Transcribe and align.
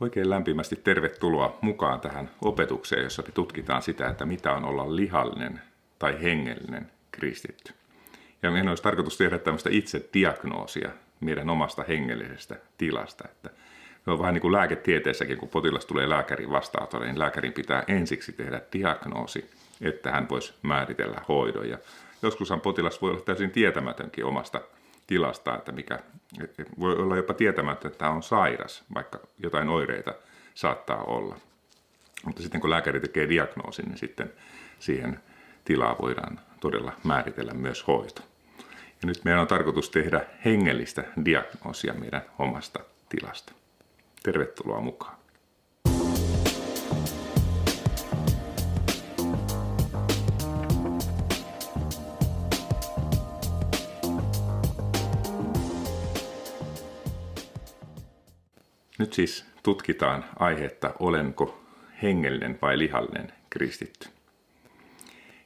Oikein 0.00 0.30
lämpimästi 0.30 0.76
tervetuloa 0.76 1.58
mukaan 1.60 2.00
tähän 2.00 2.30
opetukseen, 2.42 3.02
jossa 3.02 3.22
me 3.22 3.32
tutkitaan 3.32 3.82
sitä, 3.82 4.08
että 4.08 4.24
mitä 4.24 4.52
on 4.52 4.64
olla 4.64 4.96
lihallinen 4.96 5.60
tai 5.98 6.22
hengellinen 6.22 6.90
kristitty. 7.12 7.72
Ja 8.42 8.50
meidän 8.50 8.68
olisi 8.68 8.82
tarkoitus 8.82 9.16
tehdä 9.16 9.38
tämmöistä 9.38 9.70
itse 9.72 10.08
diagnoosia 10.14 10.90
meidän 11.20 11.50
omasta 11.50 11.84
hengellisestä 11.88 12.56
tilasta. 12.78 13.28
Että 13.28 13.50
se 14.04 14.10
on 14.10 14.18
vähän 14.18 14.34
niin 14.34 14.42
kuin 14.42 14.52
lääketieteessäkin, 14.52 15.38
kun 15.38 15.48
potilas 15.48 15.86
tulee 15.86 16.08
lääkärin 16.08 16.50
vastaanotolle, 16.50 17.06
niin 17.06 17.18
lääkärin 17.18 17.52
pitää 17.52 17.84
ensiksi 17.88 18.32
tehdä 18.32 18.60
diagnoosi, 18.72 19.50
että 19.80 20.12
hän 20.12 20.28
voisi 20.28 20.54
määritellä 20.62 21.20
hoidon. 21.28 21.68
Ja 21.68 21.78
joskushan 22.22 22.60
potilas 22.60 23.02
voi 23.02 23.10
olla 23.10 23.20
täysin 23.20 23.50
tietämätönkin 23.50 24.24
omasta 24.24 24.60
tilasta, 25.06 25.54
että 25.54 25.72
mikä, 25.72 25.98
voi 26.80 26.96
olla 26.96 27.16
jopa 27.16 27.34
tietämättä, 27.34 27.88
että 27.88 28.10
on 28.10 28.22
sairas, 28.22 28.84
vaikka 28.94 29.20
jotain 29.38 29.68
oireita 29.68 30.14
saattaa 30.54 31.02
olla. 31.02 31.36
Mutta 32.26 32.42
sitten 32.42 32.60
kun 32.60 32.70
lääkäri 32.70 33.00
tekee 33.00 33.28
diagnoosin, 33.28 33.84
niin 33.84 33.98
sitten 33.98 34.32
siihen 34.78 35.20
tilaa 35.64 35.96
voidaan 36.02 36.40
todella 36.60 36.92
määritellä 37.04 37.54
myös 37.54 37.86
hoito. 37.86 38.22
Ja 39.02 39.06
nyt 39.06 39.24
meidän 39.24 39.40
on 39.40 39.46
tarkoitus 39.46 39.90
tehdä 39.90 40.26
hengellistä 40.44 41.04
diagnoosia 41.24 41.94
meidän 41.94 42.22
omasta 42.38 42.80
tilasta. 43.08 43.52
Tervetuloa 44.22 44.80
mukaan. 44.80 45.23
Nyt 59.04 59.12
siis 59.12 59.46
tutkitaan 59.62 60.24
aihetta, 60.36 60.94
olenko 60.98 61.64
hengellinen 62.02 62.58
vai 62.62 62.78
lihallinen 62.78 63.32
kristitty. 63.50 64.08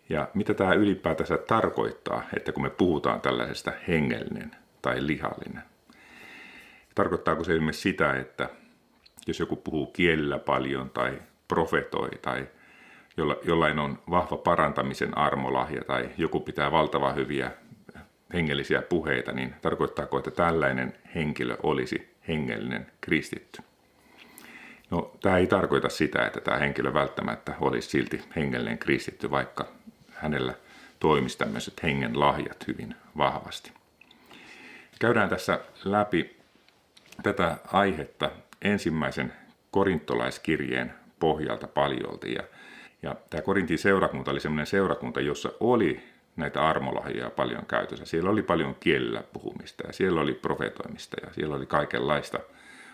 Ja 0.08 0.28
mitä 0.34 0.54
tämä 0.54 0.74
ylipäätänsä 0.74 1.38
tarkoittaa, 1.38 2.22
että 2.36 2.52
kun 2.52 2.62
me 2.62 2.70
puhutaan 2.70 3.20
tällaisesta 3.20 3.72
hengellinen 3.88 4.50
tai 4.82 5.06
lihallinen. 5.06 5.62
Tarkoittaako 6.94 7.44
se 7.44 7.52
esimerkiksi 7.52 7.82
sitä, 7.82 8.12
että 8.14 8.48
jos 9.26 9.40
joku 9.40 9.56
puhuu 9.56 9.86
kielellä 9.86 10.38
paljon 10.38 10.90
tai 10.90 11.22
profetoi 11.48 12.10
tai 12.22 12.48
jollain 13.44 13.78
on 13.78 13.98
vahva 14.10 14.36
parantamisen 14.36 15.18
armolahja 15.18 15.84
tai 15.84 16.10
joku 16.16 16.40
pitää 16.40 16.72
valtavan 16.72 17.16
hyviä 17.16 17.50
hengellisiä 18.32 18.82
puheita, 18.82 19.32
niin 19.32 19.54
tarkoittaako, 19.62 20.18
että 20.18 20.30
tällainen 20.30 20.94
henkilö 21.14 21.56
olisi 21.62 22.17
hengellinen 22.28 22.86
kristitty? 23.00 23.62
No, 24.90 25.12
tämä 25.22 25.38
ei 25.38 25.46
tarkoita 25.46 25.88
sitä, 25.88 26.26
että 26.26 26.40
tämä 26.40 26.56
henkilö 26.56 26.94
välttämättä 26.94 27.54
olisi 27.60 27.90
silti 27.90 28.20
hengellinen 28.36 28.78
kristitty, 28.78 29.30
vaikka 29.30 29.68
hänellä 30.14 30.54
toimisi 31.00 31.38
tämmöiset 31.38 31.82
hengen 31.82 32.20
lahjat 32.20 32.66
hyvin 32.66 32.94
vahvasti. 33.16 33.72
Käydään 35.00 35.28
tässä 35.28 35.60
läpi 35.84 36.36
tätä 37.22 37.56
aihetta 37.72 38.30
ensimmäisen 38.62 39.32
korintolaiskirjeen 39.70 40.94
pohjalta 41.20 41.66
paljolti. 41.66 42.32
Ja, 42.32 42.42
ja 43.02 43.16
tämä 43.30 43.42
Korintin 43.42 43.78
seurakunta 43.78 44.30
oli 44.30 44.40
semmoinen 44.40 44.66
seurakunta, 44.66 45.20
jossa 45.20 45.52
oli 45.60 46.02
näitä 46.38 46.68
armolahjoja 46.68 47.30
paljon 47.30 47.66
käytössä. 47.66 48.04
Siellä 48.04 48.30
oli 48.30 48.42
paljon 48.42 48.76
kielellä 48.80 49.22
puhumista 49.32 49.86
ja 49.86 49.92
siellä 49.92 50.20
oli 50.20 50.34
profetoimista 50.34 51.16
ja 51.26 51.32
siellä 51.32 51.56
oli 51.56 51.66
kaikenlaista 51.66 52.38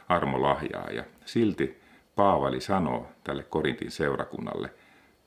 armolahjaa. 0.09 0.91
Ja 0.91 1.05
silti 1.25 1.81
Paavali 2.17 2.61
sanoo 2.61 3.09
tälle 3.25 3.42
Korintin 3.42 3.91
seurakunnalle, 3.91 4.70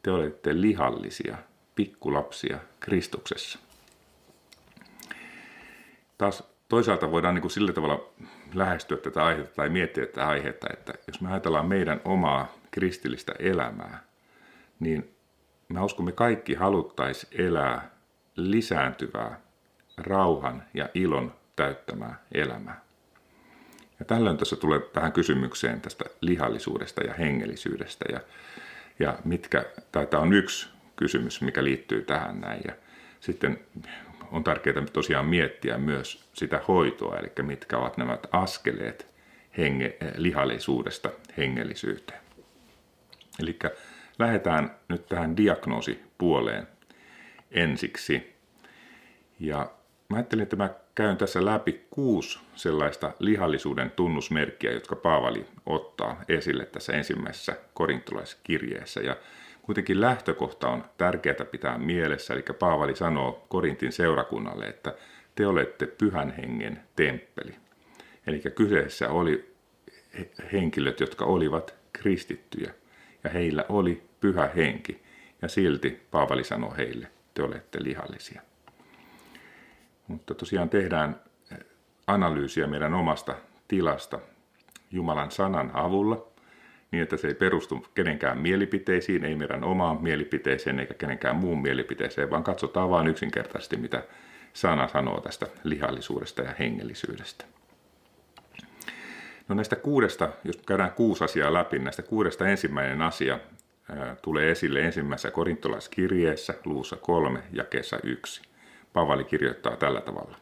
te 0.03 0.11
olette 0.11 0.61
lihallisia, 0.61 1.37
pikkulapsia 1.75 2.59
Kristuksessa. 2.79 3.59
Taas 6.17 6.43
toisaalta 6.69 7.11
voidaan 7.11 7.35
niin 7.35 7.41
kuin 7.41 7.51
sillä 7.51 7.73
tavalla 7.73 8.09
lähestyä 8.53 8.97
tätä 8.97 9.25
aihetta 9.25 9.55
tai 9.55 9.69
miettiä 9.69 10.05
tätä 10.05 10.27
aihetta, 10.27 10.67
että 10.73 10.93
jos 11.07 11.21
me 11.21 11.31
ajatellaan 11.31 11.67
meidän 11.67 12.01
omaa 12.05 12.55
kristillistä 12.71 13.33
elämää, 13.39 14.03
niin 14.79 15.15
mä 15.69 15.83
uskon, 15.83 16.05
me 16.05 16.11
kaikki 16.11 16.53
haluttaisiin 16.53 17.41
elää 17.41 17.96
lisääntyvää, 18.37 19.39
rauhan 19.97 20.63
ja 20.73 20.89
ilon 20.93 21.33
täyttämää 21.55 22.15
elämää. 22.31 22.81
Ja 23.99 24.05
tällöin 24.05 24.37
tässä 24.37 24.55
tulee 24.55 24.79
tähän 24.79 25.11
kysymykseen 25.11 25.81
tästä 25.81 26.05
lihallisuudesta 26.21 27.03
ja 27.03 27.13
hengellisyydestä 27.13 28.05
ja, 28.11 28.19
ja 28.99 29.19
mitkä, 29.25 29.65
tai 29.91 30.07
tämä 30.07 30.23
on 30.23 30.33
yksi 30.33 30.69
kysymys, 30.95 31.41
mikä 31.41 31.63
liittyy 31.63 32.01
tähän 32.01 32.41
näin. 32.41 32.61
Ja 32.67 32.73
sitten 33.19 33.59
on 34.31 34.43
tärkeää 34.43 34.81
tosiaan 34.93 35.25
miettiä 35.25 35.77
myös 35.77 36.29
sitä 36.33 36.61
hoitoa, 36.67 37.17
eli 37.17 37.31
mitkä 37.41 37.77
ovat 37.77 37.97
nämä 37.97 38.17
askeleet 38.31 39.07
henge, 39.57 39.97
lihallisuudesta 40.15 41.09
hengellisyyteen. 41.37 42.19
Eli 43.39 43.59
lähdetään 44.19 44.75
nyt 44.87 45.05
tähän 45.05 45.37
diagnoosipuoleen 45.37 46.67
ensiksi. 47.51 48.33
Ja 49.39 49.71
mä 50.09 50.17
ajattelin, 50.17 50.43
että 50.43 50.55
mä 50.55 50.69
käyn 50.95 51.17
tässä 51.17 51.45
läpi 51.45 51.85
kuusi 51.89 52.39
sellaista 52.55 53.11
lihallisuuden 53.19 53.91
tunnusmerkkiä, 53.91 54.71
jotka 54.71 54.95
Paavali 54.95 55.45
ottaa 55.65 56.21
esille 56.29 56.65
tässä 56.65 56.93
ensimmäisessä 56.93 57.57
korintolaiskirjeessä. 57.73 58.99
Ja 59.01 59.17
kuitenkin 59.61 60.01
lähtökohta 60.01 60.69
on 60.69 60.85
tärkeää 60.97 61.45
pitää 61.51 61.77
mielessä, 61.77 62.33
eli 62.33 62.43
Paavali 62.59 62.95
sanoo 62.95 63.45
Korintin 63.49 63.91
seurakunnalle, 63.91 64.65
että 64.65 64.93
te 65.35 65.47
olette 65.47 65.85
pyhän 65.85 66.31
hengen 66.37 66.81
temppeli. 66.95 67.55
Eli 68.27 68.39
kyseessä 68.55 69.09
oli 69.09 69.55
henkilöt, 70.53 70.99
jotka 70.99 71.25
olivat 71.25 71.75
kristittyjä, 71.93 72.73
ja 73.23 73.29
heillä 73.29 73.65
oli 73.69 74.03
pyhä 74.19 74.49
henki, 74.55 75.03
ja 75.41 75.47
silti 75.47 76.01
Paavali 76.11 76.43
sanoo 76.43 76.73
heille, 76.77 77.07
te 77.37 77.43
olette 77.43 77.83
lihallisia. 77.83 78.41
Mutta 80.07 80.35
tosiaan 80.35 80.69
tehdään 80.69 81.21
analyysiä 82.07 82.67
meidän 82.67 82.93
omasta 82.93 83.35
tilasta 83.67 84.19
Jumalan 84.91 85.31
sanan 85.31 85.71
avulla, 85.73 86.27
niin 86.91 87.03
että 87.03 87.17
se 87.17 87.27
ei 87.27 87.33
perustu 87.33 87.85
kenenkään 87.93 88.37
mielipiteisiin, 88.37 89.25
ei 89.25 89.35
meidän 89.35 89.63
omaan 89.63 90.03
mielipiteeseen 90.03 90.79
eikä 90.79 90.93
kenenkään 90.93 91.35
muun 91.35 91.61
mielipiteeseen, 91.61 92.29
vaan 92.29 92.43
katsotaan 92.43 92.89
vain 92.89 93.07
yksinkertaisesti, 93.07 93.77
mitä 93.77 94.03
sana 94.53 94.87
sanoo 94.87 95.21
tästä 95.21 95.47
lihallisuudesta 95.63 96.41
ja 96.41 96.53
hengellisyydestä. 96.59 97.45
No 99.47 99.55
näistä 99.55 99.75
kuudesta, 99.75 100.29
jos 100.43 100.57
käydään 100.57 100.91
kuusi 100.91 101.23
asiaa 101.23 101.53
läpi, 101.53 101.79
näistä 101.79 102.01
kuudesta 102.01 102.47
ensimmäinen 102.47 103.01
asia 103.01 103.39
tulee 104.21 104.51
esille 104.51 104.81
ensimmäisessä 104.81 105.31
korintolaiskirjeessä, 105.31 106.53
luussa 106.65 106.95
kolme, 106.95 107.43
jakeessa 107.53 107.97
yksi. 108.03 108.41
Pavali 108.93 109.23
kirjoittaa 109.23 109.75
tällä 109.75 110.01
tavalla. 110.01 110.37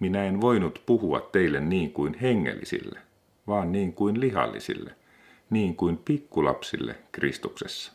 Minä 0.00 0.24
en 0.24 0.40
voinut 0.40 0.82
puhua 0.86 1.28
teille 1.32 1.60
niin 1.60 1.92
kuin 1.92 2.14
hengellisille, 2.14 3.00
vaan 3.46 3.72
niin 3.72 3.92
kuin 3.92 4.20
lihallisille, 4.20 4.94
niin 5.50 5.76
kuin 5.76 5.96
pikkulapsille 5.96 6.94
Kristuksessa. 7.12 7.92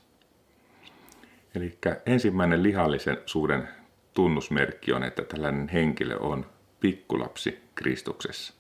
Eli 1.56 1.78
ensimmäinen 2.06 2.64
lihallisuuden 2.64 3.70
tunnusmerkki 4.14 4.94
on, 4.94 5.04
että 5.04 5.24
tällainen 5.24 5.68
henkilö 5.68 6.18
on 6.18 6.46
pikkulapsi 6.80 7.60
Kristuksessa, 7.76 8.54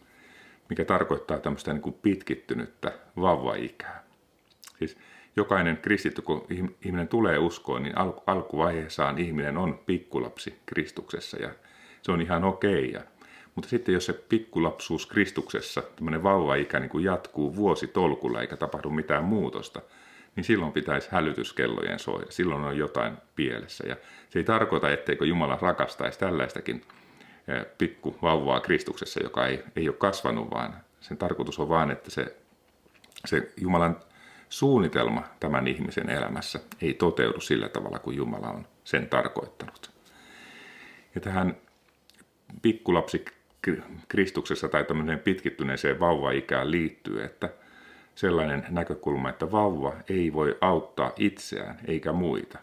mikä 0.69 0.85
tarkoittaa 0.85 1.39
tämmöistä 1.39 1.73
niin 1.73 1.81
kuin 1.81 1.95
pitkittynyttä 2.01 2.93
vauvaikää. 3.17 4.03
Siis 4.79 4.97
jokainen 5.35 5.77
kristitty, 5.77 6.21
kun 6.21 6.45
ihminen 6.85 7.07
tulee 7.07 7.37
uskoon, 7.37 7.83
niin 7.83 7.97
alku, 7.97 8.23
alkuvaiheessaan 8.27 9.17
ihminen 9.17 9.57
on 9.57 9.79
pikkulapsi 9.85 10.59
Kristuksessa 10.65 11.37
ja 11.37 11.49
se 12.01 12.11
on 12.11 12.21
ihan 12.21 12.43
okei. 12.43 12.89
Okay. 12.89 13.07
Mutta 13.55 13.69
sitten 13.69 13.93
jos 13.93 14.05
se 14.05 14.13
pikkulapsuus 14.13 15.05
Kristuksessa, 15.05 15.83
tämmöinen 15.95 16.23
vauvaikä 16.23 16.79
niin 16.79 16.89
kuin 16.89 17.03
jatkuu 17.03 17.55
vuosi 17.55 17.87
tolkulla 17.87 18.41
eikä 18.41 18.57
tapahdu 18.57 18.89
mitään 18.89 19.23
muutosta, 19.23 19.81
niin 20.35 20.43
silloin 20.43 20.71
pitäisi 20.71 21.07
hälytyskellojen 21.11 21.99
soida. 21.99 22.25
Silloin 22.29 22.63
on 22.63 22.77
jotain 22.77 23.17
pielessä. 23.35 23.87
Ja 23.87 23.95
se 24.29 24.39
ei 24.39 24.43
tarkoita, 24.43 24.89
etteikö 24.89 25.25
Jumala 25.25 25.59
rakastaisi 25.61 26.19
tällaistakin 26.19 26.81
eh, 27.47 27.65
pikku 27.77 28.15
vauvaa 28.21 28.59
Kristuksessa, 28.59 29.23
joka 29.23 29.47
ei, 29.47 29.63
ei 29.75 29.89
ole 29.89 29.95
kasvanut, 29.97 30.51
vaan 30.51 30.75
sen 31.01 31.17
tarkoitus 31.17 31.59
on 31.59 31.69
vain, 31.69 31.91
että 31.91 32.11
se, 32.11 32.35
se 33.25 33.51
Jumalan 33.61 33.97
suunnitelma 34.53 35.23
tämän 35.39 35.67
ihmisen 35.67 36.09
elämässä 36.09 36.59
ei 36.81 36.93
toteudu 36.93 37.41
sillä 37.41 37.69
tavalla 37.69 37.99
kuin 37.99 38.17
Jumala 38.17 38.47
on 38.47 38.67
sen 38.83 39.09
tarkoittanut. 39.09 39.91
Ja 41.15 41.21
tähän 41.21 41.57
pikkulapsi 42.61 43.25
Kristuksessa 44.07 44.69
tai 44.69 44.83
tämmöiseen 44.83 45.19
pitkittyneeseen 45.19 45.99
vauvaikään 45.99 46.71
liittyy, 46.71 47.23
että 47.23 47.49
sellainen 48.15 48.65
näkökulma, 48.69 49.29
että 49.29 49.51
vauva 49.51 49.93
ei 50.09 50.33
voi 50.33 50.57
auttaa 50.61 51.11
itseään 51.17 51.79
eikä 51.87 52.11
muita. 52.11 52.59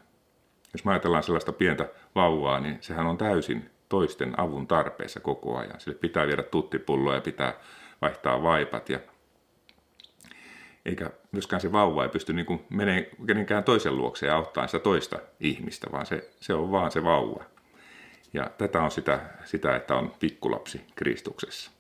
Jos 0.73 0.85
me 0.85 0.93
ajatellaan 0.93 1.23
sellaista 1.23 1.53
pientä 1.53 1.89
vauvaa, 2.15 2.61
niin 2.61 2.79
sehän 2.81 3.07
on 3.07 3.19
täysin 3.19 3.71
toisten 3.89 4.41
avun 4.41 4.67
tarpeessa 4.67 5.21
koko 5.21 5.59
ajan. 5.59 5.81
Sille 5.81 5.99
pitää 5.99 6.27
viedä 6.27 6.43
tuttipulloa 6.43 7.15
ja 7.15 7.21
pitää 7.21 7.55
vaihtaa 8.03 8.43
vaipat 8.43 8.89
ja 8.89 8.99
eikä 10.87 11.11
myöskään 11.33 11.61
se 11.61 11.73
vauva 11.73 12.03
ei 12.03 12.09
pysty 12.09 12.33
niin 12.33 12.67
menee 12.71 13.11
kenenkään 13.27 13.65
toisen 13.65 13.97
luokse 13.97 14.27
ja 14.27 14.37
auttaa 14.37 14.67
sitä 14.67 14.79
toista 14.79 15.19
ihmistä, 15.41 15.87
vaan 15.93 16.07
se, 16.07 16.31
se 16.41 16.55
on 16.55 16.73
vaan 16.73 16.91
se 16.91 17.05
vauva. 17.05 17.45
Ja 18.33 18.51
tätä 18.59 18.83
on 18.83 18.91
sitä, 18.91 19.21
sitä, 19.45 19.77
että 19.77 19.95
on 19.95 20.15
pikkulapsi 20.21 20.81
Kristuksessa. 20.95 21.71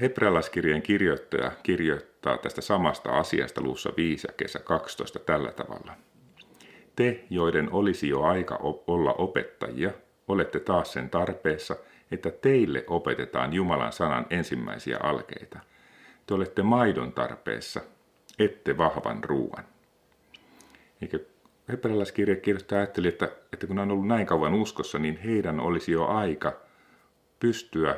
Hebrealaiskirjeen 0.00 0.82
kirjoittaja 0.82 1.52
kirjoittaa 1.62 2.38
tästä 2.38 2.60
samasta 2.60 3.10
asiasta 3.10 3.60
luussa 3.60 3.92
5 3.96 4.26
ja 4.28 4.32
kesä 4.36 4.58
12 4.58 5.18
tällä 5.18 5.52
tavalla. 5.52 5.92
Te, 6.96 7.24
joiden 7.30 7.72
olisi 7.72 8.08
jo 8.08 8.22
aika 8.22 8.58
olla 8.86 9.12
opettajia, 9.12 9.90
olette 10.28 10.60
taas 10.60 10.92
sen 10.92 11.10
tarpeessa, 11.10 11.76
että 12.10 12.30
teille 12.30 12.84
opetetaan 12.86 13.52
Jumalan 13.52 13.92
sanan 13.92 14.26
ensimmäisiä 14.30 14.98
alkeita. 15.02 15.58
Te 16.30 16.34
olette 16.34 16.62
maidon 16.62 17.12
tarpeessa, 17.12 17.80
ette 18.38 18.76
vahvan 18.76 19.24
ruuan. 19.24 19.64
Eikä 21.02 21.18
hebrealaiskirja 21.68 22.36
kirjoittaa 22.36 22.78
ajatteli, 22.78 23.08
että, 23.08 23.28
että 23.52 23.66
kun 23.66 23.78
on 23.78 23.90
ollut 23.90 24.06
näin 24.06 24.26
kauan 24.26 24.54
uskossa, 24.54 24.98
niin 24.98 25.16
heidän 25.16 25.60
olisi 25.60 25.92
jo 25.92 26.06
aika 26.06 26.60
pystyä 27.40 27.96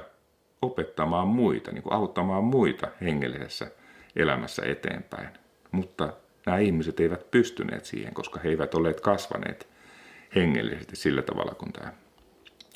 opettamaan 0.63 1.29
muita, 1.29 1.73
niin 1.73 1.83
kuin 1.83 1.93
auttamaan 1.93 2.45
muita 2.45 2.89
hengellisessä 3.01 3.71
elämässä 4.17 4.63
eteenpäin. 4.65 5.29
Mutta 5.73 6.13
nämä 6.47 6.59
ihmiset 6.59 7.01
eivät 7.01 7.31
pystyneet 7.31 7.85
siihen, 7.85 8.15
koska 8.15 8.41
he 8.41 8.49
eivät 8.49 8.75
olleet 8.75 9.01
kasvaneet 9.01 9.69
hengellisesti 10.35 10.97
sillä 10.97 11.23
tavalla, 11.23 11.55
kun 11.55 11.73
tämä 11.73 11.93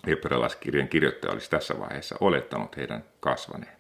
hebrealaiskirjan 0.06 0.88
kirjoittaja 0.88 1.32
olisi 1.32 1.50
tässä 1.50 1.81
vaiheessa 1.81 2.17
olettanut 2.20 2.76
heidän 2.76 3.05
kasvaneen. 3.20 3.75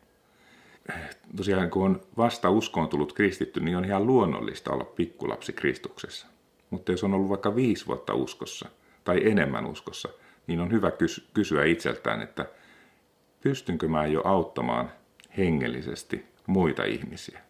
Tosiaan 1.36 1.70
kun 1.70 1.84
on 1.84 2.00
vasta 2.16 2.50
uskoon 2.50 2.88
tullut 2.88 3.12
kristitty, 3.12 3.60
niin 3.60 3.76
on 3.76 3.84
ihan 3.84 4.06
luonnollista 4.06 4.72
olla 4.72 4.84
pikkulapsi 4.84 5.52
Kristuksessa. 5.52 6.26
Mutta 6.70 6.92
jos 6.92 7.04
on 7.04 7.14
ollut 7.14 7.28
vaikka 7.28 7.56
viisi 7.56 7.86
vuotta 7.86 8.14
uskossa 8.14 8.68
tai 9.04 9.30
enemmän 9.30 9.66
uskossa, 9.66 10.08
niin 10.46 10.60
on 10.60 10.72
hyvä 10.72 10.92
kysyä 11.34 11.64
itseltään, 11.64 12.22
että 12.22 12.46
pystynkö 13.40 13.88
mä 13.88 14.06
jo 14.06 14.22
auttamaan 14.24 14.92
hengellisesti 15.36 16.24
muita 16.46 16.84
ihmisiä 16.84 17.40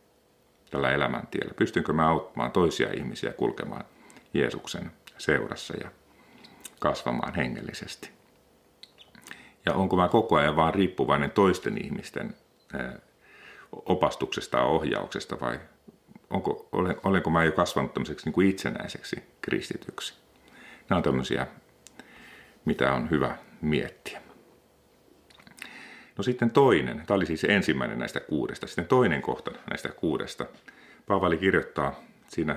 tällä 0.71 0.91
elämäntiellä? 0.91 1.55
Pystynkö 1.55 1.93
mä 1.93 2.09
auttamaan 2.09 2.53
toisia 2.53 2.93
ihmisiä 2.93 3.33
kulkemaan 3.33 3.85
Jeesuksen 4.35 4.91
seurassa 5.19 5.75
ja 5.83 5.91
kasvamaan 6.79 7.35
hengellisesti? 7.35 8.11
Ja 9.67 9.75
onko 9.75 9.97
mä 9.97 10.09
koko 10.09 10.37
ajan 10.37 10.57
vaan 10.57 10.75
riippuvainen 10.75 11.31
toisten 11.31 11.85
ihmisten 11.85 12.35
opastuksesta 13.73 14.59
ja 14.59 14.65
ohjauksesta 14.65 15.41
vai 15.41 15.61
onko, 16.31 16.69
olen, 16.73 16.97
olenko 17.05 17.31
mä 17.31 17.45
jo 17.45 17.53
kasvanut 17.53 17.95
tämmöiseksi 17.95 18.27
niin 18.27 18.33
kuin 18.33 18.49
itsenäiseksi 18.51 19.17
kristityksi? 19.43 20.15
Nämä 20.89 20.97
on 20.97 21.03
tämmöisiä, 21.03 21.47
mitä 22.65 22.93
on 22.93 23.11
hyvä 23.11 23.39
miettiä. 23.61 24.23
No 26.19 26.23
sitten 26.23 26.51
toinen, 26.51 27.03
tämä 27.07 27.17
oli 27.17 27.27
siis 27.27 27.45
ensimmäinen 27.45 27.99
näistä 27.99 28.21
kuudesta, 28.21 28.67
sitten 28.67 28.87
toinen 28.87 29.23
kohta 29.23 29.51
näistä 29.71 29.89
kuudesta. 29.89 30.47
Paavali 31.07 31.39
kirjoittaa 31.39 32.01
siinä 32.29 32.57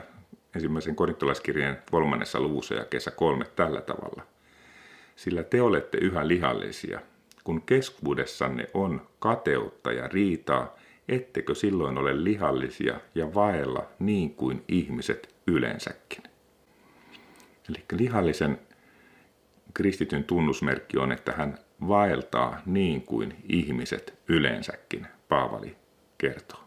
ensimmäisen 0.55 0.95
korintolaiskirjeen 0.95 1.77
kolmannessa 1.91 2.39
luvussa 2.39 2.73
ja 2.73 2.85
kesä 2.85 3.11
kolme 3.11 3.45
tällä 3.55 3.81
tavalla. 3.81 4.23
Sillä 5.15 5.43
te 5.43 5.61
olette 5.61 5.97
yhä 5.97 6.27
lihallisia, 6.27 7.01
kun 7.43 7.61
keskuudessanne 7.61 8.67
on 8.73 9.07
kateutta 9.19 9.91
ja 9.91 10.07
riitaa, 10.07 10.75
ettekö 11.09 11.55
silloin 11.55 11.97
ole 11.97 12.23
lihallisia 12.23 12.99
ja 13.15 13.33
vaella 13.33 13.87
niin 13.99 14.35
kuin 14.35 14.63
ihmiset 14.67 15.35
yleensäkin. 15.47 16.23
Eli 17.69 17.83
lihallisen 17.91 18.59
kristityn 19.73 20.23
tunnusmerkki 20.23 20.97
on, 20.97 21.11
että 21.11 21.31
hän 21.31 21.57
vaeltaa 21.87 22.61
niin 22.65 23.01
kuin 23.01 23.35
ihmiset 23.49 24.19
yleensäkin, 24.27 25.07
Paavali 25.29 25.75
kertoo. 26.17 26.59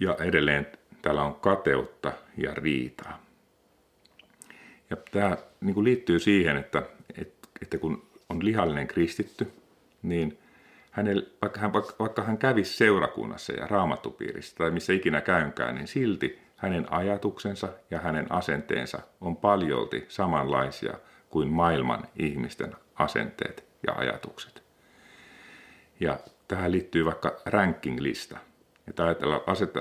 Ja 0.00 0.16
edelleen 0.20 0.66
täällä 1.02 1.22
on 1.22 1.34
kateutta 1.34 2.12
ja 2.36 2.54
riitaa. 2.54 3.22
Ja 4.90 4.96
tämä 5.10 5.36
niin 5.60 5.74
kuin 5.74 5.84
liittyy 5.84 6.18
siihen, 6.18 6.56
että, 6.56 6.82
että 7.62 7.78
kun 7.78 8.08
on 8.28 8.44
lihallinen 8.44 8.86
kristitty, 8.86 9.52
niin 10.02 10.38
hänellä, 10.98 11.26
vaikka, 11.42 11.60
hän, 11.60 11.72
vaikka 11.72 12.22
hän 12.22 12.38
kävisi 12.38 12.76
seurakunnassa 12.76 13.52
ja 13.52 13.66
raamattupiirissä 13.66 14.56
tai 14.56 14.70
missä 14.70 14.92
ikinä 14.92 15.20
käynkään, 15.20 15.74
niin 15.74 15.86
silti 15.86 16.38
hänen 16.56 16.92
ajatuksensa 16.92 17.68
ja 17.90 17.98
hänen 17.98 18.32
asenteensa 18.32 18.98
on 19.20 19.36
paljolti 19.36 20.04
samanlaisia 20.08 20.94
kuin 21.30 21.48
maailman 21.48 22.08
ihmisten 22.16 22.76
asenteet 22.94 23.64
ja 23.86 23.92
ajatukset. 23.92 24.62
Ja 26.00 26.18
tähän 26.48 26.72
liittyy 26.72 27.04
vaikka 27.04 27.36
ranking-lista. 27.46 28.38
Että 28.88 29.04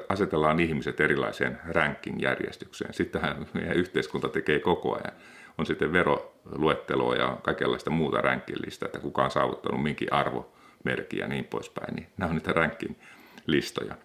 asetellaan 0.10 0.60
ihmiset 0.60 1.00
erilaiseen 1.00 1.60
ranking-järjestykseen. 1.70 2.94
Sittenhän 2.94 3.46
meidän 3.54 3.76
yhteiskunta 3.76 4.30
tekee 4.30 4.60
koko 4.60 4.96
ajan. 4.96 5.18
On 5.58 5.66
sitten 5.66 5.94
veroluetteloa 5.94 7.16
ja 7.16 7.38
kaikenlaista 7.42 7.90
muuta 7.90 8.22
ranking-listaa, 8.22 8.86
että 8.86 9.00
kuka 9.00 9.24
on 9.24 9.32
saavuttanut 9.32 9.84
minkin 9.84 10.14
arvomerkki 10.88 11.18
ja 11.18 11.28
niin 11.28 11.46
poispäin. 11.46 11.96
Niin 11.96 12.08
nämä 12.18 12.30
on 12.30 12.36
niitä 12.36 12.54
ranking-listoja. 12.54 13.96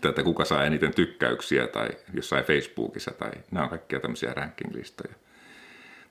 Tätä 0.00 0.22
kuka 0.22 0.44
saa 0.44 0.64
eniten 0.64 0.94
tykkäyksiä 0.94 1.66
tai 1.66 1.88
jossain 2.14 2.44
Facebookissa 2.44 3.10
tai 3.10 3.30
nämä 3.50 3.64
on 3.64 3.70
kaikkia 3.70 4.00
tämmöisiä 4.00 4.34
ranking-listoja 4.34 5.14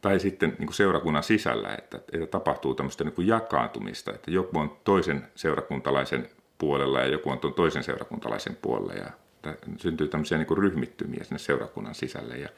tai 0.02 0.20
sitten 0.20 0.50
niin 0.50 0.68
kuin 0.68 0.76
seurakunnan 0.76 1.24
sisällä, 1.24 1.76
että, 1.78 2.00
että 2.12 2.28
tapahtuu 2.28 2.76
tämmöistä 2.76 3.04
niin 3.04 3.14
kuin 3.14 3.28
jakaantumista, 3.28 4.12
että 4.12 4.32
joku 4.32 4.60
on 4.60 4.78
toisen 4.84 5.28
seurakuntalaisen 5.36 6.30
puolella 6.58 7.00
ja 7.00 7.08
joku 7.08 7.30
on 7.30 7.40
tuon 7.40 7.54
toisen 7.54 7.84
seurakuntalaisen 7.84 8.58
puolella 8.62 8.94
ja 8.94 9.10
syntyy 9.78 10.08
tämmöisiä 10.08 10.38
niin 10.38 10.48
kuin 10.48 10.58
ryhmittymiä 10.58 11.24
sinne 11.24 11.40
seurakunnan 11.40 11.96
sisälle 11.96 12.38
ja 12.38 12.50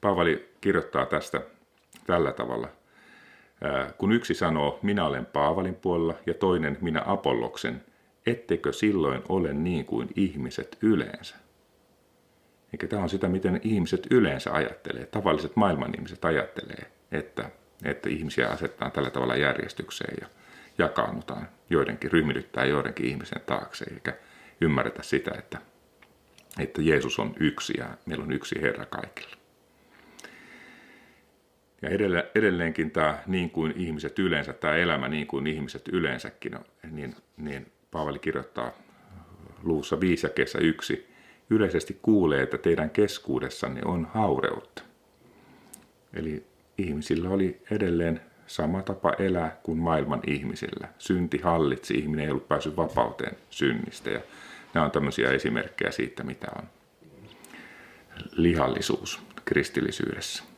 Paavali 0.00 0.54
kirjoittaa 0.60 1.06
tästä 1.06 1.40
tällä 2.06 2.32
tavalla. 2.32 2.68
Kun 3.98 4.12
yksi 4.12 4.34
sanoo, 4.34 4.78
minä 4.82 5.06
olen 5.06 5.26
Paavalin 5.26 5.74
puolella 5.74 6.14
ja 6.26 6.34
toinen 6.34 6.78
minä 6.80 7.02
Apolloksen, 7.06 7.84
ettekö 8.26 8.72
silloin 8.72 9.22
ole 9.28 9.52
niin 9.52 9.84
kuin 9.84 10.08
ihmiset 10.16 10.78
yleensä? 10.82 11.36
Eikä 12.72 12.86
tämä 12.86 13.02
on 13.02 13.08
sitä, 13.08 13.28
miten 13.28 13.60
ihmiset 13.64 14.06
yleensä 14.10 14.52
ajattelee, 14.52 15.06
tavalliset 15.06 15.56
maailman 15.56 15.94
ihmiset 15.94 16.24
ajattelee, 16.24 16.90
että, 17.12 17.50
että 17.84 18.08
ihmisiä 18.08 18.48
asettaa 18.48 18.90
tällä 18.90 19.10
tavalla 19.10 19.36
järjestykseen 19.36 20.16
ja 20.20 20.26
jakaannutaan 20.78 21.48
joidenkin, 21.70 22.12
ryhmityttää 22.12 22.64
joidenkin 22.64 23.06
ihmisen 23.06 23.42
taakse, 23.46 23.84
eikä 23.92 24.16
ymmärretä 24.60 25.02
sitä, 25.02 25.30
että, 25.38 25.58
että 26.58 26.82
Jeesus 26.82 27.18
on 27.18 27.34
yksi 27.40 27.74
ja 27.78 27.86
meillä 28.06 28.24
on 28.24 28.32
yksi 28.32 28.62
Herra 28.62 28.86
kaikilla. 28.86 29.39
Ja 31.82 31.88
edelleenkin 32.34 32.90
tämä 32.90 33.18
niin 33.26 33.50
kuin 33.50 33.72
ihmiset 33.76 34.18
yleensä, 34.18 34.52
tämä 34.52 34.74
elämä 34.74 35.08
niin 35.08 35.26
kuin 35.26 35.46
ihmiset 35.46 35.88
yleensäkin, 35.88 36.58
niin, 36.90 37.16
niin 37.36 37.66
Paavali 37.90 38.18
kirjoittaa 38.18 38.72
luussa 39.62 40.00
5 40.00 40.26
ja 40.26 40.30
kesä 40.30 40.58
1, 40.58 41.08
yleisesti 41.50 41.98
kuulee, 42.02 42.42
että 42.42 42.58
teidän 42.58 42.90
keskuudessanne 42.90 43.80
on 43.84 44.08
haureutta. 44.14 44.82
Eli 46.14 46.46
ihmisillä 46.78 47.30
oli 47.30 47.62
edelleen 47.70 48.20
sama 48.46 48.82
tapa 48.82 49.12
elää 49.18 49.58
kuin 49.62 49.78
maailman 49.78 50.20
ihmisillä. 50.26 50.88
Synti 50.98 51.38
hallitsi, 51.38 51.94
ihminen 51.94 52.24
ei 52.24 52.30
ollut 52.30 52.48
päässyt 52.48 52.76
vapauteen 52.76 53.36
synnistä. 53.50 54.10
Ja 54.10 54.20
nämä 54.74 54.86
on 54.86 54.92
tämmöisiä 54.92 55.30
esimerkkejä 55.30 55.90
siitä, 55.90 56.22
mitä 56.22 56.46
on 56.58 56.64
lihallisuus 58.32 59.20
kristillisyydessä. 59.44 60.49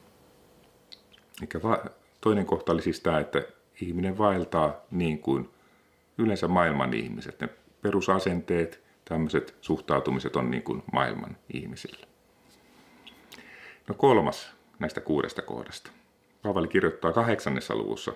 Toinen 2.20 2.46
kohta 2.46 2.72
oli 2.72 2.82
siis 2.82 3.00
tämä, 3.00 3.20
että 3.20 3.42
ihminen 3.80 4.18
vaeltaa 4.18 4.80
niin 4.90 5.18
kuin 5.18 5.50
yleensä 6.18 6.48
maailman 6.48 6.94
ihmiset. 6.94 7.40
Ne 7.40 7.48
perusasenteet, 7.82 8.82
tämmöiset 9.04 9.54
suhtautumiset 9.60 10.36
on 10.36 10.50
niin 10.50 10.62
kuin 10.62 10.82
maailman 10.92 11.36
ihmisillä. 11.52 12.06
No 13.88 13.94
kolmas 13.94 14.52
näistä 14.78 15.00
kuudesta 15.00 15.42
kohdasta. 15.42 15.90
Paavali 16.42 16.68
kirjoittaa 16.68 17.12
kahdeksannessa 17.12 17.74
luvussa, 17.74 18.12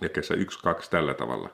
ja 0.00 0.08
kesä 0.08 0.34
1.2 0.34 0.40
tällä 0.90 1.14
tavalla. 1.14 1.50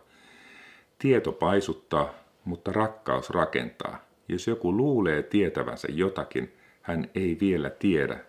Tieto 0.98 1.32
paisuttaa, 1.32 2.14
mutta 2.44 2.72
rakkaus 2.72 3.30
rakentaa. 3.30 4.04
Jos 4.28 4.46
joku 4.46 4.76
luulee 4.76 5.22
tietävänsä 5.22 5.88
jotakin, 5.90 6.56
hän 6.82 7.10
ei 7.14 7.36
vielä 7.40 7.70
tiedä 7.70 8.20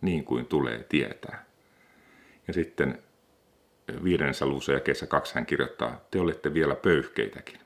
niin 0.00 0.24
kuin 0.24 0.46
tulee 0.46 0.86
tietää. 0.88 1.44
Ja 2.46 2.54
sitten 2.54 3.02
viidennessä 4.04 4.46
luvussa 4.46 4.72
ja 4.72 4.80
kesä 4.80 5.06
kaksi 5.06 5.34
hän 5.34 5.46
kirjoittaa, 5.46 6.00
te 6.10 6.20
olette 6.20 6.54
vielä 6.54 6.74
pöyhkeitäkin. 6.74 7.58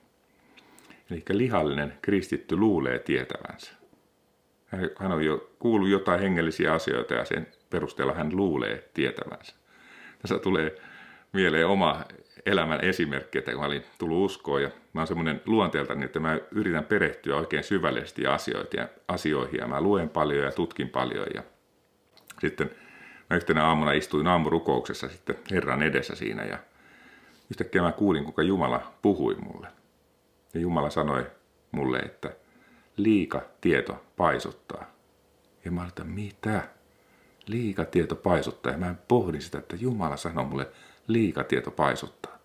Eli 1.10 1.22
lihallinen 1.30 1.98
kristitty 2.02 2.56
luulee 2.56 2.98
tietävänsä. 2.98 3.72
Hän 4.98 5.12
on 5.12 5.24
jo 5.24 5.50
kuullut 5.58 5.88
jotain 5.88 6.20
hengellisiä 6.20 6.72
asioita 6.72 7.14
ja 7.14 7.24
sen 7.24 7.46
perusteella 7.70 8.14
hän 8.14 8.36
luulee 8.36 8.90
tietävänsä. 8.94 9.54
Tässä 10.18 10.38
tulee 10.38 10.76
mieleen 11.32 11.66
oma 11.66 12.04
elämän 12.46 12.84
esimerkki, 12.84 13.38
että 13.38 13.50
kun 13.50 13.60
mä 13.60 13.66
olin 13.66 13.84
tullut 13.98 14.24
uskoon 14.24 14.62
ja 14.62 14.70
mä 14.92 15.00
oon 15.00 15.06
semmoinen 15.06 15.42
luonteelta, 15.46 15.94
niin 15.94 16.04
että 16.04 16.20
mä 16.20 16.38
yritän 16.50 16.84
perehtyä 16.84 17.36
oikein 17.36 17.64
syvällisesti 17.64 18.26
asioita 18.26 18.76
ja, 18.76 18.88
asioihin 19.08 19.58
ja 19.58 19.66
mä 19.66 19.80
luen 19.80 20.08
paljon 20.08 20.44
ja 20.44 20.52
tutkin 20.52 20.88
paljon 20.88 21.26
ja 21.34 21.42
sitten 22.40 22.70
mä 23.30 23.36
yhtenä 23.36 23.66
aamuna 23.66 23.92
istuin 23.92 24.26
aamurukouksessa 24.26 25.08
sitten 25.08 25.36
Herran 25.50 25.82
edessä 25.82 26.14
siinä 26.14 26.44
ja 26.44 26.58
yhtäkkiä 27.50 27.82
mä 27.82 27.92
kuulin, 27.92 28.24
kuinka 28.24 28.42
Jumala 28.42 28.92
puhui 29.02 29.34
mulle. 29.34 29.68
Ja 30.54 30.60
Jumala 30.60 30.90
sanoi 30.90 31.26
mulle, 31.70 31.98
että 31.98 32.32
liika 32.96 33.42
tieto 33.60 34.04
paisuttaa. 34.16 34.84
Ja 35.64 35.70
mä 35.70 35.80
olin, 35.80 36.10
mitä? 36.12 36.68
Liika 37.46 37.84
tieto 37.84 38.16
paisuttaa. 38.16 38.72
Ja 38.72 38.78
mä 38.78 38.94
pohdin 39.08 39.42
sitä, 39.42 39.58
että 39.58 39.76
Jumala 39.76 40.16
sanoi 40.16 40.44
mulle, 40.44 40.66
liika 41.06 41.44
tieto 41.44 41.70
paisuttaa. 41.70 42.38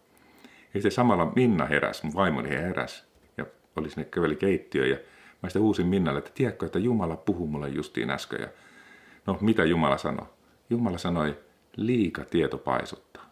Ja 0.44 0.74
sitten 0.74 0.92
samalla 0.92 1.32
Minna 1.36 1.66
heräs, 1.66 2.04
mun 2.04 2.14
vaimoni 2.14 2.50
heräs. 2.50 3.06
Ja 3.38 3.46
oli 3.76 3.90
sinne 3.90 4.06
köveli 4.06 4.36
keittiö 4.36 4.86
ja 4.86 4.98
mä 5.44 5.50
sitten 5.50 5.62
uusin 5.62 5.88
Minnalle, 5.88 6.20
että 6.20 6.32
tiedätkö, 6.36 6.66
että 6.66 6.80
Jumala 6.80 7.16
puhui 7.16 7.48
mulle 7.48 7.70
justiin 7.70 8.10
äsken. 8.10 8.42
Ja 8.42 8.48
no, 9.26 9.38
mitä 9.42 9.64
Jumala 9.66 9.98
sanoi? 9.98 10.26
Jumala 10.74 10.98
sanoi, 10.98 11.38
liika 11.76 12.26
tieto 12.26 12.58
paisuttaa. 12.58 13.30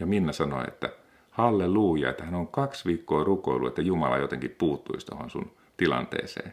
Ja 0.00 0.06
Minna 0.06 0.32
sanoi, 0.32 0.64
että 0.68 0.92
halleluja, 1.30 2.10
että 2.10 2.24
hän 2.24 2.34
on 2.34 2.48
kaksi 2.48 2.84
viikkoa 2.84 3.24
rukoillut, 3.24 3.68
että 3.68 3.82
Jumala 3.82 4.18
jotenkin 4.18 4.54
puuttuisi 4.58 5.06
tuohon 5.06 5.30
sun 5.30 5.52
tilanteeseen. 5.76 6.52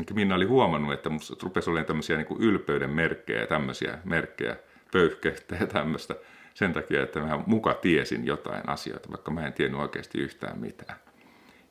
Enkä 0.00 0.14
Minna 0.14 0.34
oli 0.34 0.44
huomannut, 0.44 0.92
että 0.92 1.10
musta 1.10 1.36
rupesi 1.42 1.70
olemaan 1.70 1.86
tämmöisiä 1.86 2.16
niin 2.16 2.40
ylpeyden 2.40 2.90
merkkejä 2.90 3.40
ja 3.40 3.46
tämmöisiä 3.46 3.98
merkkejä, 4.04 4.56
pöyhkeitä 4.92 5.56
ja 5.60 5.66
tämmöistä 5.66 6.14
sen 6.54 6.72
takia, 6.72 7.02
että 7.02 7.20
mä 7.20 7.40
muka 7.46 7.74
tiesin 7.74 8.26
jotain 8.26 8.68
asioita, 8.68 9.10
vaikka 9.10 9.30
mä 9.30 9.46
en 9.46 9.52
tiennyt 9.52 9.80
oikeasti 9.80 10.18
yhtään 10.18 10.58
mitään. 10.58 10.98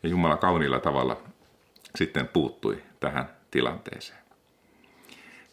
Ja 0.03 0.09
Jumala 0.09 0.37
kauniilla 0.37 0.79
tavalla 0.79 1.17
sitten 1.95 2.27
puuttui 2.27 2.83
tähän 2.99 3.29
tilanteeseen. 3.51 4.28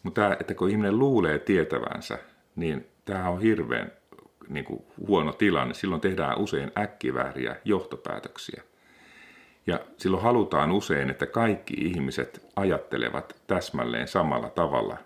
Mutta 0.07 0.33
että 0.39 0.53
kun 0.53 0.69
ihminen 0.69 0.99
luulee 0.99 1.39
tietävänsä, 1.39 2.17
niin 2.55 2.87
tämä 3.05 3.29
on 3.29 3.41
hirveän 3.41 3.91
niin 4.47 4.65
kuin 4.65 4.83
huono 5.07 5.33
tilanne. 5.33 5.73
Silloin 5.73 6.01
tehdään 6.01 6.37
usein 6.37 6.71
äkkivääriä 6.77 7.55
johtopäätöksiä. 7.65 8.63
Ja 9.67 9.79
silloin 9.97 10.23
halutaan 10.23 10.71
usein, 10.71 11.09
että 11.09 11.25
kaikki 11.25 11.73
ihmiset 11.73 12.45
ajattelevat 12.55 13.35
täsmälleen 13.47 14.07
samalla 14.07 14.49
tavalla 14.49 14.97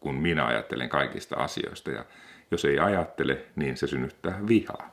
kuin 0.00 0.14
minä 0.14 0.46
ajattelen 0.46 0.88
kaikista 0.88 1.36
asioista. 1.36 1.90
Ja 1.90 2.04
jos 2.50 2.64
ei 2.64 2.78
ajattele, 2.78 3.44
niin 3.56 3.76
se 3.76 3.86
synnyttää 3.86 4.40
vihaa 4.48 4.90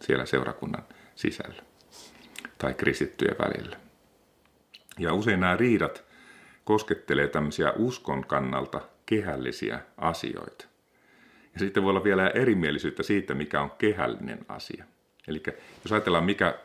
siellä 0.00 0.26
seurakunnan 0.26 0.84
sisällä 1.14 1.62
tai 2.58 2.74
kristittyjen 2.74 3.36
välillä. 3.38 3.76
Ja 4.98 5.14
usein 5.14 5.40
nämä 5.40 5.56
riidat 5.56 6.05
koskettelee 6.66 7.28
tämmöisiä 7.28 7.72
uskon 7.72 8.26
kannalta 8.26 8.80
kehällisiä 9.06 9.80
asioita. 9.96 10.64
Ja 11.54 11.58
sitten 11.58 11.82
voi 11.82 11.90
olla 11.90 12.04
vielä 12.04 12.28
erimielisyyttä 12.28 13.02
siitä, 13.02 13.34
mikä 13.34 13.60
on 13.60 13.70
kehällinen 13.70 14.38
asia. 14.48 14.84
Eli 15.28 15.42
jos 15.84 15.92
ajatellaan, 15.92 16.24
mikä, 16.24 16.58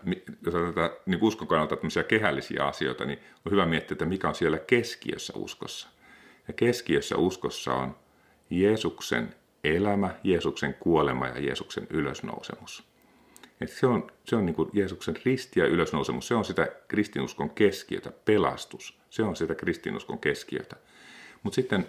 jos 0.46 0.55
ajatellaan 0.55 0.91
niin 1.05 1.20
uskon 1.22 1.48
kannalta 1.48 1.75
tämmöisiä 1.75 2.03
kehällisiä 2.03 2.65
asioita, 2.65 3.05
niin 3.05 3.20
on 3.46 3.51
hyvä 3.51 3.65
miettiä, 3.65 3.93
että 3.93 4.05
mikä 4.05 4.27
on 4.27 4.36
siellä 4.36 4.58
keskiössä 4.58 5.34
uskossa. 5.36 5.89
Ja 6.48 6.53
keskiössä 6.53 7.17
uskossa 7.17 7.74
on 7.74 7.96
Jeesuksen 8.50 9.36
elämä, 9.63 10.10
Jeesuksen 10.24 10.74
kuolema 10.74 11.27
ja 11.27 11.39
Jeesuksen 11.39 11.88
ylösnousemus. 11.89 12.90
Et 13.61 13.69
se 13.69 13.87
on, 13.87 14.11
se 14.25 14.35
on 14.35 14.45
niin 14.45 14.55
Jeesuksen 14.73 15.15
risti 15.25 15.59
ja 15.59 15.67
ylösnousemus, 15.67 16.27
se 16.27 16.35
on 16.35 16.45
sitä 16.45 16.67
kristinuskon 16.87 17.49
keskiötä, 17.49 18.11
pelastus, 18.25 18.99
se 19.09 19.23
on 19.23 19.35
sitä 19.35 19.55
kristinuskon 19.55 20.19
keskiötä. 20.19 20.75
Mut 21.43 21.53
sitten, 21.53 21.87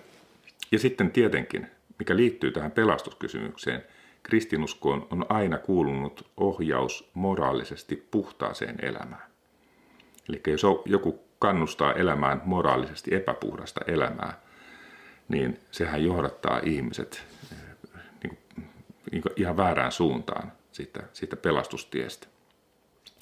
ja 0.73 0.79
sitten 0.79 1.11
tietenkin, 1.11 1.67
mikä 1.99 2.17
liittyy 2.17 2.51
tähän 2.51 2.71
pelastuskysymykseen, 2.71 3.85
kristinuskoon 4.23 5.07
on 5.11 5.27
aina 5.29 5.59
kuulunut 5.59 6.27
ohjaus 6.37 7.11
moraalisesti 7.15 8.09
puhtaaseen 8.11 8.77
elämään. 8.83 9.33
Eli 10.29 10.43
jos 10.47 10.63
joku 10.87 11.25
kannustaa 11.39 11.93
elämään 11.93 12.43
moraalisesti 12.45 13.15
epäpuhdasta 13.15 13.81
elämää, 13.87 14.41
niin 15.29 15.61
sehän 15.71 16.05
johdattaa 16.05 16.61
ihmiset 16.65 17.25
niin 18.23 18.37
kuin, 18.37 18.67
niin 19.11 19.23
kuin 19.23 19.33
ihan 19.37 19.57
väärään 19.57 19.93
suuntaan 19.93 20.53
siitä, 20.73 21.03
siitä 21.13 21.37
pelastustiestä. 21.37 22.27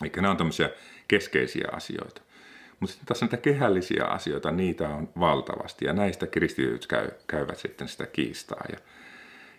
Eli 0.02 0.12
nämä 0.16 0.30
on 0.30 0.36
tämmöisiä 0.36 0.70
keskeisiä 1.08 1.68
asioita. 1.72 2.22
Mutta 2.80 2.92
sitten 2.92 3.06
tässä 3.06 3.26
näitä 3.26 3.36
kehällisiä 3.36 4.04
asioita, 4.04 4.50
niitä 4.50 4.88
on 4.88 5.08
valtavasti 5.20 5.84
ja 5.84 5.92
näistä 5.92 6.26
kristityt 6.26 6.86
käy, 6.86 7.10
käyvät 7.26 7.58
sitten 7.58 7.88
sitä 7.88 8.06
kiistaa. 8.06 8.64
Ja, 8.72 8.78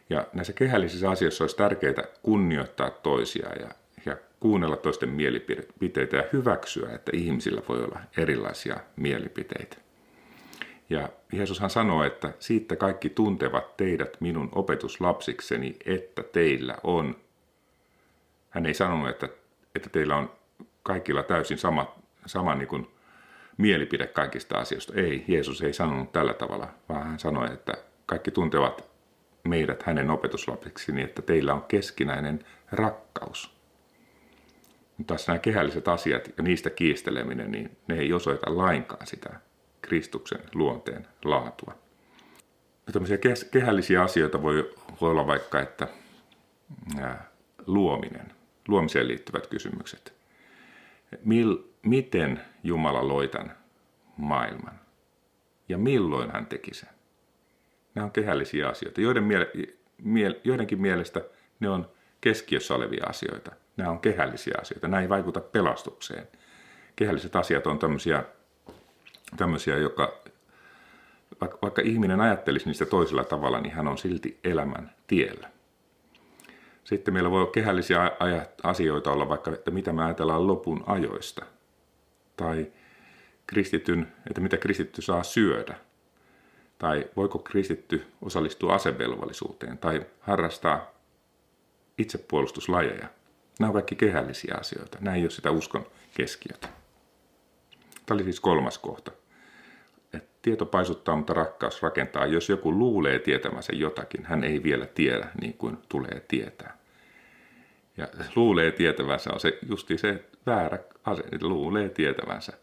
ja 0.10 0.28
näissä 0.34 0.54
kehällisissä 0.54 1.10
asioissa 1.10 1.44
olisi 1.44 1.58
tärkeää 1.58 2.04
kunnioittaa 2.24 2.90
toisia 2.90 3.50
ja, 3.60 3.70
ja 4.06 4.18
kuunnella 4.40 4.78
toisten 4.78 5.10
mielipiteitä 5.10 6.18
ja 6.18 6.24
hyväksyä, 6.34 6.90
että 6.96 7.12
ihmisillä 7.16 7.62
voi 7.70 7.84
olla 7.84 8.00
erilaisia 8.18 8.78
mielipiteitä. 8.96 9.78
Ja 10.90 11.10
Jeesushan 11.32 11.70
sanoo, 11.70 12.04
että 12.04 12.34
siitä 12.40 12.76
kaikki 12.76 13.10
tuntevat 13.10 13.78
teidät 13.78 14.18
minun 14.22 14.50
opetuslapsikseni, 14.56 15.76
että 15.86 16.24
teillä 16.24 16.78
on. 16.84 17.16
Hän 18.52 18.66
ei 18.66 18.74
sanonut, 18.74 19.10
että, 19.10 19.30
että 19.76 19.90
teillä 19.90 20.16
on 20.16 20.32
kaikilla 20.84 21.24
täysin 21.24 21.58
sama, 21.58 21.96
sama 22.26 22.56
niin 22.56 22.68
kuin 22.68 22.88
mielipide 23.58 24.08
kaikista 24.08 24.58
asioista. 24.58 24.94
Ei, 24.96 25.26
Jeesus 25.28 25.62
ei 25.62 25.74
sanonut 25.74 26.12
tällä 26.12 26.34
tavalla, 26.34 26.68
vaan 26.90 27.04
hän 27.04 27.20
sanoi, 27.20 27.54
että 27.54 27.74
kaikki 28.06 28.32
tuntevat 28.32 28.92
meidät 29.44 29.84
hänen 29.84 30.10
opetuslapsiksi 30.10 30.92
niin, 30.92 31.08
että 31.08 31.22
teillä 31.22 31.54
on 31.54 31.64
keskinäinen 31.64 32.46
rakkaus. 32.72 33.56
Mutta 34.98 35.14
taas 35.14 35.28
nämä 35.28 35.40
kehälliset 35.40 35.88
asiat 35.88 36.28
ja 36.38 36.44
niistä 36.44 36.70
kiisteleminen, 36.70 37.52
niin 37.52 37.78
ne 37.88 38.00
ei 38.00 38.14
osoita 38.14 38.58
lainkaan 38.58 39.08
sitä 39.08 39.30
Kristuksen 39.82 40.40
luonteen 40.54 41.08
laatua. 41.26 41.74
Ja 42.88 42.94
tämmöisiä 42.94 43.18
kehällisiä 43.52 44.04
asioita 44.04 44.44
voi, 44.44 44.74
voi 45.02 45.12
olla 45.12 45.28
vaikka, 45.28 45.60
että 45.60 45.88
luominen, 47.68 48.32
luomiseen 48.72 49.08
liittyvät 49.08 49.48
kysymykset. 49.48 50.14
Mil, 51.24 51.58
miten 51.82 52.42
Jumala 52.64 53.08
loi 53.08 53.28
tämän 53.28 53.58
maailman 54.18 54.80
ja 55.70 55.78
milloin 55.78 56.32
hän 56.32 56.46
teki 56.46 56.74
sen? 56.74 56.90
Nämä 57.96 58.06
on 58.06 58.12
kehällisiä 58.12 58.68
asioita. 58.68 59.02
Joiden 59.02 59.24
miele, 59.24 59.50
mie, 60.04 60.40
joidenkin 60.44 60.82
mielestä 60.82 61.22
ne 61.60 61.70
on 61.70 61.90
keskiössä 62.22 62.76
olevia 62.76 63.06
asioita. 63.06 63.52
Nämä 63.78 63.90
on 63.90 64.00
kehällisiä 64.00 64.54
asioita. 64.62 64.88
Nämä 64.88 65.02
ei 65.02 65.10
vaikuta 65.10 65.40
pelastukseen. 65.40 66.28
Kehälliset 66.96 67.36
asiat 67.36 67.68
on 67.68 67.80
tämmöisiä 67.80 68.24
tämmöisiä, 69.38 69.78
joka 69.78 70.22
vaikka, 71.42 71.58
vaikka 71.62 71.82
ihminen 71.82 72.22
ajattelisi 72.22 72.66
niistä 72.66 72.86
toisella 72.86 73.24
tavalla, 73.24 73.60
niin 73.60 73.74
hän 73.74 73.88
on 73.88 73.98
silti 73.98 74.40
elämän 74.44 74.92
tiellä. 75.08 75.50
Sitten 76.84 77.14
meillä 77.14 77.32
voi 77.32 77.42
olla 77.42 77.52
kehällisiä 77.52 78.12
asioita 78.64 79.12
olla 79.12 79.30
vaikka, 79.30 79.52
että 79.52 79.72
mitä 79.72 79.94
me 79.94 80.04
ajatellaan 80.04 80.48
lopun 80.48 80.84
ajoista. 80.88 81.46
Tai 82.38 82.72
kristityn, 83.48 84.14
että 84.28 84.42
mitä 84.42 84.58
kristitty 84.58 85.02
saa 85.02 85.24
syödä. 85.24 85.76
Tai 86.78 87.10
voiko 87.16 87.40
kristitty 87.40 88.08
osallistua 88.22 88.74
asevelvollisuuteen 88.74 89.78
tai 89.78 90.06
harrastaa 90.20 90.92
itsepuolustuslajeja. 91.98 93.08
Nämä 93.60 93.70
ovat 93.70 93.74
kaikki 93.74 93.96
kehällisiä 93.96 94.56
asioita. 94.60 94.98
Nämä 95.02 95.16
ei 95.16 95.22
ole 95.22 95.30
sitä 95.30 95.52
uskon 95.52 95.86
keskiötä. 96.14 96.70
Tämä 98.06 98.16
oli 98.16 98.24
siis 98.24 98.40
kolmas 98.40 98.78
kohta. 98.78 99.12
Et 100.14 100.30
tieto 100.42 100.66
paisuttaa, 100.66 101.16
mutta 101.16 101.34
rakkaus 101.34 101.82
rakentaa. 101.82 102.26
Jos 102.26 102.50
joku 102.50 102.72
luulee 102.72 103.20
tietämänsä 103.20 103.74
jotakin, 103.76 104.26
hän 104.26 104.44
ei 104.44 104.64
vielä 104.64 104.86
tiedä 104.86 105.28
niin 105.42 105.54
kuin 105.54 105.78
tulee 105.90 106.26
tietää. 106.28 106.78
Ja 107.98 108.08
luulee 108.36 108.72
tietävänsä 108.72 109.34
on 109.34 109.40
se 109.40 109.60
justi 109.70 109.98
se 109.98 110.24
väärä 110.46 110.80
asenne, 111.04 111.38
luulee 111.42 111.90
tietävänsä. 111.90 112.54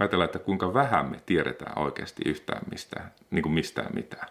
Ajatellaan, 0.00 0.26
että 0.26 0.38
kuinka 0.38 0.74
vähän 0.74 1.10
me 1.10 1.20
tiedetään 1.26 1.78
oikeasti 1.78 2.22
yhtään 2.26 2.62
mistään, 2.70 3.12
niin 3.30 3.42
kuin 3.42 3.52
mistään 3.52 3.94
mitään. 3.94 4.28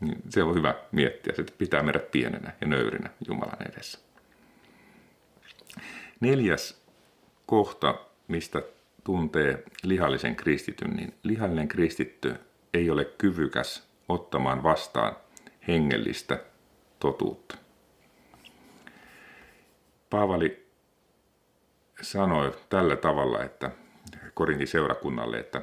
Niin 0.00 0.22
se 0.28 0.42
on 0.42 0.54
hyvä 0.54 0.74
miettiä, 0.92 1.34
että 1.38 1.52
pitää 1.58 1.82
meidät 1.82 2.10
pienenä 2.10 2.52
ja 2.60 2.66
nöyrinä 2.66 3.10
Jumalan 3.28 3.72
edessä. 3.72 3.98
Neljäs 6.20 6.82
kohta, 7.46 7.94
mistä 8.28 8.62
tuntee 9.04 9.64
lihallisen 9.82 10.36
kristityn, 10.36 10.90
niin 10.90 11.14
lihallinen 11.22 11.68
kristitty 11.68 12.34
ei 12.74 12.90
ole 12.90 13.04
kyvykäs 13.04 13.88
ottamaan 14.08 14.62
vastaan 14.62 15.16
hengellistä 15.68 16.38
totuutta. 17.00 17.58
Paavali 20.10 20.66
sanoi 22.02 22.56
tällä 22.68 22.96
tavalla, 22.96 23.44
että 23.44 23.70
Korintin 24.34 24.66
seurakunnalle, 24.66 25.38
että 25.38 25.62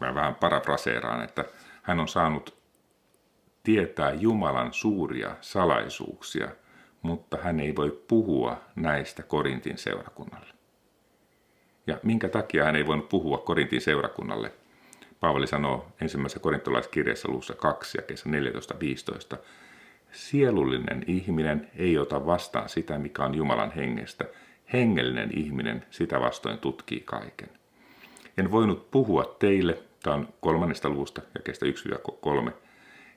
mä 0.00 0.14
vähän 0.14 0.34
parafraseeraan, 0.34 1.24
että 1.24 1.44
hän 1.82 2.00
on 2.00 2.08
saanut 2.08 2.58
tietää 3.62 4.12
Jumalan 4.12 4.72
suuria 4.72 5.36
salaisuuksia, 5.40 6.48
mutta 7.02 7.38
hän 7.42 7.60
ei 7.60 7.76
voi 7.76 8.04
puhua 8.08 8.60
näistä 8.76 9.22
Korintin 9.22 9.78
seurakunnalle. 9.78 10.57
Ja 11.88 11.98
minkä 12.02 12.28
takia 12.28 12.64
hän 12.64 12.76
ei 12.76 12.86
voinut 12.86 13.08
puhua 13.08 13.38
Korintin 13.38 13.80
seurakunnalle? 13.80 14.52
Paavali 15.20 15.46
sanoo 15.46 15.86
ensimmäisessä 16.00 16.40
korintolaiskirjassa 16.40 17.28
luussa 17.28 17.54
2 17.54 17.98
ja 17.98 18.02
kesä 18.02 18.24
14.15. 19.32 19.38
Sielullinen 20.12 21.04
ihminen 21.06 21.70
ei 21.76 21.98
ota 21.98 22.26
vastaan 22.26 22.68
sitä, 22.68 22.98
mikä 22.98 23.24
on 23.24 23.34
Jumalan 23.34 23.70
hengestä. 23.70 24.24
Hengellinen 24.72 25.38
ihminen 25.38 25.84
sitä 25.90 26.20
vastoin 26.20 26.58
tutkii 26.58 27.00
kaiken. 27.00 27.48
En 28.38 28.50
voinut 28.50 28.90
puhua 28.90 29.36
teille, 29.38 29.78
tämä 30.02 30.16
on 30.16 30.28
kolmannesta 30.40 30.88
luvusta 30.88 31.22
ja 31.34 31.40
kestä 31.40 31.66
1-3, 32.46 32.50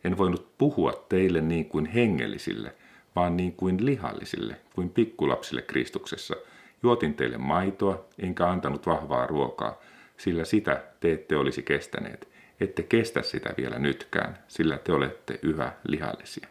en 0.03 0.17
voinut 0.17 0.57
puhua 0.57 1.05
teille 1.09 1.41
niin 1.41 1.65
kuin 1.65 1.85
hengellisille, 1.85 2.75
vaan 3.15 3.37
niin 3.37 3.53
kuin 3.53 3.85
lihallisille, 3.85 4.55
kuin 4.75 4.89
pikkulapsille 4.89 5.61
Kristuksessa. 5.61 6.35
Juotin 6.83 7.13
teille 7.13 7.37
maitoa, 7.37 8.05
enkä 8.19 8.47
antanut 8.47 8.85
vahvaa 8.85 9.27
ruokaa, 9.27 9.79
sillä 10.17 10.45
sitä 10.45 10.83
te 10.99 11.11
ette 11.11 11.37
olisi 11.37 11.63
kestäneet. 11.63 12.27
Ette 12.59 12.83
kestä 12.83 13.21
sitä 13.21 13.53
vielä 13.57 13.79
nytkään, 13.79 14.37
sillä 14.47 14.77
te 14.77 14.93
olette 14.93 15.39
yhä 15.41 15.73
lihallisia. 15.87 16.47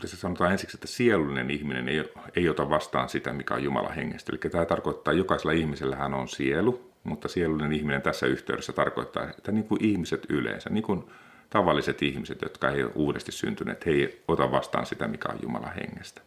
Tässä 0.00 0.16
sanotaan 0.16 0.52
ensiksi, 0.52 0.76
että 0.76 0.86
sielullinen 0.86 1.50
ihminen 1.50 1.88
ei, 1.88 2.04
ei 2.36 2.48
ota 2.48 2.70
vastaan 2.70 3.08
sitä, 3.08 3.32
mikä 3.32 3.54
on 3.54 3.62
Jumalan 3.62 3.94
hengestä. 3.94 4.32
Eli 4.32 4.50
tämä 4.50 4.64
tarkoittaa, 4.64 5.12
että 5.12 5.18
jokaisella 5.18 5.52
ihmisellä 5.52 5.96
hän 5.96 6.14
on 6.14 6.28
sielu, 6.28 6.92
mutta 7.04 7.28
sielullinen 7.28 7.72
ihminen 7.72 8.02
tässä 8.02 8.26
yhteydessä 8.26 8.72
tarkoittaa, 8.72 9.30
että 9.30 9.52
niin 9.52 9.64
kuin 9.64 9.84
ihmiset 9.84 10.26
yleensä, 10.28 10.70
niin 10.70 10.84
kuin 10.84 11.04
tavalliset 11.50 12.02
ihmiset, 12.02 12.42
jotka 12.42 12.70
ei 12.70 12.84
ole 12.84 12.92
uudesti 12.94 13.32
syntyneet, 13.32 13.86
he 13.86 13.90
ei 13.90 14.22
ota 14.28 14.50
vastaan 14.50 14.86
sitä, 14.86 15.08
mikä 15.08 15.28
on 15.28 15.38
Jumalan 15.42 15.74
hengestä. 15.74 16.22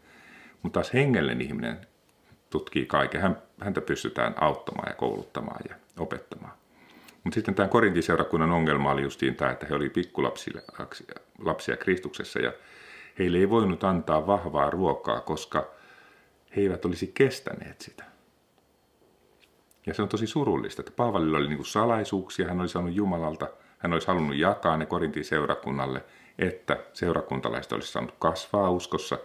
Mutta 0.63 0.79
taas 0.79 0.93
hengellinen 0.93 1.41
ihminen 1.41 1.87
tutkii 2.49 2.85
kaiken. 2.85 3.35
Häntä 3.61 3.81
pystytään 3.81 4.35
auttamaan 4.41 4.89
ja 4.89 4.95
kouluttamaan 4.95 5.59
ja 5.69 5.75
opettamaan. 5.99 6.53
Mutta 7.23 7.35
sitten 7.35 7.55
tämän 7.55 7.69
Korintin 7.69 8.03
seurakunnan 8.03 8.51
ongelma 8.51 8.91
oli 8.91 9.01
justiin 9.01 9.35
tämä, 9.35 9.51
että 9.51 9.65
he 9.69 9.75
olivat 9.75 9.93
pikkulapsia 9.93 10.61
lapsia 11.39 11.77
Kristuksessa 11.77 12.39
ja 12.39 12.53
heille 13.19 13.37
ei 13.37 13.49
voinut 13.49 13.83
antaa 13.83 14.27
vahvaa 14.27 14.69
ruokaa, 14.69 15.21
koska 15.21 15.67
he 16.55 16.61
eivät 16.61 16.85
olisi 16.85 17.11
kestäneet 17.13 17.81
sitä. 17.81 18.03
Ja 19.85 19.93
se 19.93 20.01
on 20.01 20.09
tosi 20.09 20.27
surullista, 20.27 20.81
että 20.81 20.91
Paavalilla 20.95 21.37
oli 21.37 21.47
niin 21.47 21.65
salaisuuksia, 21.65 22.47
hän 22.47 22.61
oli 22.61 22.69
saanut 22.69 22.95
Jumalalta, 22.95 23.47
hän 23.77 23.93
olisi 23.93 24.07
halunnut 24.07 24.35
jakaa 24.35 24.77
ne 24.77 24.85
Korintin 24.85 25.25
seurakunnalle, 25.25 26.03
että 26.39 26.77
seurakuntalaiset 26.93 27.71
olisi 27.71 27.91
saanut 27.91 28.15
kasvaa 28.19 28.69
uskossa, 28.69 29.17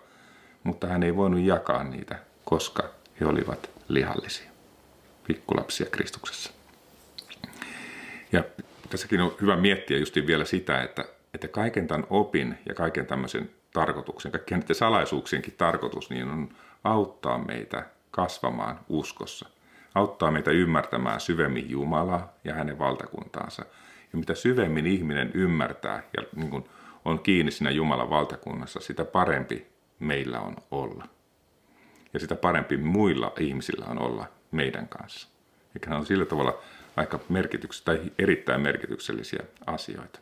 mutta 0.64 0.86
hän 0.86 1.02
ei 1.02 1.16
voinut 1.16 1.40
jakaa 1.40 1.84
niitä, 1.84 2.18
koska 2.44 2.82
he 3.20 3.26
olivat 3.26 3.70
lihallisia, 3.88 4.50
pikkulapsia 5.26 5.86
Kristuksessa. 5.86 6.50
Ja 8.32 8.44
tässäkin 8.90 9.20
on 9.20 9.34
hyvä 9.40 9.56
miettiä 9.56 9.98
justiin 9.98 10.26
vielä 10.26 10.44
sitä, 10.44 10.82
että, 10.82 11.04
että 11.34 11.48
kaiken 11.48 11.88
tämän 11.88 12.06
opin 12.10 12.58
ja 12.66 12.74
kaiken 12.74 13.06
tämmöisen 13.06 13.50
tarkoituksen, 13.72 14.32
kaikkien 14.32 14.60
näiden 14.60 14.76
salaisuuksienkin 14.76 15.54
tarkoitus, 15.58 16.10
niin 16.10 16.28
on 16.28 16.48
auttaa 16.84 17.38
meitä 17.38 17.86
kasvamaan 18.10 18.80
uskossa. 18.88 19.48
Auttaa 19.94 20.30
meitä 20.30 20.50
ymmärtämään 20.50 21.20
syvemmin 21.20 21.70
Jumalaa 21.70 22.32
ja 22.44 22.54
hänen 22.54 22.78
valtakuntaansa. 22.78 23.64
Ja 24.12 24.18
mitä 24.18 24.34
syvemmin 24.34 24.86
ihminen 24.86 25.30
ymmärtää 25.34 26.02
ja 26.16 26.22
niin 26.36 26.50
kuin 26.50 26.64
on 27.04 27.18
kiinni 27.18 27.52
siinä 27.52 27.70
Jumalan 27.70 28.10
valtakunnassa, 28.10 28.80
sitä 28.80 29.04
parempi 29.04 29.66
meillä 30.00 30.40
on 30.40 30.56
olla. 30.70 31.08
Ja 32.12 32.20
sitä 32.20 32.36
parempi 32.36 32.76
muilla 32.76 33.32
ihmisillä 33.40 33.86
on 33.86 34.02
olla 34.02 34.26
meidän 34.50 34.88
kanssa. 34.88 35.28
Eikä 35.74 35.96
on 35.96 36.06
sillä 36.06 36.24
tavalla 36.24 36.62
aika 36.96 37.20
merkityks- 37.28 37.82
tai 37.84 38.00
erittäin 38.18 38.60
merkityksellisiä 38.60 39.44
asioita. 39.66 40.20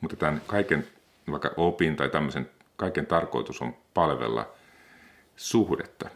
Mutta 0.00 0.16
tämän 0.16 0.42
kaiken, 0.46 0.86
vaikka 1.30 1.50
opin 1.56 1.96
tai 1.96 2.08
tämmöisen, 2.08 2.50
kaiken 2.76 3.06
tarkoitus 3.06 3.62
on 3.62 3.76
palvella 3.94 4.52
suhdetta. 5.36 6.10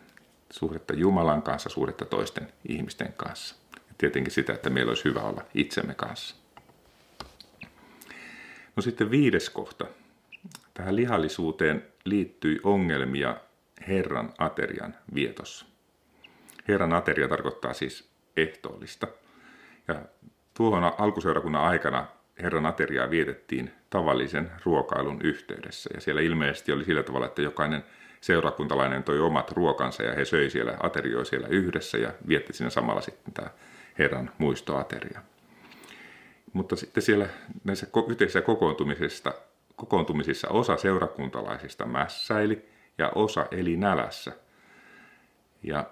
Suhdetta 0.51 0.95
Jumalan 0.95 1.43
kanssa, 1.43 1.69
suhdetta 1.69 2.05
toisten 2.05 2.53
ihmisten 2.69 3.13
kanssa. 3.17 3.55
Ja 3.77 3.95
tietenkin 3.99 4.33
sitä, 4.33 4.53
että 4.53 4.71
meillä 4.71 4.91
olisi 4.91 5.05
hyvä 5.05 5.21
olla 5.21 5.45
itsemme 5.55 5.95
kanssa. 5.95 6.37
No 8.77 8.83
sitten 8.83 9.11
viides 9.11 9.51
kohta. 9.51 9.87
Tähän 10.81 10.97
lihallisuuteen 10.97 11.85
liittyi 12.05 12.61
ongelmia 12.63 13.37
Herran 13.89 14.33
aterian 14.39 14.95
vietossa. 15.15 15.67
Herran 16.69 16.93
ateria 16.93 17.29
tarkoittaa 17.29 17.73
siis 17.73 18.11
ehtoollista. 18.37 19.07
Ja 19.89 20.03
tuohon 20.55 20.93
alkuseurakunnan 20.99 21.63
aikana 21.63 22.07
Herran 22.43 22.67
ateriaa 22.67 23.11
vietettiin 23.11 23.71
tavallisen 23.91 24.51
ruokailun 24.65 25.21
yhteydessä. 25.23 25.91
Ja 25.95 26.01
siellä 26.01 26.21
ilmeisesti 26.21 26.73
oli 26.73 26.85
sillä 26.85 27.03
tavalla, 27.03 27.27
että 27.27 27.43
jokainen 27.43 27.85
seurakuntalainen 28.21 29.03
toi 29.03 29.21
omat 29.21 29.51
ruokansa 29.51 30.03
ja 30.03 30.15
he 30.15 30.25
söi 30.25 30.51
siellä, 30.51 30.77
aterioi 30.83 31.27
siellä 31.27 31.49
yhdessä 31.49 31.99
ja 31.99 32.13
vietti 32.29 32.53
siinä 32.53 32.71
samalla 32.71 33.01
sitten 33.01 33.35
tämä 33.35 33.51
Herran 33.99 34.31
muistoateria. 34.39 35.21
Mutta 36.53 36.77
sitten 36.77 37.03
siellä 37.03 37.29
näissä 37.65 37.87
yhteisissä 38.09 38.41
kokoontumisissa, 38.41 39.35
kokoontumisissa 39.81 40.49
osa 40.49 40.77
seurakuntalaisista 40.77 41.87
mässäili 41.87 42.69
ja 42.99 43.13
osa 43.15 43.47
eli 43.51 43.77
nälässä. 43.77 44.33
Ja 45.63 45.87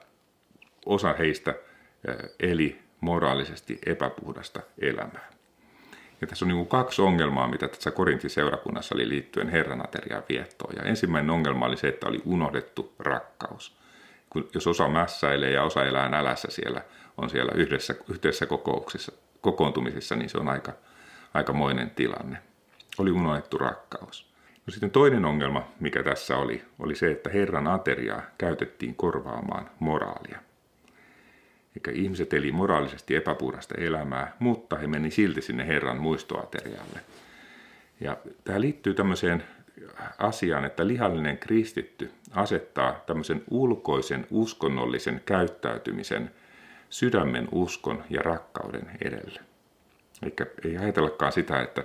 osa 0.87 1.13
heistä 1.13 1.55
eli 2.41 2.83
moraalisesti 3.01 3.79
epäpuhdasta 3.87 4.61
elämää. 4.79 5.31
Ja 6.21 6.27
tässä 6.27 6.45
on 6.45 6.49
niin 6.49 6.67
kaksi 6.67 7.03
ongelmaa, 7.03 7.49
mitä 7.49 7.69
tässä 7.69 7.91
Korintin 7.91 8.31
seurakunnassa 8.31 8.95
oli 8.95 9.09
liittyen 9.09 9.49
Herran 9.49 9.85
aterian 9.85 10.23
viettoon. 10.29 10.75
Ja 10.77 10.83
ensimmäinen 10.83 11.31
ongelma 11.31 11.67
oli 11.67 11.77
se, 11.77 11.89
että 11.89 12.09
oli 12.09 12.23
unohdettu 12.25 12.95
rakkaus. 12.99 13.79
Kun, 14.31 14.49
jos 14.55 14.67
osa 14.67 14.89
mässäilee 14.89 15.51
ja 15.51 15.63
osa 15.63 15.85
elää 15.85 16.09
nälässä 16.09 16.49
siellä, 16.51 16.83
on 17.17 17.31
siellä 17.31 17.53
yhdessä, 17.55 17.95
yhteisessä 18.09 18.47
kokouksissa, 18.47 19.13
kokoontumisissa, 19.41 20.17
niin 20.17 20.31
se 20.31 20.39
on 20.39 20.49
aika, 20.49 20.73
aikamoinen 21.35 21.91
tilanne. 21.91 22.48
Oli 22.99 23.11
unohdettu 23.11 23.59
rakkaus. 23.59 24.29
No 24.67 24.71
sitten 24.71 24.91
toinen 24.91 25.25
ongelma, 25.25 25.69
mikä 25.81 26.03
tässä 26.03 26.37
oli, 26.37 26.65
oli 26.79 26.95
se, 26.95 27.11
että 27.11 27.31
Herran 27.31 27.67
ateriaa 27.67 28.23
käytettiin 28.39 28.95
korvaamaan 28.95 29.71
moraalia. 29.79 30.39
Eli 31.77 32.03
ihmiset 32.03 32.33
eli 32.33 32.53
moraalisesti 32.53 33.17
epäpuhdasta 33.17 33.75
elämää, 33.79 34.37
mutta 34.39 34.77
he 34.77 34.87
meni 34.87 35.11
silti 35.11 35.43
sinne 35.43 35.67
Herran 35.67 35.99
muistoaterialle. 35.99 37.01
Ja 38.01 38.17
tämä 38.45 38.61
liittyy 38.61 38.95
tämmöiseen 38.95 39.45
asiaan, 40.19 40.65
että 40.65 40.87
lihallinen 40.87 41.39
kristitty 41.39 42.11
asettaa 42.33 43.03
tämmöisen 43.07 43.43
ulkoisen 43.51 44.27
uskonnollisen 44.31 45.23
käyttäytymisen 45.27 46.31
sydämen 46.91 47.49
uskon 47.53 48.05
ja 48.11 48.23
rakkauden 48.23 48.91
edelle. 49.05 49.41
Eli 50.23 50.33
ei 50.65 50.79
ajatellakaan 50.79 51.33
sitä, 51.33 51.61
että, 51.61 51.85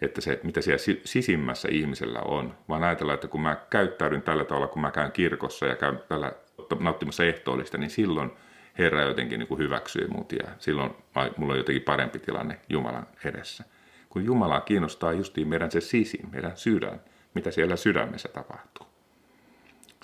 että 0.00 0.20
se, 0.20 0.40
mitä 0.42 0.60
siellä 0.60 0.98
sisimmässä 1.04 1.68
ihmisellä 1.70 2.20
on, 2.20 2.54
vaan 2.68 2.84
ajatella, 2.84 3.14
että 3.14 3.28
kun 3.28 3.40
mä 3.40 3.56
käyttäydyn 3.70 4.22
tällä 4.22 4.44
tavalla, 4.44 4.68
kun 4.68 4.82
mä 4.82 4.90
käyn 4.90 5.12
kirkossa 5.12 5.66
ja 5.66 5.76
käyn 5.76 6.02
tällä 6.08 6.32
nauttimassa 6.78 7.24
ehtoollista, 7.24 7.78
niin 7.78 7.90
silloin– 7.90 8.30
Herra 8.78 9.02
jotenkin 9.02 9.38
niin 9.38 9.48
kuin 9.48 9.58
hyväksyy 9.58 10.08
mut 10.08 10.32
ja 10.32 10.48
silloin 10.58 10.90
mulla 11.36 11.52
on 11.52 11.58
jotenkin 11.58 11.82
parempi 11.82 12.18
tilanne 12.18 12.60
Jumalan 12.68 13.06
edessä. 13.24 13.64
Kun 14.08 14.24
Jumalaa 14.24 14.60
kiinnostaa 14.60 15.12
justiin 15.12 15.48
meidän 15.48 15.70
se 15.70 15.80
sisin, 15.80 16.30
meidän 16.32 16.56
sydän, 16.56 17.00
mitä 17.34 17.50
siellä 17.50 17.76
sydämessä 17.76 18.28
tapahtuu. 18.28 18.86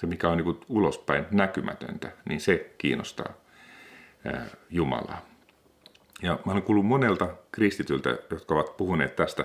Se, 0.00 0.07
mikä 0.07 0.28
on 0.28 0.38
niin 0.38 0.61
ulospäin 0.68 1.26
näkymätöntä, 1.31 2.12
niin 2.28 2.40
se 2.40 2.74
kiinnostaa 2.78 3.33
Jumalaa. 4.70 5.26
Ja 6.22 6.38
mä 6.46 6.52
olen 6.52 6.62
kuullut 6.62 6.87
monelta 6.87 7.28
kristityltä, 7.52 8.18
jotka 8.31 8.55
ovat 8.55 8.76
puhuneet 8.76 9.16
tästä, 9.16 9.44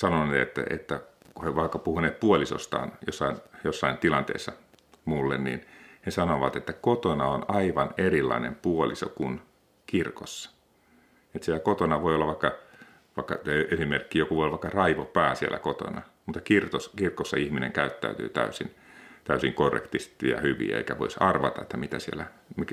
sanoneet, 0.00 0.48
että, 0.48 0.74
että 0.74 1.00
kun 1.34 1.44
he 1.44 1.54
vaikka 1.54 1.78
puhuneet 1.78 2.20
puolisostaan 2.20 2.92
jossain, 3.06 3.36
jossain 3.64 3.98
tilanteessa 3.98 4.52
mulle, 5.04 5.38
niin 5.38 5.66
he 6.06 6.10
sanovat, 6.10 6.56
että 6.56 6.72
kotona 6.72 7.26
on 7.26 7.44
aivan 7.48 7.94
erilainen 7.98 8.54
puoliso 8.54 9.08
kuin 9.08 9.40
kirkossa. 9.86 10.50
Että 11.34 11.44
siellä 11.44 11.60
kotona 11.60 12.02
voi 12.02 12.14
olla 12.14 12.26
vaikka, 12.26 12.52
vaikka 13.16 13.36
esimerkki, 13.70 14.18
joku 14.18 14.36
voi 14.36 14.42
olla 14.44 14.50
vaikka 14.50 14.70
raivo 14.70 15.04
pää 15.04 15.34
siellä 15.34 15.58
kotona, 15.58 16.02
mutta 16.26 16.40
kirkos, 16.40 16.90
kirkossa 16.96 17.36
ihminen 17.36 17.72
käyttäytyy 17.72 18.28
täysin, 18.28 18.74
täysin 19.24 19.54
korrektisti 19.54 20.28
ja 20.28 20.40
hyvin, 20.40 20.74
eikä 20.74 20.98
voisi 20.98 21.16
arvata, 21.20 21.62
että 21.62 21.76
mitä, 21.76 21.98
siellä, 21.98 22.24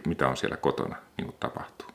mitä 0.08 0.28
on 0.28 0.38
siellä 0.38 0.58
kotona 0.58 0.96
niin 1.18 1.36
tapahtuu. 1.40 1.88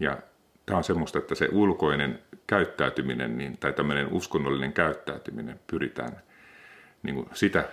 Ja 0.00 0.18
tämä 0.66 0.76
on 0.76 0.84
semmoista, 0.84 1.18
että 1.18 1.34
se 1.34 1.48
ulkoinen 1.52 2.22
käyttäytyminen 2.52 3.38
niin, 3.38 3.58
tai 3.58 3.72
tämmöinen 3.72 4.12
uskonnollinen 4.12 4.72
käyttäytyminen 4.72 5.60
pyritään 5.66 6.22
niin 7.02 7.14
kuin 7.14 7.28
sitä 7.34 7.68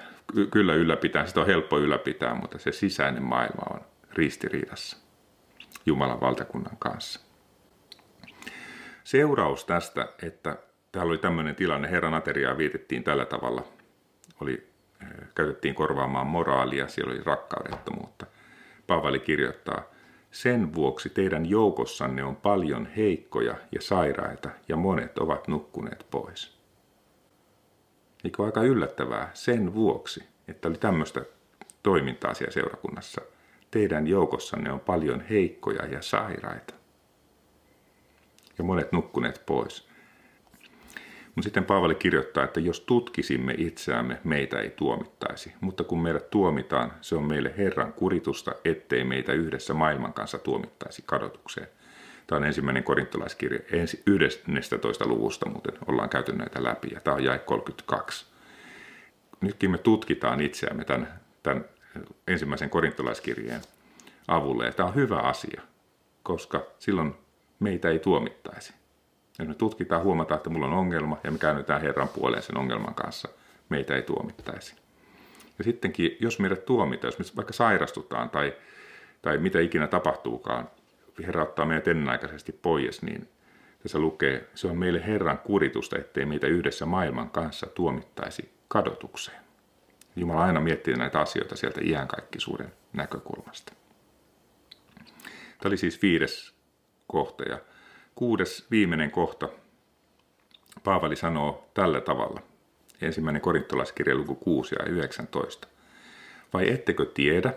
kyllä 0.51 0.73
ylläpitää, 0.73 1.25
sitä 1.25 1.39
on 1.39 1.47
helppo 1.47 1.79
ylläpitää, 1.79 2.33
mutta 2.33 2.57
se 2.57 2.71
sisäinen 2.71 3.23
maailma 3.23 3.75
on 3.75 3.81
ristiriidassa 4.13 4.97
Jumalan 5.85 6.21
valtakunnan 6.21 6.77
kanssa. 6.79 7.19
Seuraus 9.03 9.65
tästä, 9.65 10.07
että 10.23 10.57
täällä 10.91 11.09
oli 11.09 11.17
tämmöinen 11.17 11.55
tilanne, 11.55 11.91
Herran 11.91 12.13
ateriaa 12.13 12.57
vietettiin 12.57 13.03
tällä 13.03 13.25
tavalla, 13.25 13.63
oli, 14.41 14.69
eh, 15.01 15.07
käytettiin 15.35 15.75
korvaamaan 15.75 16.27
moraalia, 16.27 16.87
siellä 16.87 17.11
oli 17.13 17.23
rakkaudettomuutta. 17.23 18.25
Paavali 18.87 19.19
kirjoittaa, 19.19 19.83
sen 20.31 20.73
vuoksi 20.73 21.09
teidän 21.09 21.45
joukossanne 21.45 22.23
on 22.23 22.35
paljon 22.35 22.85
heikkoja 22.85 23.55
ja 23.71 23.81
sairaita 23.81 24.49
ja 24.67 24.75
monet 24.75 25.17
ovat 25.17 25.47
nukkuneet 25.47 26.05
pois. 26.11 26.59
Eikö 28.23 28.43
aika 28.43 28.61
yllättävää 28.61 29.31
sen 29.33 29.73
vuoksi, 29.73 30.23
että 30.47 30.67
oli 30.67 30.77
tämmöistä 30.77 31.25
toimintaa 31.83 32.33
siellä 32.33 32.53
seurakunnassa. 32.53 33.21
Teidän 33.71 34.07
joukossanne 34.07 34.71
on 34.71 34.79
paljon 34.79 35.21
heikkoja 35.21 35.85
ja 35.85 36.01
sairaita. 36.01 36.73
Ja 38.57 38.63
monet 38.63 38.91
nukkuneet 38.91 39.43
pois. 39.45 39.88
Mutta 41.39 41.47
sitten 41.47 41.65
Paavali 41.65 41.95
kirjoittaa, 41.95 42.43
että 42.43 42.59
jos 42.59 42.79
tutkisimme 42.79 43.55
itseämme, 43.57 44.19
meitä 44.23 44.59
ei 44.59 44.69
tuomittaisi. 44.69 45.53
Mutta 45.61 45.83
kun 45.83 46.01
meidät 46.01 46.29
tuomitaan, 46.29 46.93
se 47.01 47.15
on 47.15 47.23
meille 47.23 47.53
Herran 47.57 47.93
kuritusta, 47.93 48.51
ettei 48.65 49.03
meitä 49.03 49.33
yhdessä 49.33 49.73
maailman 49.73 50.13
kanssa 50.13 50.37
tuomittaisi 50.37 51.03
kadotukseen. 51.05 51.67
Tämä 52.27 52.37
on 52.37 52.45
ensimmäinen 52.45 52.83
korintolaiskirja 52.83 53.59
11. 54.05 55.07
luvusta, 55.07 55.49
muuten 55.49 55.73
ollaan 55.87 56.09
käyty 56.09 56.31
näitä 56.31 56.63
läpi, 56.63 56.87
ja 56.93 57.01
tämä 57.01 57.15
on 57.15 57.23
jae 57.23 57.39
32. 57.39 58.25
Nytkin 59.41 59.71
me 59.71 59.77
tutkitaan 59.77 60.41
itseämme 60.41 60.85
tämän, 60.85 61.19
tämän 61.43 61.65
ensimmäisen 62.27 62.69
korintolaiskirjeen 62.69 63.61
avulla, 64.27 64.65
ja 64.65 64.71
tämä 64.71 64.89
on 64.89 64.95
hyvä 64.95 65.17
asia, 65.17 65.61
koska 66.23 66.63
silloin 66.79 67.15
meitä 67.59 67.89
ei 67.89 67.99
tuomittaisi. 67.99 68.78
Jos 69.39 69.47
me 69.47 69.53
tutkitaan, 69.53 70.03
huomataan, 70.03 70.37
että 70.37 70.49
mulla 70.49 70.65
on 70.65 70.73
ongelma, 70.73 71.17
ja 71.23 71.31
me 71.31 71.37
käännytään 71.37 71.81
Herran 71.81 72.09
puoleen 72.09 72.43
sen 72.43 72.57
ongelman 72.57 72.95
kanssa, 72.95 73.29
meitä 73.69 73.95
ei 73.95 74.01
tuomittaisi. 74.01 74.75
Ja 75.57 75.63
sittenkin, 75.63 76.17
jos 76.19 76.39
meidät 76.39 76.65
tuomitaan, 76.65 77.07
jos 77.07 77.19
me 77.19 77.35
vaikka 77.35 77.53
sairastutaan 77.53 78.29
tai, 78.29 78.53
tai 79.21 79.37
mitä 79.37 79.59
ikinä 79.59 79.87
tapahtuukaan, 79.87 80.69
Herra 81.27 81.43
ottaa 81.43 81.65
meidät 81.65 81.87
ennenaikaisesti 81.87 82.51
pois, 82.51 83.01
niin 83.01 83.29
tässä 83.83 83.99
lukee, 83.99 84.49
se 84.55 84.67
on 84.67 84.77
meille 84.77 85.05
Herran 85.07 85.37
kuritusta, 85.39 85.97
ettei 85.97 86.25
meitä 86.25 86.47
yhdessä 86.47 86.85
maailman 86.85 87.29
kanssa 87.29 87.67
tuomittaisi 87.67 88.51
kadotukseen. 88.67 89.39
Jumala 90.15 90.43
aina 90.43 90.59
miettii 90.59 90.93
näitä 90.93 91.19
asioita 91.19 91.55
sieltä 91.55 91.81
iänkaikkisuuden 91.83 92.73
näkökulmasta. 92.93 93.73
Tämä 95.59 95.69
oli 95.69 95.77
siis 95.77 96.01
viides 96.01 96.53
kohta 97.07 97.43
ja 97.43 97.59
kuudes 98.19 98.67
viimeinen 98.71 99.11
kohta. 99.11 99.49
Paavali 100.83 101.15
sanoo 101.15 101.69
tällä 101.73 102.01
tavalla. 102.01 102.41
Ensimmäinen 103.01 103.41
korintolaiskirja 103.41 104.15
luku 104.15 104.35
6 104.35 104.75
ja 104.79 104.85
19. 104.85 105.67
Vai 106.53 106.69
ettekö 106.69 107.05
tiedä, 107.05 107.53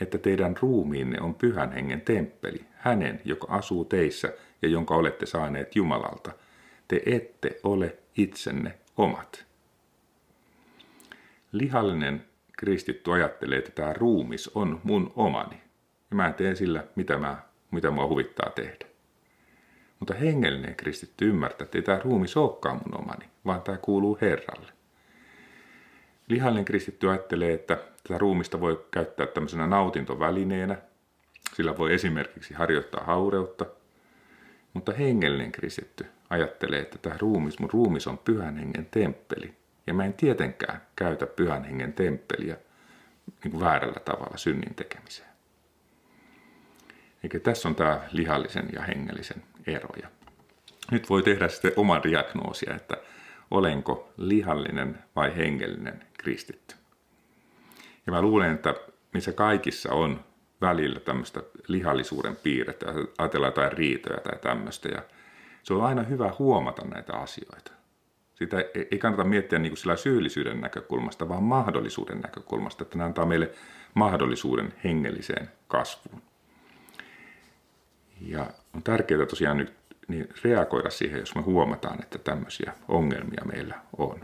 että 0.00 0.18
teidän 0.18 0.56
ruumiinne 0.60 1.20
on 1.20 1.34
pyhän 1.34 1.72
hengen 1.72 2.00
temppeli, 2.00 2.64
hänen, 2.74 3.20
joka 3.24 3.46
asuu 3.50 3.84
teissä 3.84 4.32
ja 4.62 4.68
jonka 4.68 4.94
olette 4.94 5.26
saaneet 5.26 5.76
Jumalalta. 5.76 6.32
Te 6.88 7.02
ette 7.06 7.60
ole 7.62 7.96
itsenne 8.16 8.78
omat. 8.96 9.44
Lihallinen 11.52 12.24
kristitty 12.58 13.12
ajattelee, 13.12 13.58
että 13.58 13.70
tämä 13.70 13.92
ruumis 13.92 14.48
on 14.48 14.80
mun 14.84 15.12
omani. 15.16 15.56
Ja 16.10 16.16
mä 16.16 16.32
teen 16.32 16.56
sillä, 16.56 16.84
mitä, 16.96 17.18
mä, 17.18 17.42
mitä 17.70 17.90
mua 17.90 18.06
huvittaa 18.06 18.50
tehdä. 18.50 18.91
Mutta 20.02 20.14
hengellinen 20.14 20.74
kristitty 20.74 21.28
ymmärtää, 21.28 21.64
että 21.64 21.78
ei 21.78 21.82
tämä 21.82 21.98
ruumis 21.98 22.36
olekaan 22.36 22.80
mun 22.84 23.00
omani, 23.00 23.24
vaan 23.46 23.62
tämä 23.62 23.78
kuuluu 23.78 24.18
Herralle. 24.20 24.72
Lihallinen 26.28 26.64
kristitty 26.64 27.10
ajattelee, 27.10 27.52
että 27.52 27.76
tätä 27.76 28.18
ruumista 28.18 28.60
voi 28.60 28.86
käyttää 28.90 29.26
tämmöisenä 29.26 29.66
nautintovälineenä. 29.66 30.76
Sillä 31.54 31.78
voi 31.78 31.94
esimerkiksi 31.94 32.54
harjoittaa 32.54 33.04
haureutta. 33.04 33.66
Mutta 34.74 34.92
hengellinen 34.92 35.52
kristitty 35.52 36.06
ajattelee, 36.30 36.80
että 36.80 36.98
tämä 36.98 37.16
ruumis, 37.18 37.58
mun 37.58 37.70
ruumis 37.72 38.06
on 38.06 38.18
pyhän 38.18 38.56
hengen 38.56 38.86
temppeli. 38.90 39.54
Ja 39.86 39.94
mä 39.94 40.04
en 40.04 40.14
tietenkään 40.14 40.82
käytä 40.96 41.26
pyhän 41.26 41.64
hengen 41.64 41.92
temppeliä 41.92 42.56
niin 43.44 43.50
kuin 43.50 43.60
väärällä 43.60 44.00
tavalla 44.04 44.36
synnin 44.36 44.74
tekemiseen. 44.74 45.30
Eikä 47.22 47.40
tässä 47.40 47.68
on 47.68 47.74
tämä 47.74 48.00
lihallisen 48.12 48.68
ja 48.72 48.82
hengellisen 48.82 49.42
eroja. 49.66 50.08
Nyt 50.90 51.10
voi 51.10 51.22
tehdä 51.22 51.48
sitten 51.48 51.72
oman 51.76 52.02
diagnoosia, 52.02 52.74
että 52.74 52.96
olenko 53.50 54.12
lihallinen 54.16 54.98
vai 55.16 55.36
hengellinen 55.36 56.04
kristitty. 56.18 56.74
Ja 58.06 58.12
mä 58.12 58.22
luulen, 58.22 58.54
että 58.54 58.74
missä 59.14 59.32
kaikissa 59.32 59.92
on 59.92 60.20
välillä 60.60 61.00
tämmöistä 61.00 61.42
lihallisuuden 61.68 62.36
piirrettä, 62.36 62.86
ajatellaan 63.18 63.50
jotain 63.50 63.72
riitoja 63.72 64.20
tai 64.20 64.38
tämmöistä, 64.38 64.88
ja 64.88 65.02
se 65.62 65.74
on 65.74 65.84
aina 65.84 66.02
hyvä 66.02 66.32
huomata 66.38 66.84
näitä 66.84 67.12
asioita. 67.12 67.72
Sitä 68.34 68.56
ei 68.90 68.98
kannata 68.98 69.24
miettiä 69.24 69.58
niin 69.58 69.70
kuin 69.70 69.78
sillä 69.78 69.96
syyllisyyden 69.96 70.60
näkökulmasta, 70.60 71.28
vaan 71.28 71.42
mahdollisuuden 71.42 72.20
näkökulmasta, 72.20 72.82
että 72.82 72.98
ne 72.98 73.04
antaa 73.04 73.26
meille 73.26 73.50
mahdollisuuden 73.94 74.74
hengelliseen 74.84 75.50
kasvuun. 75.68 76.22
Ja 78.26 78.46
on 78.74 78.82
tärkeää 78.82 79.26
tosiaan 79.26 79.56
nyt 79.56 79.74
niin 80.08 80.28
reagoida 80.44 80.90
siihen, 80.90 81.20
jos 81.20 81.34
me 81.34 81.42
huomataan, 81.42 82.02
että 82.02 82.18
tämmöisiä 82.18 82.72
ongelmia 82.88 83.42
meillä 83.44 83.74
on. 83.98 84.20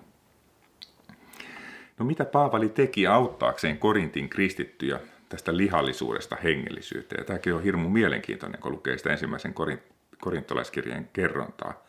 No 1.98 2.04
mitä 2.04 2.24
Paavali 2.24 2.68
teki 2.68 3.06
auttaakseen 3.06 3.78
Korintin 3.78 4.28
kristittyjä 4.28 5.00
tästä 5.28 5.56
lihallisuudesta 5.56 6.37
hengellisyyteen? 6.42 7.24
Tämäkin 7.24 7.54
on 7.54 7.62
hirmu 7.62 7.88
mielenkiintoinen, 7.88 8.61
kun 8.61 8.72
lukee 8.72 8.98
sitä 8.98 9.11
ensimmäisen 9.11 9.54
korintolaiskirjeen 10.20 11.08
kerrontaa. 11.12 11.84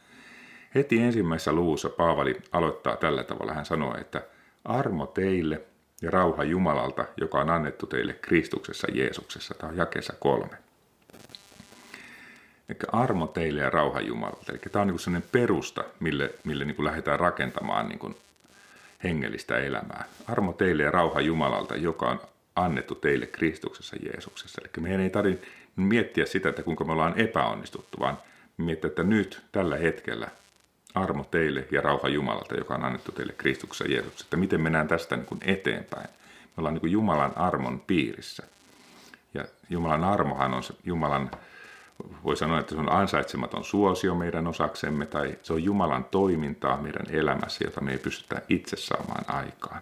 Heti 0.75 1.01
ensimmäisessä 1.01 1.51
luvussa 1.51 1.89
Paavali 1.89 2.37
aloittaa 2.51 2.95
tällä 2.95 3.23
tavalla. 3.23 3.53
Hän 3.53 3.65
sanoo, 3.65 3.97
että 3.97 4.21
armo 4.65 5.05
teille 5.05 5.61
ja 6.01 6.11
rauha 6.11 6.43
Jumalalta, 6.43 7.05
joka 7.17 7.39
on 7.39 7.49
annettu 7.49 7.87
teille 7.87 8.13
Kristuksessa 8.13 8.87
Jeesuksessa. 8.93 9.53
Tämä 9.53 9.71
on 9.71 9.77
jakeessa 9.77 10.13
kolme. 10.19 10.68
Eli 12.69 12.77
armo 12.91 13.27
teille 13.27 13.61
ja 13.61 13.69
rauha 13.69 14.01
Jumalalta. 14.01 14.51
Eli 14.51 14.59
tämä 14.71 14.81
on 14.81 14.87
niin 14.87 14.99
sellainen 14.99 15.29
perusta, 15.31 15.83
mille, 15.99 16.33
mille 16.43 16.65
niin 16.65 16.85
lähdetään 16.85 17.19
rakentamaan 17.19 17.89
niin 17.89 18.15
hengellistä 19.03 19.57
elämää. 19.57 20.05
Armo 20.27 20.53
teille 20.53 20.83
ja 20.83 20.91
rauha 20.91 21.21
Jumalalta, 21.21 21.75
joka 21.75 22.09
on 22.09 22.21
annettu 22.55 22.95
teille 22.95 23.25
Kristuksessa 23.25 23.95
Jeesuksessa. 24.05 24.61
Eli 24.61 24.69
meidän 24.83 25.01
ei 25.01 25.09
tarvitse 25.09 25.47
miettiä 25.75 26.25
sitä, 26.25 26.49
että 26.49 26.63
kuinka 26.63 26.83
me 26.83 26.91
ollaan 26.91 27.19
epäonnistuttu, 27.19 27.99
vaan 27.99 28.17
miettiä, 28.57 28.87
että 28.87 29.03
nyt 29.03 29.41
tällä 29.51 29.77
hetkellä 29.77 30.27
armo 30.95 31.23
teille 31.23 31.67
ja 31.71 31.81
rauha 31.81 32.07
Jumalalta, 32.07 32.55
joka 32.55 32.75
on 32.75 32.85
annettu 32.85 33.11
teille 33.11 33.33
Kristuksessa 33.33 33.93
Jeesuksessa. 33.93 34.25
Että 34.25 34.37
miten 34.37 34.61
mennään 34.61 34.87
tästä 34.87 35.15
niin 35.15 35.25
kuin 35.25 35.39
eteenpäin. 35.45 36.09
Me 36.43 36.53
ollaan 36.57 36.73
niin 36.73 36.81
kuin 36.81 36.91
Jumalan 36.91 37.37
armon 37.37 37.79
piirissä. 37.87 38.43
Ja 39.33 39.45
Jumalan 39.69 40.03
armohan 40.03 40.53
on 40.53 40.63
se 40.63 40.73
Jumalan 40.83 41.31
voi 42.23 42.37
sanoa, 42.37 42.59
että 42.59 42.75
se 42.75 42.81
on 42.81 42.91
ansaitsematon 42.91 43.63
suosio 43.63 44.15
meidän 44.15 44.47
osaksemme 44.47 45.05
tai 45.05 45.37
se 45.43 45.53
on 45.53 45.63
Jumalan 45.63 46.05
toimintaa 46.05 46.81
meidän 46.81 47.05
elämässä, 47.09 47.63
jota 47.63 47.81
me 47.81 47.91
ei 47.91 47.97
pystytä 47.97 48.41
itse 48.49 48.77
saamaan 48.77 49.25
aikaan. 49.27 49.81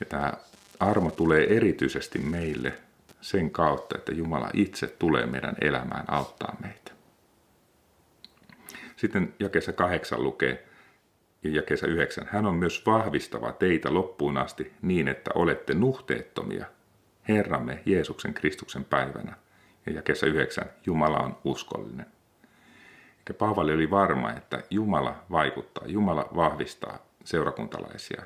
Ja 0.00 0.06
tämä 0.06 0.32
armo 0.80 1.10
tulee 1.10 1.56
erityisesti 1.56 2.18
meille 2.18 2.72
sen 3.20 3.50
kautta, 3.50 3.98
että 3.98 4.12
Jumala 4.12 4.50
itse 4.52 4.86
tulee 4.86 5.26
meidän 5.26 5.54
elämään 5.60 6.04
auttaa 6.08 6.56
meitä. 6.62 6.92
Sitten 8.96 9.34
jakeessa 9.40 9.72
kahdeksan 9.72 10.22
lukee, 10.22 10.66
ja 11.42 11.50
jakeessa 11.50 11.86
yhdeksän, 11.86 12.28
hän 12.30 12.46
on 12.46 12.54
myös 12.54 12.86
vahvistava 12.86 13.52
teitä 13.52 13.94
loppuun 13.94 14.36
asti 14.36 14.72
niin, 14.82 15.08
että 15.08 15.30
olette 15.34 15.74
nuhteettomia 15.74 16.66
Herramme 17.28 17.82
Jeesuksen 17.86 18.34
Kristuksen 18.34 18.84
päivänä. 18.84 19.36
Ja 19.86 19.92
jakeessa 19.92 20.26
yhdeksän, 20.26 20.70
Jumala 20.86 21.18
on 21.18 21.38
uskollinen. 21.44 22.06
Ja 23.28 23.34
Paavali 23.34 23.74
oli 23.74 23.90
varma, 23.90 24.32
että 24.32 24.62
Jumala 24.70 25.24
vaikuttaa, 25.30 25.86
Jumala 25.86 26.28
vahvistaa 26.36 26.98
seurakuntalaisia. 27.24 28.22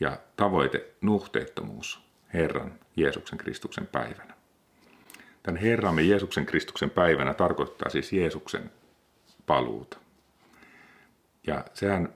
Ja 0.00 0.18
tavoite 0.36 0.86
nuhteettomuus 1.00 2.04
Herran 2.34 2.72
Jeesuksen 2.96 3.38
Kristuksen 3.38 3.86
päivänä. 3.86 4.34
Tämän 5.42 5.60
Herramme 5.60 6.02
Jeesuksen 6.02 6.46
Kristuksen 6.46 6.90
päivänä 6.90 7.34
tarkoittaa 7.34 7.90
siis 7.90 8.12
Jeesuksen 8.12 8.70
paluuta. 9.46 9.98
Ja 11.46 11.64
sehän, 11.74 12.14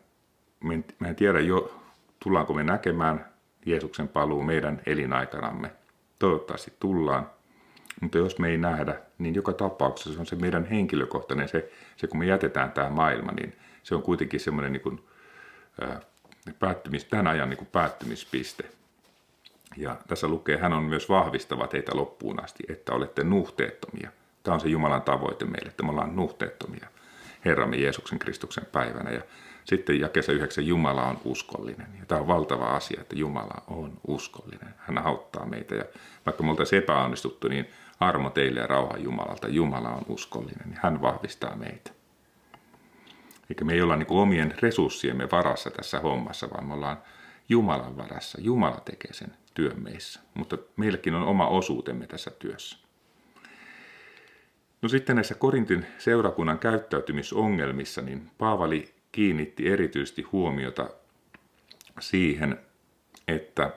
mä 0.99 1.09
en 1.09 1.17
tiedä 1.17 1.41
jo, 1.41 1.81
tullaanko 2.21 2.55
me 2.55 2.65
näkemään 2.65 3.29
Jeesuksen 3.67 4.09
paluu 4.09 4.43
meidän 4.43 4.83
elinaikanamme. 4.87 5.71
Toivottavasti 6.19 6.73
tullaan. 6.81 7.31
Mutta 8.01 8.19
jos 8.19 8.39
me 8.39 8.49
ei 8.49 8.59
nähdä, 8.59 9.01
niin 9.19 9.35
joka 9.35 9.53
tapauksessa 9.53 10.13
se 10.13 10.21
on 10.21 10.27
se 10.27 10.37
meidän 10.37 10.65
henkilökohtainen, 10.65 11.49
se, 11.49 11.73
se 11.97 12.07
kun 12.07 12.19
me 12.19 12.27
jätetään 12.27 12.73
tämä 12.73 12.91
maailma, 12.91 13.33
niin 13.33 13.57
se 13.83 13.95
on 13.95 14.03
kuitenkin 14.03 14.41
semmoinen 14.41 14.73
niin 14.73 14.83
kuin, 14.83 15.05
ää, 15.81 16.01
päättymis, 16.59 17.05
tämän 17.05 17.27
ajan 17.27 17.51
niin 17.51 17.59
kuin 17.59 17.69
päättymispiste. 17.73 18.65
Ja 19.77 19.97
tässä 20.09 20.29
lukee, 20.29 20.57
hän 20.57 20.73
on 20.73 20.83
myös 20.83 21.09
vahvistava 21.09 21.67
teitä 21.67 21.97
loppuun 21.97 22.45
asti, 22.45 22.65
että 22.69 22.93
olette 22.93 23.25
nuhteettomia. 23.25 24.11
Tämä 24.43 24.55
on 24.55 24.61
se 24.61 24.69
Jumalan 24.69 25.03
tavoite 25.03 25.45
meille, 25.45 25.69
että 25.69 25.83
me 25.83 25.91
ollaan 25.91 26.17
nuhteettomia. 26.17 26.89
Herramme 27.45 27.77
Jeesuksen 27.77 28.19
Kristuksen 28.19 28.67
päivänä. 28.73 29.11
Ja 29.11 29.23
sitten 29.65 30.01
jakessa 30.01 30.33
yhdeksän 30.33 30.67
Jumala 30.67 31.05
on 31.05 31.19
uskollinen. 31.25 31.87
Ja 32.01 32.07
tämä 32.07 32.21
on 32.21 32.27
valtava 32.27 32.65
asia, 32.65 33.01
että 33.01 33.17
Jumala 33.17 33.63
on 33.67 33.93
uskollinen. 34.07 34.75
Hän 34.79 34.99
auttaa 34.99 35.47
meitä. 35.47 35.75
Ja 35.75 35.85
vaikka 36.27 36.43
me 36.43 36.51
oltaisiin 36.51 36.83
epäonnistuttu, 36.83 37.49
niin 37.49 37.67
armo 38.01 38.31
teille 38.31 38.61
ja 38.61 38.67
rauha 38.67 38.97
Jumalalta. 38.97 39.49
Jumala 39.49 39.89
on 39.89 40.05
uskollinen. 40.09 40.71
Ja 40.75 40.81
hän 40.83 41.03
vahvistaa 41.03 41.57
meitä. 41.57 41.91
Eikä 43.51 43.65
me 43.65 43.73
ei 43.73 43.83
olla 43.83 43.97
niin 43.97 44.07
omien 44.11 44.55
resurssiemme 44.63 45.29
varassa 45.33 45.71
tässä 45.71 46.01
hommassa, 46.01 46.51
vaan 46.51 46.67
me 46.67 46.75
ollaan 46.75 47.03
Jumalan 47.49 47.97
varassa. 47.97 48.41
Jumala 48.41 48.81
tekee 48.85 49.13
sen 49.13 49.35
työn 49.55 49.83
meissä. 49.83 50.21
Mutta 50.35 50.59
meilläkin 50.77 51.15
on 51.15 51.23
oma 51.23 51.49
osuutemme 51.49 52.07
tässä 52.07 52.31
työssä. 52.31 52.79
No 54.83 54.89
sitten 54.89 55.17
näissä 55.17 55.35
Korintin 55.35 55.87
seurakunnan 55.99 56.59
käyttäytymisongelmissa, 56.59 58.03
niin 58.03 58.31
Paavali 58.39 58.95
kiinnitti 59.13 59.69
erityisesti 59.69 60.23
huomiota 60.23 60.91
siihen, 62.01 62.59
että 63.29 63.73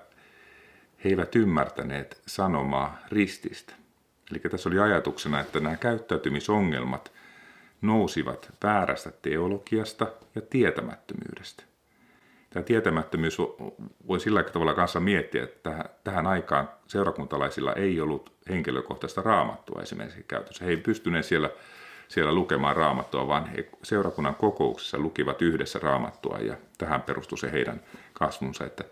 he 1.03 1.09
eivät 1.09 1.35
ymmärtäneet 1.35 2.21
sanomaa 2.25 2.97
rististä. 3.11 3.80
Eli 4.31 4.39
tässä 4.39 4.69
oli 4.69 4.79
ajatuksena, 4.79 5.39
että 5.39 5.59
nämä 5.59 5.75
käyttäytymisongelmat 5.75 7.11
nousivat 7.81 8.53
väärästä 8.63 9.11
teologiasta 9.21 10.07
ja 10.35 10.41
tietämättömyydestä. 10.41 11.63
Tämä 12.49 12.63
tietämättömyys 12.63 13.37
voi 14.07 14.19
sillä 14.19 14.43
tavalla 14.43 14.73
kanssa 14.73 14.99
miettiä, 14.99 15.43
että 15.43 15.89
tähän 16.03 16.27
aikaan 16.27 16.69
seurakuntalaisilla 16.87 17.73
ei 17.73 18.01
ollut 18.01 18.33
henkilökohtaista 18.49 19.21
raamattua 19.21 19.81
esimerkiksi 19.81 20.25
käytössä. 20.27 20.65
He 20.65 20.71
ei 20.71 20.77
pystyneet 20.77 21.25
siellä, 21.25 21.49
siellä 22.07 22.33
lukemaan 22.33 22.75
raamattua, 22.75 23.27
vaan 23.27 23.45
he 23.45 23.69
seurakunnan 23.83 24.35
kokouksessa 24.35 24.99
lukivat 24.99 25.41
yhdessä 25.41 25.79
raamattua 25.79 26.37
ja 26.37 26.55
tähän 26.77 27.01
perustui 27.01 27.37
se 27.37 27.51
heidän 27.51 27.81
kasvunsa. 28.13 28.65
Että, 28.65 28.83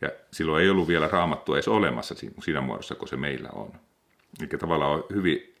ja 0.00 0.08
silloin 0.32 0.62
ei 0.62 0.70
ollut 0.70 0.88
vielä 0.88 1.08
raamattua 1.08 1.56
edes 1.56 1.68
olemassa 1.68 2.14
siinä 2.44 2.60
muodossa, 2.60 2.94
kun 2.94 3.08
se 3.08 3.16
meillä 3.16 3.48
on. 3.52 3.72
Eli 4.40 4.48
tavallaan 4.48 4.92
on 4.92 5.04
hyvin 5.12 5.54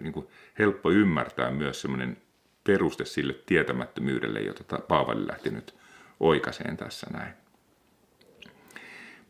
niin 0.00 0.12
kuin 0.12 0.28
helppo 0.58 0.90
ymmärtää 0.90 1.50
myös 1.50 1.80
semmoinen 1.80 2.16
peruste 2.64 3.04
sille 3.04 3.32
tietämättömyydelle, 3.46 4.40
jota 4.40 4.78
Paavali 4.78 5.26
lähti 5.26 5.50
nyt 5.50 5.74
oikaiseen 6.20 6.76
tässä 6.76 7.06
näin. 7.12 7.34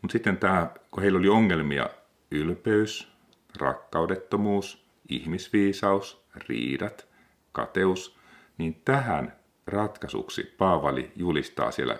Mutta 0.01 0.11
sitten 0.11 0.37
tämä, 0.37 0.71
kun 0.91 1.03
heillä 1.03 1.19
oli 1.19 1.29
ongelmia 1.29 1.89
ylpeys, 2.31 3.11
rakkaudettomuus, 3.59 4.85
ihmisviisaus, 5.09 6.25
riidat, 6.35 7.07
kateus, 7.51 8.17
niin 8.57 8.81
tähän 8.85 9.35
ratkaisuksi 9.67 10.55
Paavali 10.57 11.11
julistaa 11.15 11.71
siellä 11.71 11.97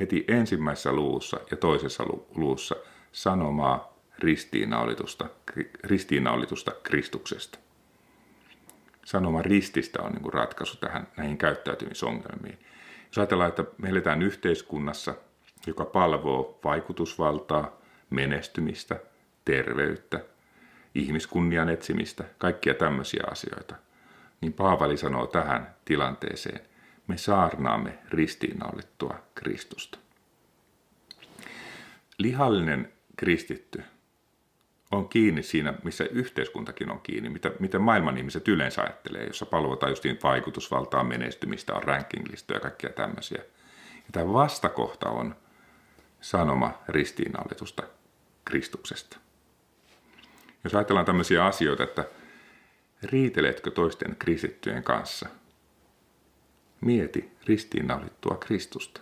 heti 0.00 0.24
ensimmäisessä 0.28 0.92
luvussa 0.92 1.40
ja 1.50 1.56
toisessa 1.56 2.04
luvussa 2.34 2.76
sanomaa 3.12 3.97
ristiinnaulitusta, 4.18 5.30
ristiinnaulitusta 5.84 6.72
Kristuksesta. 6.82 7.58
Sanoma 9.04 9.42
rististä 9.42 10.02
on 10.02 10.12
niin 10.12 10.32
ratkaisu 10.32 10.76
tähän 10.76 11.08
näihin 11.16 11.38
käyttäytymisongelmiin. 11.38 12.58
Jos 13.06 13.18
ajatellaan, 13.18 13.48
että 13.48 13.64
me 13.78 13.88
eletään 13.88 14.22
yhteiskunnassa, 14.22 15.14
joka 15.66 15.84
palvoo 15.84 16.58
vaikutusvaltaa, 16.64 17.80
menestymistä, 18.10 19.00
terveyttä, 19.44 20.20
ihmiskunnian 20.94 21.68
etsimistä, 21.68 22.24
kaikkia 22.38 22.74
tämmöisiä 22.74 23.22
asioita, 23.30 23.74
niin 24.40 24.52
Paavali 24.52 24.96
sanoo 24.96 25.26
tähän 25.26 25.74
tilanteeseen, 25.84 26.60
me 27.06 27.16
saarnaamme 27.16 27.98
ristiinnaulittua 28.10 29.18
Kristusta. 29.34 29.98
Lihallinen 32.18 32.92
kristitty 33.16 33.82
on 34.90 35.08
kiinni 35.08 35.42
siinä, 35.42 35.74
missä 35.84 36.04
yhteiskuntakin 36.04 36.90
on 36.90 37.00
kiinni, 37.00 37.28
mitä, 37.28 37.52
mitä 37.58 37.78
maailman 37.78 38.18
ihmiset 38.18 38.48
yleensä 38.48 38.82
ajattelee, 38.82 39.24
jossa 39.24 39.46
palvotaan 39.46 39.92
just 39.92 40.04
vaikutusvaltaa, 40.22 41.04
menestymistä, 41.04 41.74
on 41.74 41.82
rankinglistoja 41.82 42.56
ja 42.56 42.60
kaikkia 42.60 42.90
tämmöisiä. 42.90 43.38
Ja 43.94 44.12
tämä 44.12 44.32
vastakohta 44.32 45.08
on 45.08 45.36
sanoma 46.20 46.82
ristiinnaulitusta 46.88 47.82
Kristuksesta. 48.44 49.18
Jos 50.64 50.74
ajatellaan 50.74 51.06
tämmöisiä 51.06 51.44
asioita, 51.44 51.84
että 51.84 52.04
riiteletkö 53.02 53.70
toisten 53.70 54.16
kristittyjen 54.18 54.82
kanssa, 54.82 55.28
mieti 56.80 57.32
ristiinnaulittua 57.46 58.36
Kristusta. 58.36 59.00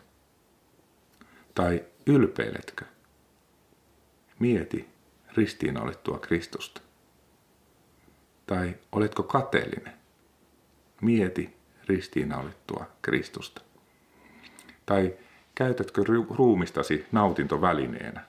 Tai 1.55 1.85
ylpeiletkö? 2.07 2.85
Mieti 4.38 4.95
ristiinnaulittua 5.37 6.18
Kristusta? 6.18 6.81
Tai 8.46 8.75
oletko 8.92 9.22
kateellinen? 9.22 9.92
Mieti 11.01 11.57
ristiinnaulittua 11.88 12.87
Kristusta. 13.03 13.61
Tai 14.87 15.14
käytätkö 15.55 16.03
ruumistasi 16.31 17.07
nautintovälineenä? 17.12 18.25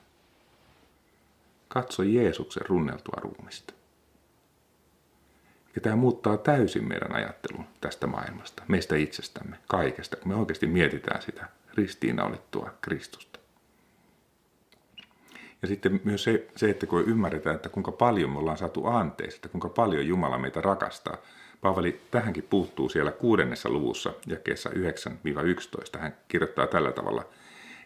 Katso 1.68 2.04
Jeesuksen 2.04 2.66
runneltua 2.66 3.22
ruumista. 3.22 3.74
Ja 5.76 5.82
tämä 5.82 5.96
muuttaa 5.96 6.38
täysin 6.38 6.88
meidän 6.88 7.16
ajattelun 7.16 7.66
tästä 7.82 8.08
maailmasta, 8.08 8.64
meistä 8.68 8.96
itsestämme, 8.96 9.58
kaikesta, 9.68 10.16
kun 10.18 10.28
me 10.28 10.36
oikeasti 10.36 10.68
mietitään 10.68 11.22
sitä 11.22 11.48
ristiinnaulittua 11.76 12.74
Kristusta. 12.82 13.40
Ja 15.62 15.68
sitten 15.68 16.02
myös 16.04 16.24
se, 16.24 16.48
se, 16.56 16.70
että 16.70 16.86
kun 16.86 17.04
ymmärretään, 17.04 17.56
että 17.56 17.70
kuinka 17.70 17.92
paljon 17.92 18.30
me 18.30 18.40
ollaan 18.40 18.58
saatu 18.58 18.86
anteeksi, 18.86 19.38
että 19.38 19.50
kuinka 19.50 19.70
paljon 19.70 20.08
Jumala 20.08 20.38
meitä 20.38 20.62
rakastaa. 20.62 21.18
Paavali 21.62 22.02
tähänkin 22.12 22.48
puuttuu 22.50 22.90
siellä 22.90 23.12
kuudennessa 23.12 23.70
luvussa, 23.70 24.14
jakeessa 24.28 24.70
9-11. 24.70 26.00
Hän 26.00 26.16
kirjoittaa 26.28 26.68
tällä 26.68 26.92
tavalla, 26.92 27.26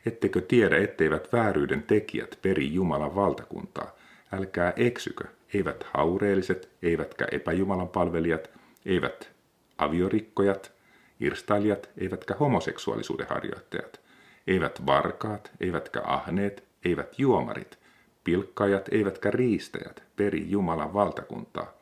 ettekö 0.05 0.41
tiedä, 0.41 0.77
etteivät 0.77 1.33
vääryyden 1.33 1.83
tekijät 1.83 2.39
peri 2.41 2.73
Jumalan 2.73 3.15
valtakuntaa. 3.15 3.91
Älkää 4.31 4.73
eksykö, 4.75 5.23
eivät 5.53 5.85
haureelliset, 5.93 6.69
eivätkä 6.81 7.27
epäjumalan 7.31 7.89
palvelijat, 7.89 8.49
eivät 8.85 9.31
aviorikkojat, 9.77 10.71
irstailijat, 11.19 11.89
eivätkä 11.97 12.35
homoseksuaalisuuden 12.39 13.27
harjoittajat, 13.29 13.99
eivät 14.47 14.85
varkaat, 14.85 15.51
eivätkä 15.59 16.01
ahneet, 16.05 16.70
eivät 16.85 17.19
juomarit, 17.19 17.79
pilkkaajat 18.23 18.89
eivätkä 18.91 19.31
riistäjät 19.31 20.03
peri 20.15 20.45
Jumalan 20.49 20.93
valtakuntaa, 20.93 21.73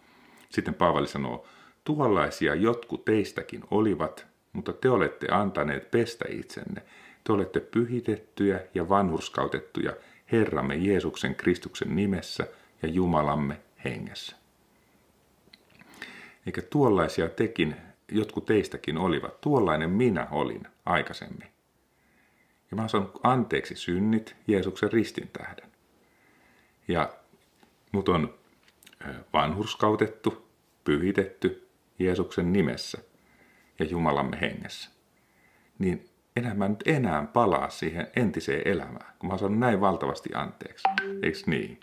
Sitten 0.50 0.74
Paavali 0.74 1.08
sanoo, 1.08 1.48
tuollaisia 1.84 2.56
jotkut 2.56 3.06
teistäkin 3.06 3.64
olivat, 3.72 4.28
mutta 4.54 4.74
te 4.74 4.90
olette 4.90 5.28
antaneet 5.32 5.92
pestä 5.92 6.26
itsenne. 6.30 6.82
Te 7.24 7.34
olette 7.34 7.60
pyhitettyjä 7.60 8.60
ja 8.74 8.90
vanhurskautettuja 8.90 9.94
Herramme 10.32 10.76
Jeesuksen 10.76 11.36
Kristuksen 11.36 11.96
nimessä 11.96 12.48
ja 12.82 12.90
Jumalamme 12.90 13.60
hengessä. 13.86 14.36
Eikä 16.46 16.62
tuollaisia 16.62 17.30
tekin, 17.30 17.76
jotkut 18.12 18.46
teistäkin 18.46 18.98
olivat, 18.98 19.42
tuollainen 19.42 19.90
minä 19.90 20.28
olin 20.32 20.68
aikaisemmin. 20.86 21.48
Ja 22.72 22.76
mä 22.76 22.82
oon 22.82 22.90
saanut 22.90 23.20
anteeksi 23.24 23.76
synnit 23.76 24.36
Jeesuksen 24.48 24.92
ristin 24.92 25.30
tähden. 25.34 25.72
Ja 26.88 27.14
mut 27.92 28.10
on 28.10 28.34
vanhurskautettu, 29.34 30.50
pyhitetty 30.84 31.70
Jeesuksen 32.00 32.54
nimessä 32.54 32.98
ja 33.80 33.86
Jumalamme 33.86 34.42
hengessä. 34.42 34.90
Niin 35.80 36.10
enää 36.36 36.54
mä 36.54 36.68
nyt 36.68 36.84
enää 36.86 37.26
palaa 37.34 37.70
siihen 37.70 38.08
entiseen 38.16 38.68
elämään, 38.68 39.14
kun 39.20 39.28
mä 39.28 39.34
oon 39.34 39.40
saanut 39.40 39.60
näin 39.60 39.82
valtavasti 39.82 40.30
anteeksi. 40.34 40.84
Eikö 41.24 41.38
niin? 41.46 41.80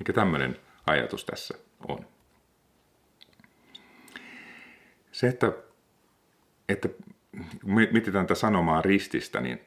Eikä 0.00 0.12
tämmöinen 0.12 0.56
ajatus 0.86 1.24
tässä 1.24 1.54
on. 1.88 2.06
Se, 5.12 5.28
että, 5.28 5.52
että 6.68 6.88
mietitään 7.64 8.26
tätä 8.26 8.34
sanomaa 8.40 8.82
rististä, 8.82 9.40
niin 9.40 9.60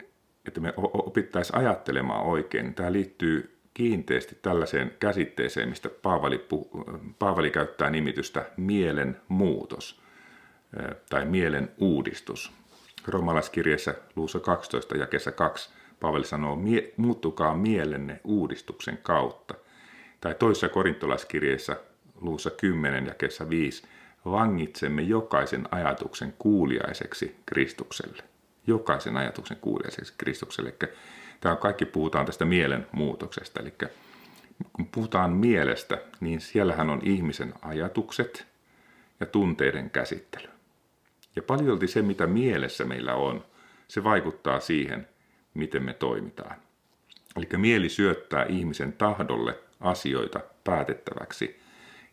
että 0.48 0.60
me 0.60 0.74
opittaisiin 0.78 1.60
ajattelemaan 1.60 2.26
oikein, 2.26 2.66
niin 2.66 2.74
tämä 2.74 2.92
liittyy 2.92 3.58
kiinteästi 3.74 4.38
tällaiseen 4.42 4.92
käsitteeseen, 5.00 5.70
mistä 5.70 5.90
Paavali, 5.90 6.48
Paavali 7.20 7.52
käyttää 7.52 7.90
nimitystä 7.90 8.46
mielen 8.58 9.18
muutos 9.28 10.02
tai 11.10 11.26
mielen 11.26 11.72
uudistus. 11.78 12.52
Romalaiskirjeessä 13.08 13.96
luussa 14.16 14.40
12 14.40 14.98
ja 14.98 15.08
kesä 15.08 15.32
2 15.32 15.70
Paavali 16.00 16.26
sanoo, 16.26 16.58
muuttukaa 16.98 17.56
mielenne 17.56 18.20
uudistuksen 18.24 19.00
kautta. 19.04 19.54
Tai 20.22 20.36
toisessa 20.36 20.70
korintolaiskirjeessä 20.70 21.78
luussa 22.22 22.50
10 22.50 23.06
ja 23.06 23.14
kesä 23.14 23.50
5 23.50 23.84
vangitsemme 24.26 25.02
jokaisen 25.02 25.68
ajatuksen 25.72 26.34
kuuliaiseksi 26.40 27.36
Kristukselle. 27.46 28.24
Jokaisen 28.68 29.18
ajatuksen 29.18 29.58
kuuliaiseksi 29.62 30.14
Kristukselle. 30.18 30.74
Eli 30.82 30.92
tämä 31.42 31.56
kaikki 31.56 31.86
puhutaan 31.86 32.26
tästä 32.26 32.46
mielen 32.46 32.88
muutoksesta. 32.92 33.60
Eli 33.60 33.74
kun 34.74 34.88
puhutaan 34.88 35.32
mielestä, 35.32 35.98
niin 36.20 36.42
siellähän 36.42 36.90
on 36.90 37.02
ihmisen 37.04 37.54
ajatukset 37.62 38.48
ja 39.20 39.26
tunteiden 39.26 39.90
käsittely. 39.90 40.50
Ja 41.36 41.42
paljolti 41.44 41.88
se, 41.88 42.02
mitä 42.02 42.28
mielessä 42.28 42.86
meillä 42.86 43.16
on, 43.16 43.46
se 43.88 44.04
vaikuttaa 44.04 44.60
siihen, 44.60 45.08
miten 45.54 45.84
me 45.84 45.94
toimitaan. 45.94 46.56
Eli 47.36 47.48
mieli 47.58 47.90
syöttää 47.90 48.46
ihmisen 48.46 48.94
tahdolle 48.94 49.60
asioita 49.80 50.40
päätettäväksi 50.64 51.60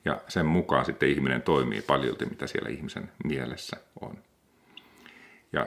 ja 0.05 0.21
sen 0.29 0.47
mukaan 0.47 0.85
sitten 0.85 1.09
ihminen 1.09 1.43
toimii 1.43 1.83
paljolti, 1.83 2.27
mitä 2.27 2.47
siellä 2.47 2.69
ihmisen 2.69 3.13
mielessä 3.25 3.77
on. 4.01 4.19
Ja 5.53 5.67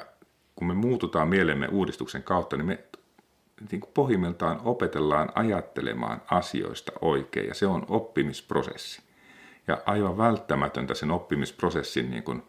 kun 0.58 0.68
me 0.68 0.74
muututaan 0.74 1.28
mielemme 1.28 1.68
uudistuksen 1.68 2.24
kautta, 2.24 2.58
niin 2.58 2.66
me 2.66 2.80
niin 3.72 3.82
kuin 3.82 3.92
pohjimmiltaan 3.94 4.62
opetellaan 4.64 5.30
ajattelemaan 5.36 6.22
asioista 6.32 6.92
oikein 7.02 7.48
ja 7.48 7.54
se 7.54 7.68
on 7.68 7.86
oppimisprosessi. 7.90 9.02
Ja 9.68 9.82
aivan 9.86 10.18
välttämätöntä 10.18 10.94
sen 10.94 11.12
oppimisprosessin 11.12 12.12
niin 12.12 12.24
kuin 12.24 12.44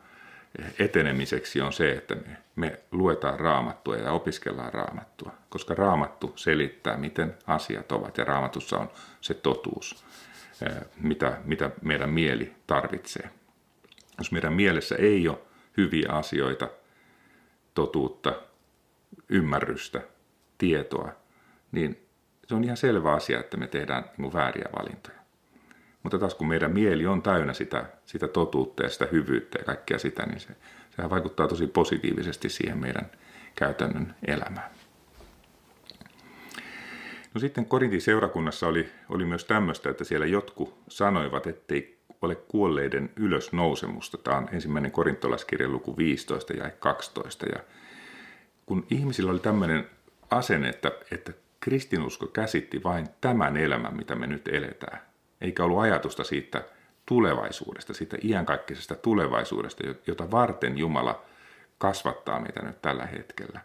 etenemiseksi 0.78 1.60
on 1.60 1.72
se, 1.72 1.92
että 1.92 2.14
me, 2.14 2.38
me 2.56 2.80
luetaan 2.92 3.40
raamattua 3.40 3.96
ja 3.96 4.12
opiskellaan 4.12 4.72
raamattua, 4.72 5.32
koska 5.48 5.74
raamattu 5.74 6.32
selittää, 6.36 6.96
miten 6.96 7.34
asiat 7.46 7.92
ovat 7.92 8.18
ja 8.18 8.24
raamatussa 8.24 8.78
on 8.78 8.90
se 9.20 9.34
totuus, 9.34 10.04
mitä, 11.00 11.38
mitä 11.44 11.70
meidän 11.82 12.10
mieli 12.10 12.54
tarvitsee. 12.66 13.30
Jos 14.18 14.32
meidän 14.32 14.52
mielessä 14.52 14.96
ei 14.96 15.28
ole 15.28 15.38
hyviä 15.76 16.08
asioita, 16.12 16.68
totuutta, 17.78 18.32
ymmärrystä, 19.28 20.00
tietoa, 20.58 21.12
niin 21.72 22.06
se 22.46 22.54
on 22.54 22.64
ihan 22.64 22.76
selvä 22.76 23.12
asia, 23.12 23.40
että 23.40 23.56
me 23.56 23.66
tehdään 23.66 24.04
niin 24.16 24.32
vääriä 24.32 24.68
valintoja. 24.78 25.18
Mutta 26.02 26.18
taas 26.18 26.34
kun 26.34 26.48
meidän 26.48 26.72
mieli 26.72 27.06
on 27.06 27.22
täynnä 27.22 27.54
sitä, 27.54 27.84
sitä 28.04 28.28
totuutta 28.28 28.82
ja 28.82 28.88
sitä 28.88 29.08
hyvyyttä 29.12 29.58
ja 29.58 29.64
kaikkea 29.64 29.98
sitä, 29.98 30.26
niin 30.26 30.40
se, 30.40 30.48
sehän 30.96 31.10
vaikuttaa 31.10 31.48
tosi 31.48 31.66
positiivisesti 31.66 32.48
siihen 32.48 32.78
meidän 32.78 33.10
käytännön 33.54 34.14
elämään. 34.26 34.70
No 37.34 37.40
sitten 37.40 37.66
Korintin 37.66 38.02
seurakunnassa 38.02 38.66
oli, 38.66 38.88
oli 39.08 39.24
myös 39.24 39.44
tämmöistä, 39.44 39.90
että 39.90 40.04
siellä 40.04 40.26
jotkut 40.26 40.78
sanoivat, 40.88 41.46
ettei 41.46 41.97
ole 42.22 42.34
kuolleiden 42.34 43.10
ylösnousemusta. 43.16 44.18
Tämä 44.18 44.36
on 44.36 44.48
ensimmäinen 44.52 44.90
korintolaiskirjan 44.90 45.72
luku 45.72 45.96
15 45.96 46.52
ja 46.52 46.70
12. 46.70 47.46
Ja 47.46 47.60
kun 48.66 48.86
ihmisillä 48.90 49.30
oli 49.30 49.38
tämmöinen 49.38 49.86
asenne, 50.30 50.68
että, 50.68 50.92
että 51.12 51.32
kristinusko 51.60 52.26
käsitti 52.26 52.82
vain 52.84 53.06
tämän 53.20 53.56
elämän, 53.56 53.96
mitä 53.96 54.14
me 54.14 54.26
nyt 54.26 54.48
eletään, 54.48 55.00
eikä 55.40 55.64
ollut 55.64 55.78
ajatusta 55.78 56.24
siitä 56.24 56.64
tulevaisuudesta, 57.06 57.94
siitä 57.94 58.16
iänkaikkisesta 58.22 58.94
tulevaisuudesta, 58.94 59.84
jota 60.06 60.30
varten 60.30 60.78
Jumala 60.78 61.22
kasvattaa 61.78 62.40
meitä 62.40 62.62
nyt 62.62 62.82
tällä 62.82 63.06
hetkellä, 63.06 63.60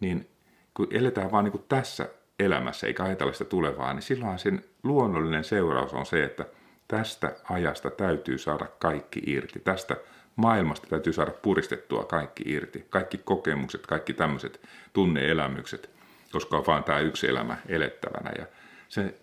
niin 0.00 0.28
kun 0.74 0.86
eletään 0.90 1.32
vaan 1.32 1.44
niin 1.44 1.64
tässä 1.68 2.08
elämässä 2.38 2.86
eikä 2.86 3.02
ajatella 3.02 3.32
sitä 3.32 3.44
tulevaa, 3.44 3.94
niin 3.94 4.02
silloin 4.02 4.38
sen 4.38 4.64
luonnollinen 4.82 5.44
seuraus 5.44 5.94
on 5.94 6.06
se, 6.06 6.24
että 6.24 6.46
tästä 6.90 7.32
ajasta 7.50 7.90
täytyy 7.90 8.38
saada 8.38 8.66
kaikki 8.78 9.22
irti. 9.26 9.60
Tästä 9.60 9.96
maailmasta 10.36 10.86
täytyy 10.86 11.12
saada 11.12 11.30
puristettua 11.30 12.04
kaikki 12.04 12.44
irti. 12.46 12.86
Kaikki 12.90 13.18
kokemukset, 13.18 13.86
kaikki 13.86 14.14
tämmöiset 14.14 14.60
tunneelämykset, 14.92 15.90
koska 16.32 16.56
on 16.56 16.66
vaan 16.66 16.84
tämä 16.84 16.98
yksi 16.98 17.28
elämä 17.28 17.56
elettävänä. 17.68 18.32
Ja 18.38 18.46
se 18.88 19.14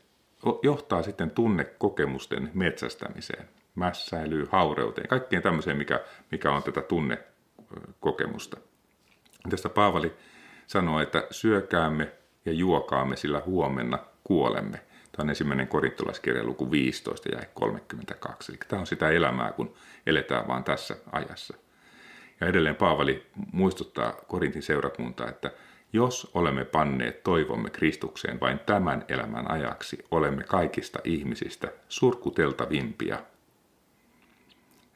johtaa 0.64 1.04
sitten 1.04 1.32
tunnekokemusten 1.32 2.52
metsästämiseen, 2.54 3.50
mässäilyyn, 3.76 4.48
haureuteen, 4.52 5.08
kaikkeen 5.08 5.44
tämmöiseen, 5.44 5.78
mikä, 5.78 6.00
mikä 6.32 6.52
on 6.52 6.64
tätä 6.64 6.82
tunnekokemusta. 6.82 8.58
Tästä 9.50 9.70
Paavali 9.70 10.14
sanoo, 10.68 11.00
että 11.00 11.28
syökäämme 11.32 12.12
ja 12.46 12.52
juokaamme, 12.52 13.16
sillä 13.16 13.42
huomenna 13.46 14.00
kuolemme. 14.24 14.87
Tämä 15.18 15.26
on 15.26 15.30
ensimmäinen 15.30 15.68
korintolaiskirja 15.68 16.44
luku 16.44 16.72
15 16.72 17.30
ja 17.30 17.42
32. 17.54 18.52
Eli 18.52 18.60
tämä 18.68 18.80
on 18.80 18.88
sitä 18.88 19.10
elämää, 19.10 19.52
kun 19.52 19.74
eletään 20.06 20.48
vaan 20.48 20.64
tässä 20.64 20.98
ajassa. 21.12 21.54
Ja 22.42 22.48
edelleen 22.48 22.76
Paavali 22.76 23.26
muistuttaa 23.52 24.12
Korintin 24.12 24.64
seurakuntaa, 24.64 25.30
että 25.30 25.52
jos 25.94 26.32
olemme 26.34 26.66
panneet 26.66 27.24
toivomme 27.24 27.70
Kristukseen 27.70 28.40
vain 28.40 28.60
tämän 28.60 29.06
elämän 29.08 29.52
ajaksi, 29.52 30.06
olemme 30.12 30.44
kaikista 30.44 31.00
ihmisistä 31.04 31.72
surkuteltavimpia. 31.90 33.20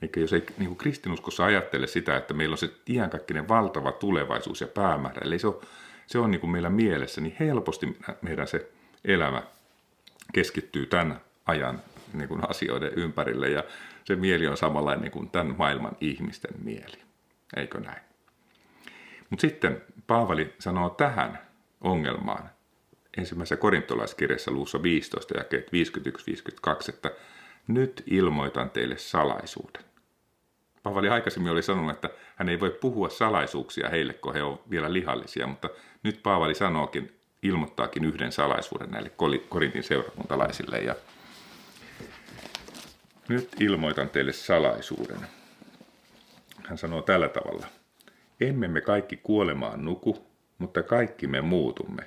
Eikä 0.02 0.20
jos 0.20 0.34
ei 0.34 0.46
niin 0.58 0.68
kuin 0.68 0.78
kristinuskossa 0.78 1.46
ajattele 1.46 1.88
sitä, 1.88 2.18
että 2.18 2.34
meillä 2.34 2.54
on 2.54 2.58
se 2.58 2.74
iankaikkinen 2.90 3.48
valtava 3.48 3.92
tulevaisuus 3.92 4.62
ja 4.62 4.68
päämäärä, 4.68 5.22
eli 5.26 5.40
se 5.40 5.48
on, 5.48 5.62
se 6.08 6.20
on 6.20 6.32
niin 6.32 6.42
kuin 6.42 6.52
meillä 6.52 6.70
mielessä, 6.70 7.22
niin 7.22 7.36
helposti 7.40 7.98
meidän 8.22 8.48
se 8.48 8.72
elämä 9.06 9.44
keskittyy 10.34 10.86
tämän 10.86 11.22
ajan 11.46 11.82
niin 12.14 12.28
kuin 12.28 12.50
asioiden 12.50 12.94
ympärille 12.96 13.50
ja 13.50 13.64
se 14.04 14.16
mieli 14.16 14.48
on 14.48 14.58
samanlainen 14.58 15.12
kuin 15.12 15.30
tämän 15.30 15.56
maailman 15.58 15.98
ihmisten 16.02 16.52
mieli. 16.64 16.98
Eikö 17.56 17.80
näin? 17.80 18.02
Mutta 19.30 19.42
sitten 19.42 19.82
Paavali 20.08 20.54
sanoo 20.60 20.90
tähän 20.90 21.40
ongelmaan 21.82 22.50
ensimmäisessä 23.18 23.58
korintolaiskirjassa 23.58 24.52
luussa 24.52 24.84
15 24.84 25.38
ja 25.38 25.44
51-52, 25.44 26.90
että 26.90 27.12
nyt 27.68 28.04
ilmoitan 28.08 28.70
teille 28.70 28.98
salaisuuden. 28.98 29.84
Paavali 30.84 31.10
aikaisemmin 31.10 31.52
oli 31.52 31.64
sanonut, 31.64 31.92
että 31.92 32.10
hän 32.36 32.50
ei 32.50 32.60
voi 32.60 32.78
puhua 32.82 33.10
salaisuuksia 33.10 33.90
heille, 33.90 34.14
kun 34.14 34.34
he 34.34 34.44
ovat 34.44 34.70
vielä 34.70 34.94
lihallisia, 34.94 35.48
mutta 35.48 35.70
nyt 36.04 36.24
Paavali 36.24 36.56
sanookin, 36.56 37.21
ilmoittaakin 37.44 38.06
yhden 38.06 38.32
salaisuuden 38.32 38.92
näille 38.92 39.12
Korintin 39.50 39.84
seurakuntalaisille. 39.84 40.78
Ja 40.78 40.96
nyt 43.28 43.50
ilmoitan 43.60 44.10
teille 44.10 44.34
salaisuuden. 44.34 45.20
Hän 46.68 46.78
sanoo 46.78 47.02
tällä 47.02 47.30
tavalla– 47.30 47.68
emme 48.42 48.68
me 48.68 48.82
kaikki 48.82 49.18
kuolemaan 49.18 49.86
nuku, 49.86 50.28
mutta 50.58 50.84
kaikki 50.84 51.28
me 51.28 51.42
muutumme. 51.42 52.04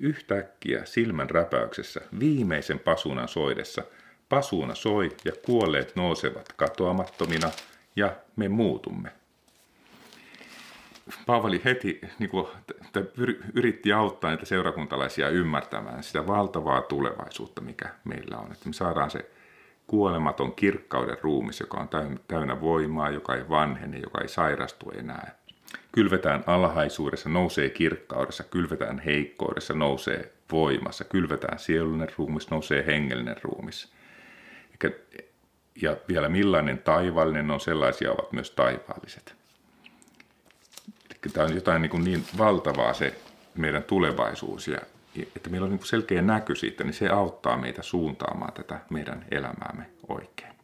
Yhtäkkiä 0.00 0.84
silmän 0.84 1.30
räpäyksessä, 1.30 2.00
viimeisen 2.18 2.78
pasunan 2.78 3.28
soidessa, 3.28 3.82
pasuuna 4.28 4.74
soi 4.74 5.16
ja 5.24 5.32
kuolleet 5.46 5.96
nousevat 5.96 6.52
katoamattomina 6.52 7.50
ja 7.96 8.16
me 8.36 8.48
muutumme. 8.48 9.12
Paavali 11.26 11.60
heti 11.64 12.00
niin 12.18 12.30
kuin, 12.30 12.46
yritti 13.54 13.92
auttaa 13.92 14.30
niitä 14.30 14.46
seurakuntalaisia 14.46 15.28
ymmärtämään 15.28 16.02
sitä 16.02 16.26
valtavaa 16.26 16.82
tulevaisuutta, 16.82 17.60
mikä 17.60 17.88
meillä 18.04 18.36
on. 18.36 18.52
Että 18.52 18.68
me 18.68 18.72
saadaan 18.72 19.10
se 19.10 19.30
kuolematon 19.86 20.54
kirkkauden 20.54 21.16
ruumis, 21.22 21.60
joka 21.60 21.76
on 21.78 21.88
täynnä 22.28 22.60
voimaa, 22.60 23.10
joka 23.10 23.34
ei 23.34 23.48
vanhene, 23.48 23.98
joka 23.98 24.20
ei 24.20 24.28
sairastu 24.28 24.90
enää. 24.90 25.34
Kylvetään 25.92 26.44
alhaisuudessa, 26.46 27.28
nousee 27.28 27.70
kirkkaudessa, 27.70 28.44
kylvetään 28.44 28.98
heikkoudessa, 28.98 29.74
nousee 29.74 30.32
voimassa, 30.52 31.04
kylvetään 31.04 31.58
sielullinen 31.58 32.08
ruumis, 32.18 32.50
nousee 32.50 32.86
hengellinen 32.86 33.36
ruumis. 33.42 33.92
Ja 35.82 35.96
vielä 36.08 36.28
millainen 36.28 36.78
taivaallinen 36.78 37.50
on, 37.50 37.60
sellaisia 37.60 38.12
ovat 38.12 38.32
myös 38.32 38.50
taivaalliset. 38.50 39.37
Tämä 41.32 41.46
on 41.46 41.54
jotain 41.54 41.82
niin, 41.82 41.90
kuin 41.90 42.04
niin 42.04 42.24
valtavaa 42.38 42.94
se 42.94 43.14
meidän 43.56 43.82
tulevaisuus 43.82 44.68
ja 44.68 44.78
että 45.36 45.50
meillä 45.50 45.64
on 45.64 45.70
niin 45.70 45.86
selkeä 45.86 46.22
näky 46.22 46.56
siitä, 46.56 46.84
niin 46.84 46.94
se 46.94 47.08
auttaa 47.08 47.56
meitä 47.56 47.82
suuntaamaan 47.82 48.52
tätä 48.52 48.80
meidän 48.90 49.26
elämäämme 49.30 49.86
oikein. 50.08 50.54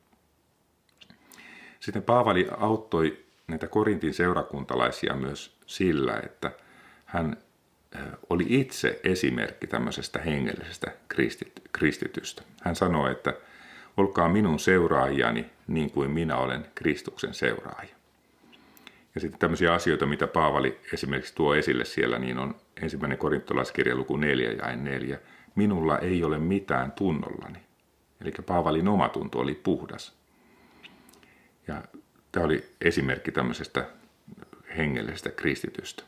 Sitten 1.80 2.02
Paavali 2.02 2.48
auttoi 2.59 3.24
näitä 3.46 3.66
Korintin 3.66 4.14
seurakuntalaisia 4.14 5.14
myös 5.14 5.57
sillä, 5.66 6.20
että 6.24 6.50
hän 7.05 7.36
oli 8.30 8.44
itse 8.48 9.00
esimerkki 9.05 9.66
tämmöisestä 9.66 10.18
hengellisestä 10.18 10.92
kristitystä. 11.72 12.42
Hän 12.62 12.76
sanoi, 12.76 13.12
että 13.12 13.34
olkaa 13.96 14.28
minun 14.28 14.59
seuraajani 14.59 15.50
niin 15.66 15.90
kuin 15.90 16.11
minä 16.11 16.36
olen 16.36 16.66
Kristuksen 16.74 17.34
seuraaja. 17.34 17.93
Ja 19.14 19.20
sitten 19.20 19.40
tämmöisiä 19.40 19.74
asioita, 19.74 20.06
mitä 20.06 20.26
Paavali 20.26 20.80
esimerkiksi 20.92 21.34
tuo 21.34 21.54
esille 21.54 21.84
siellä, 21.84 22.18
niin 22.18 22.38
on 22.38 22.54
ensimmäinen 22.82 23.18
korintolaiskirja 23.18 23.96
luku 23.96 24.16
4 24.16 24.52
ja 24.52 24.76
4. 24.76 25.18
Minulla 25.54 25.98
ei 25.98 26.24
ole 26.24 26.38
mitään 26.38 26.92
tunnollani. 26.92 27.58
Eli 28.20 28.32
Paavalin 28.46 28.88
omatunto 28.88 29.38
oli 29.38 29.54
puhdas. 29.54 30.16
Ja 31.66 31.82
tämä 32.32 32.46
oli 32.46 32.64
esimerkki 32.80 33.32
tämmöisestä 33.32 33.86
hengellisestä 34.76 35.30
kristitystä. 35.30 36.02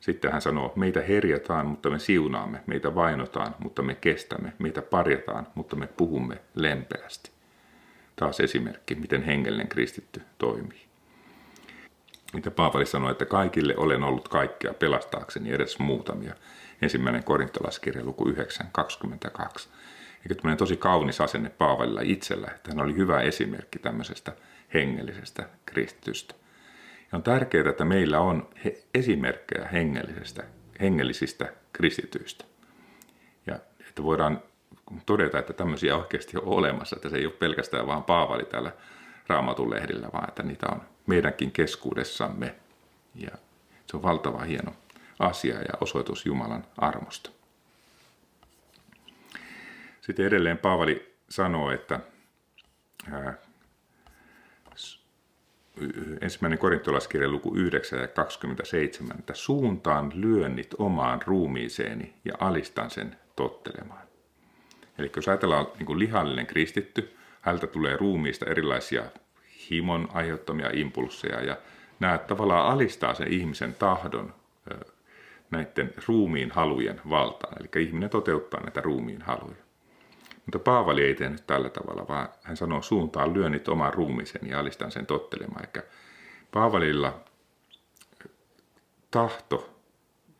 Sitten 0.00 0.32
hän 0.32 0.42
sanoo, 0.42 0.72
meitä 0.76 1.02
herjataan, 1.02 1.66
mutta 1.66 1.90
me 1.90 1.98
siunaamme, 1.98 2.62
meitä 2.66 2.94
vainotaan, 2.94 3.54
mutta 3.58 3.82
me 3.82 3.94
kestämme, 3.94 4.52
meitä 4.58 4.82
parjataan, 4.82 5.46
mutta 5.54 5.76
me 5.76 5.86
puhumme 5.86 6.40
lempeästi. 6.54 7.30
Taas 8.16 8.40
esimerkki, 8.40 8.94
miten 8.94 9.22
hengellinen 9.22 9.68
kristitty 9.68 10.22
toimii 10.38 10.87
mitä 12.32 12.50
Paavali 12.50 12.86
sanoi, 12.86 13.10
että 13.10 13.24
kaikille 13.24 13.74
olen 13.76 14.02
ollut 14.02 14.28
kaikkea 14.28 14.74
pelastaakseni 14.74 15.52
edes 15.52 15.78
muutamia. 15.78 16.34
Ensimmäinen 16.82 17.24
korintolaiskirja 17.24 18.04
luku 18.04 18.28
9, 18.28 18.68
22. 18.72 19.68
Eikä 20.22 20.34
tämmöinen 20.34 20.58
tosi 20.58 20.76
kaunis 20.76 21.20
asenne 21.20 21.50
Paavalilla 21.50 22.00
itsellä, 22.00 22.48
että 22.54 22.70
hän 22.70 22.80
oli 22.80 22.96
hyvä 22.96 23.20
esimerkki 23.20 23.78
tämmöisestä 23.78 24.32
hengellisestä 24.74 25.48
kristitystä. 25.66 26.34
Ja 27.12 27.16
on 27.16 27.22
tärkeää, 27.22 27.70
että 27.70 27.84
meillä 27.84 28.20
on 28.20 28.48
esimerkkejä 28.94 29.68
hengellisestä, 29.68 30.44
hengellisistä 30.80 31.52
kristityistä. 31.72 32.44
Ja 33.46 33.58
että 33.88 34.02
voidaan 34.02 34.42
todeta, 35.06 35.38
että 35.38 35.52
tämmöisiä 35.52 35.96
oikeasti 35.96 36.36
on 36.36 36.44
olemassa, 36.44 36.96
että 36.96 37.08
se 37.08 37.16
ei 37.16 37.26
ole 37.26 37.34
pelkästään 37.34 37.86
vaan 37.86 38.04
Paavali 38.04 38.44
täällä 38.44 38.72
raamatun 39.28 39.70
lehdillä, 39.70 40.08
vaan 40.12 40.28
että 40.28 40.42
niitä 40.42 40.66
on 40.66 40.82
meidänkin 41.06 41.52
keskuudessamme. 41.52 42.54
Ja 43.14 43.30
se 43.86 43.96
on 43.96 44.02
valtava 44.02 44.38
hieno 44.38 44.72
asia 45.18 45.54
ja 45.54 45.74
osoitus 45.80 46.26
Jumalan 46.26 46.64
armosta. 46.78 47.30
Sitten 50.00 50.26
edelleen 50.26 50.58
Paavali 50.58 51.14
sanoo, 51.28 51.70
että 51.70 52.00
ää, 53.12 53.34
ensimmäinen 56.20 56.58
korintolaskirja 56.58 57.28
luku 57.28 57.54
9 57.54 58.00
ja 58.00 58.08
27, 58.08 59.18
että 59.18 59.34
suuntaan 59.34 60.12
lyönnit 60.14 60.74
omaan 60.78 61.22
ruumiiseeni 61.22 62.14
ja 62.24 62.34
alistan 62.38 62.90
sen 62.90 63.16
tottelemaan. 63.36 64.08
Eli 64.98 65.12
jos 65.16 65.28
ajatellaan 65.28 65.66
niin 65.78 65.86
kuin 65.86 65.98
lihallinen 65.98 66.46
kristitty, 66.46 67.16
häneltä 67.48 67.66
tulee 67.66 67.96
ruumiista 67.96 68.46
erilaisia 68.46 69.02
himon 69.70 70.08
aiheuttamia 70.12 70.70
impulseja 70.72 71.44
ja 71.44 71.56
nämä 72.00 72.18
tavallaan 72.18 72.72
alistaa 72.72 73.14
sen 73.14 73.32
ihmisen 73.32 73.74
tahdon 73.74 74.34
näiden 75.50 75.94
ruumiin 76.08 76.50
halujen 76.50 77.00
valtaan. 77.10 77.54
Eli 77.60 77.84
ihminen 77.84 78.10
toteuttaa 78.10 78.60
näitä 78.60 78.80
ruumiin 78.80 79.22
haluja. 79.22 79.56
Mutta 80.46 80.58
Paavali 80.58 81.04
ei 81.04 81.14
tehnyt 81.14 81.46
tällä 81.46 81.70
tavalla, 81.70 82.08
vaan 82.08 82.28
hän 82.42 82.56
sanoo 82.56 82.82
suuntaan 82.82 83.34
lyönnit 83.34 83.68
oman 83.68 83.94
ruumisen 83.94 84.48
ja 84.50 84.60
alistan 84.60 84.92
sen 84.92 85.06
tottelemaan. 85.06 85.64
Eli 85.74 85.84
Paavalilla 86.52 87.20
tahto, 89.10 89.74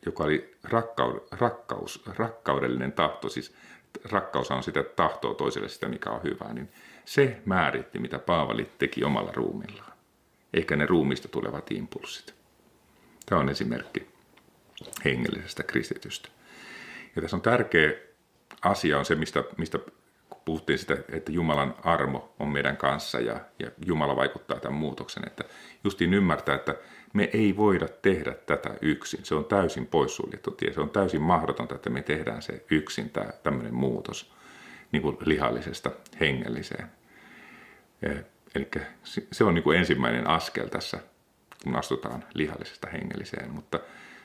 joka 0.06 0.24
oli 0.24 0.56
rakkaus, 0.64 1.22
rakkaus, 1.32 2.02
rakkaudellinen 2.06 2.92
tahto, 2.92 3.28
siis 3.28 3.54
rakkaus 4.04 4.50
on 4.50 4.62
sitä 4.62 4.82
tahtoa 4.82 5.34
toiselle 5.34 5.68
sitä, 5.68 5.88
mikä 5.88 6.10
on 6.10 6.22
hyvää, 6.22 6.52
niin 6.52 6.68
se 7.08 7.40
määritti, 7.44 7.98
mitä 7.98 8.18
Paavali 8.18 8.70
teki 8.78 9.04
omalla 9.04 9.32
ruumillaan, 9.32 9.92
eikä 10.54 10.76
ne 10.76 10.86
ruumista 10.86 11.28
tulevat 11.28 11.70
impulssit. 11.70 12.34
Tämä 13.26 13.40
on 13.40 13.48
esimerkki 13.48 14.06
hengellisestä 15.04 15.62
kristitystä. 15.62 16.28
Ja 17.16 17.22
tässä 17.22 17.36
on 17.36 17.42
tärkeä 17.42 17.92
asia 18.62 18.98
on 18.98 19.04
se, 19.04 19.14
mistä, 19.14 19.44
mistä 19.56 19.78
puhuttiin 20.44 20.78
sitä, 20.78 20.96
että 21.12 21.32
Jumalan 21.32 21.74
armo 21.84 22.34
on 22.38 22.48
meidän 22.48 22.76
kanssa 22.76 23.20
ja, 23.20 23.40
ja 23.58 23.70
Jumala 23.86 24.16
vaikuttaa 24.16 24.60
tämän 24.60 24.78
muutoksen. 24.78 25.22
Että 25.26 25.44
justiin 25.84 26.14
ymmärtää, 26.14 26.54
että 26.54 26.74
me 27.12 27.30
ei 27.32 27.56
voida 27.56 27.88
tehdä 27.88 28.32
tätä 28.32 28.74
yksin. 28.80 29.24
Se 29.24 29.34
on 29.34 29.44
täysin 29.44 29.86
poissuljettu 29.86 30.50
tie. 30.50 30.72
Se 30.72 30.80
on 30.80 30.90
täysin 30.90 31.22
mahdotonta, 31.22 31.74
että 31.74 31.90
me 31.90 32.02
tehdään 32.02 32.42
se 32.42 32.64
yksin, 32.70 33.10
tämä 33.10 33.30
tämmöinen 33.42 33.74
muutos 33.74 34.37
niin 34.92 35.02
kuin 35.02 35.16
lihallisesta 35.24 35.90
hengelliseen. 36.20 36.86
Eli 38.54 38.68
se 39.32 39.44
on 39.44 39.54
niin 39.54 39.62
kuin 39.62 39.78
ensimmäinen 39.78 40.26
askel 40.26 40.68
tässä, 40.68 40.98
kun 41.64 41.76
astutaan 41.76 42.24
lihallisesta 42.34 42.88
hengelliseen. 42.92 43.50
Mutta 43.50 43.80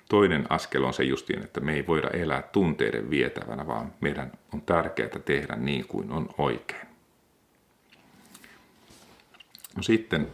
toinen 0.10 0.46
askel 0.50 0.84
on 0.84 0.94
se 0.94 1.04
justiin, 1.04 1.44
että 1.44 1.60
me 1.60 1.74
ei 1.74 1.88
voida 1.88 2.10
elää 2.10 2.42
tunteiden 2.42 3.10
vietävänä, 3.10 3.68
vaan 3.68 3.94
meidän 4.02 4.32
on 4.54 4.62
tärkeää 4.62 5.20
tehdä 5.26 5.56
niin 5.56 5.88
kuin 5.88 6.12
on 6.12 6.30
oikein. 6.38 6.88
No 9.76 9.84
sitten 9.84 10.28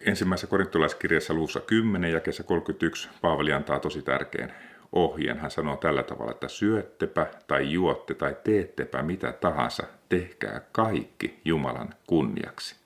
ensimmäisessä 0.00 0.46
korintolaiskirjassa 0.46 1.34
luussa 1.34 1.60
10 1.60 2.12
ja 2.12 2.20
kesä 2.20 2.42
31 2.42 3.08
Paavali 3.20 3.52
antaa 3.52 3.80
tosi 3.80 4.02
tärkeän 4.02 4.54
ohjeen. 4.92 5.38
Hän 5.38 5.50
sanoo 5.50 5.76
tällä 5.76 6.02
tavalla, 6.02 6.30
että 6.30 6.48
syöttepä 6.48 7.26
tai 7.46 7.72
juotte 7.72 8.14
tai 8.14 8.36
teettepä 8.44 9.02
mitä 9.02 9.32
tahansa, 9.32 9.82
tehkää 10.08 10.60
kaikki 10.72 11.40
Jumalan 11.44 11.94
kunniaksi. 12.06 12.76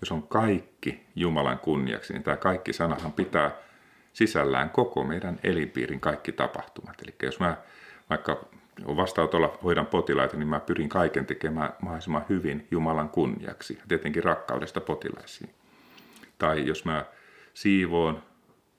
Jos 0.00 0.12
on 0.12 0.22
kaikki 0.22 1.06
Jumalan 1.16 1.58
kunniaksi, 1.58 2.12
niin 2.12 2.22
tämä 2.22 2.36
kaikki 2.36 2.72
sanahan 2.72 3.12
pitää 3.12 3.50
sisällään 4.12 4.70
koko 4.70 5.04
meidän 5.04 5.40
elinpiirin 5.44 6.00
kaikki 6.00 6.32
tapahtumat. 6.32 7.02
Eli 7.02 7.14
jos 7.22 7.40
mä 7.40 7.56
vaikka 8.10 8.48
vastaanotolla 8.86 9.58
hoidan 9.64 9.86
potilaita, 9.86 10.36
niin 10.36 10.48
mä 10.48 10.60
pyrin 10.60 10.88
kaiken 10.88 11.26
tekemään 11.26 11.72
mahdollisimman 11.82 12.24
hyvin 12.28 12.68
Jumalan 12.70 13.08
kunniaksi. 13.08 13.78
Tietenkin 13.88 14.24
rakkaudesta 14.24 14.80
potilaisiin. 14.80 15.50
Tai 16.38 16.66
jos 16.66 16.84
mä 16.84 17.04
siivoon 17.54 18.22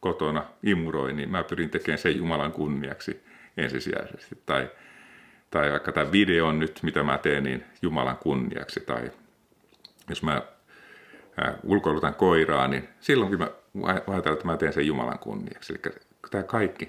kotona 0.07 0.45
imuroin, 0.63 1.15
niin 1.15 1.29
mä 1.29 1.43
pyrin 1.43 1.69
tekemään 1.69 1.97
sen 1.97 2.17
Jumalan 2.17 2.51
kunniaksi 2.51 3.23
ensisijaisesti. 3.57 4.37
Tai, 4.45 4.69
tai 5.51 5.71
vaikka 5.71 5.91
tämä 5.91 6.11
video 6.11 6.51
nyt, 6.51 6.79
mitä 6.83 7.03
mä 7.03 7.17
teen, 7.17 7.43
niin 7.43 7.63
Jumalan 7.81 8.17
kunniaksi. 8.17 8.79
Tai 8.79 9.11
jos 10.09 10.23
mä 10.23 10.41
ulkoilutan 11.63 12.15
koiraa, 12.15 12.67
niin 12.67 12.89
silloinkin 12.99 13.39
mä 13.39 13.49
ajatellaan, 13.83 14.33
että 14.33 14.45
mä 14.45 14.57
teen 14.57 14.73
sen 14.73 14.87
Jumalan 14.87 15.19
kunniaksi. 15.19 15.73
Eli 15.73 15.95
tämä 16.31 16.43
kaikki, 16.43 16.85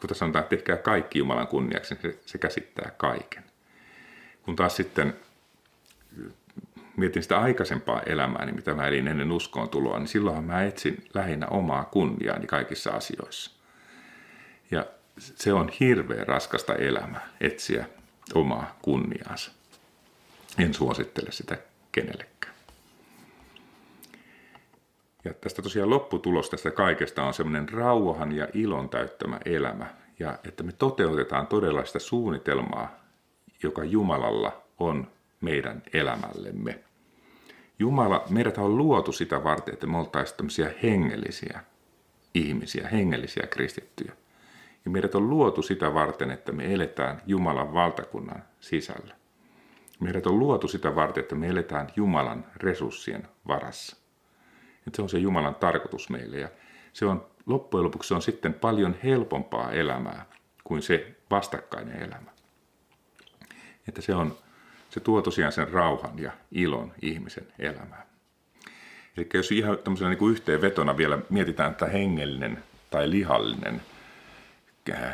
kun 0.00 0.08
tässä 0.08 0.18
sanotaan, 0.18 0.42
että 0.42 0.56
tehkää 0.56 0.76
kaikki 0.76 1.18
Jumalan 1.18 1.46
kunniaksi, 1.46 1.94
niin 1.94 2.02
se, 2.02 2.18
se 2.26 2.38
käsittää 2.38 2.90
kaiken. 2.96 3.44
Kun 4.42 4.56
taas 4.56 4.76
sitten 4.76 5.14
mietin 6.98 7.22
sitä 7.22 7.38
aikaisempaa 7.38 8.02
elämää, 8.02 8.44
niin 8.44 8.54
mitä 8.56 8.74
mä 8.74 8.86
elin 8.86 9.08
ennen 9.08 9.32
uskoon 9.32 9.68
tuloa, 9.68 9.98
niin 9.98 10.08
silloinhan 10.08 10.44
mä 10.44 10.62
etsin 10.62 11.04
lähinnä 11.14 11.46
omaa 11.46 11.84
kunniaani 11.84 12.46
kaikissa 12.46 12.90
asioissa. 12.90 13.50
Ja 14.70 14.86
se 15.18 15.52
on 15.52 15.70
hirveän 15.80 16.26
raskasta 16.26 16.74
elämää, 16.74 17.28
etsiä 17.40 17.86
omaa 18.34 18.78
kunniaansa. 18.82 19.52
En 20.58 20.74
suosittele 20.74 21.32
sitä 21.32 21.58
kenellekään. 21.92 22.54
Ja 25.24 25.34
tästä 25.34 25.62
tosiaan 25.62 25.90
lopputulos 25.90 26.50
tästä 26.50 26.70
kaikesta 26.70 27.22
on 27.22 27.34
semmoinen 27.34 27.68
rauhan 27.68 28.32
ja 28.32 28.48
ilon 28.54 28.88
täyttämä 28.88 29.40
elämä. 29.44 29.86
Ja 30.18 30.38
että 30.44 30.62
me 30.62 30.72
toteutetaan 30.72 31.46
todella 31.46 31.84
sitä 31.84 31.98
suunnitelmaa, 31.98 32.94
joka 33.62 33.84
Jumalalla 33.84 34.62
on 34.78 35.10
meidän 35.40 35.82
elämällemme. 35.92 36.87
Jumala, 37.78 38.24
meidät 38.30 38.58
on 38.58 38.78
luotu 38.78 39.12
sitä 39.12 39.44
varten, 39.44 39.74
että 39.74 39.86
me 39.86 39.98
oltaisiin 39.98 40.36
tämmöisiä 40.36 40.70
hengellisiä 40.82 41.60
ihmisiä, 42.34 42.88
hengellisiä 42.88 43.46
kristittyjä. 43.46 44.12
Ja 44.84 44.90
meidät 44.90 45.14
on 45.14 45.30
luotu 45.30 45.62
sitä 45.62 45.94
varten, 45.94 46.30
että 46.30 46.52
me 46.52 46.74
eletään 46.74 47.22
Jumalan 47.26 47.74
valtakunnan 47.74 48.42
sisällä. 48.60 49.14
Meidät 50.00 50.26
on 50.26 50.38
luotu 50.38 50.68
sitä 50.68 50.94
varten, 50.94 51.22
että 51.22 51.34
me 51.34 51.48
eletään 51.48 51.88
Jumalan 51.96 52.44
resurssien 52.56 53.28
varassa. 53.48 53.96
Että 54.86 54.96
se 54.96 55.02
on 55.02 55.08
se 55.08 55.18
Jumalan 55.18 55.54
tarkoitus 55.54 56.10
meille. 56.10 56.38
Ja 56.38 56.48
se 56.92 57.06
on, 57.06 57.26
loppujen 57.46 57.84
lopuksi 57.84 58.08
se 58.08 58.14
on 58.14 58.22
sitten 58.22 58.54
paljon 58.54 58.96
helpompaa 59.04 59.72
elämää 59.72 60.26
kuin 60.64 60.82
se 60.82 61.16
vastakkainen 61.30 62.02
elämä. 62.02 62.30
Että 63.88 64.02
se, 64.02 64.14
on, 64.14 64.36
se 64.90 65.00
tuo 65.00 65.22
tosiaan 65.22 65.52
sen 65.52 65.68
rauhan 65.68 66.18
ja 66.18 66.32
ilon 66.52 66.92
ihmisen 67.02 67.46
elämään. 67.58 68.08
Eli 69.16 69.28
jos 69.34 69.52
ihan 69.52 69.78
tämmöisenä 69.78 70.10
niin 70.10 70.18
kuin 70.18 70.32
yhteenvetona 70.32 70.96
vielä 70.96 71.18
mietitään 71.30 71.74
tätä 71.74 71.92
hengellinen 71.92 72.62
tai 72.90 73.10
lihallinen 73.10 73.80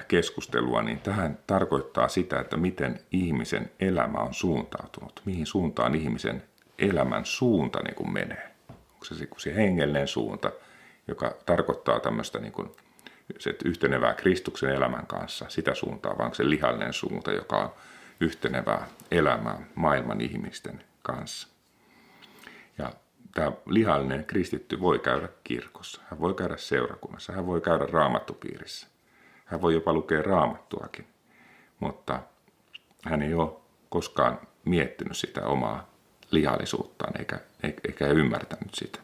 keskustelua, 0.09 0.83
niin 0.83 1.01
tähän 1.01 1.39
tarkoittaa 1.47 2.09
sitä, 2.09 2.41
että 2.41 2.57
miten 2.57 3.01
ihmisen 3.13 3.71
elämä 3.81 4.19
on 4.19 4.35
suuntautunut, 4.35 5.23
mihin 5.25 5.47
suuntaan 5.47 5.95
ihmisen 5.95 6.43
elämän 6.79 7.25
suunta 7.25 7.83
niin 7.83 7.95
kuin 7.95 8.13
menee. 8.13 8.51
Onko 8.69 9.05
se 9.05 9.29
se 9.37 9.55
hengellinen 9.55 10.09
suunta, 10.09 10.53
joka 11.09 11.37
tarkoittaa 11.47 12.01
tämmöistä 12.01 12.39
niin 12.39 12.53
kuin, 12.53 12.71
se 13.39 13.57
yhtenevää 13.65 14.15
Kristuksen 14.15 14.71
elämän 14.71 15.07
kanssa, 15.07 15.47
sitä 15.49 15.75
suuntaa, 15.75 16.19
vaan 16.19 16.35
se 16.35 16.51
lihallinen 16.51 16.93
suunta, 16.93 17.33
joka 17.33 17.57
on 17.57 17.73
yhtenevää 18.21 18.87
elämää 19.11 19.67
maailman 19.75 20.21
ihmisten 20.21 20.85
kanssa. 21.03 21.49
Ja 22.79 22.93
tämä 23.35 23.53
lihallinen 23.67 24.25
kristitty 24.25 24.81
voi 24.81 24.99
käydä 24.99 25.29
kirkossa, 25.45 26.01
hän 26.11 26.21
voi 26.21 26.35
käydä 26.35 26.57
seurakunnassa, 26.57 27.33
hän 27.33 27.47
voi 27.47 27.61
käydä 27.61 27.87
raamattupiirissä. 27.87 28.87
Hän 29.45 29.63
voi 29.63 29.75
jopa 29.75 29.93
lukea 29.93 30.23
raamattuakin, 30.23 31.07
mutta 31.81 32.23
hän 33.05 33.23
ei 33.23 33.35
ole 33.35 33.53
koskaan 33.89 34.41
miettinyt 34.65 35.17
sitä 35.17 35.47
omaa 35.47 35.91
lihallisuuttaan 36.31 37.13
eikä, 37.19 37.41
eikä 37.63 38.07
ymmärtänyt 38.07 38.75
sitä. 38.75 38.99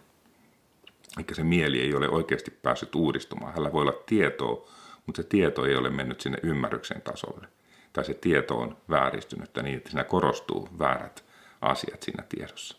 Eikä 1.18 1.34
se 1.34 1.44
mieli 1.44 1.80
ei 1.80 1.94
ole 1.94 2.08
oikeasti 2.08 2.50
päässyt 2.50 2.94
uudistumaan. 2.94 3.52
Hänellä 3.52 3.72
voi 3.72 3.82
olla 3.82 4.02
tietoa, 4.06 4.68
mutta 5.06 5.22
se 5.22 5.28
tieto 5.28 5.66
ei 5.66 5.76
ole 5.76 5.90
mennyt 5.90 6.20
sinne 6.20 6.38
ymmärryksen 6.42 7.02
tasolle. 7.02 7.46
Tai 7.92 8.04
se 8.04 8.14
tieto 8.14 8.58
on 8.58 8.76
vääristynyt 8.90 9.50
niin, 9.62 9.76
että 9.76 9.90
siinä 9.90 10.04
korostuu 10.04 10.68
väärät 10.78 11.24
asiat 11.60 12.02
siinä 12.02 12.24
tiedossa. 12.28 12.76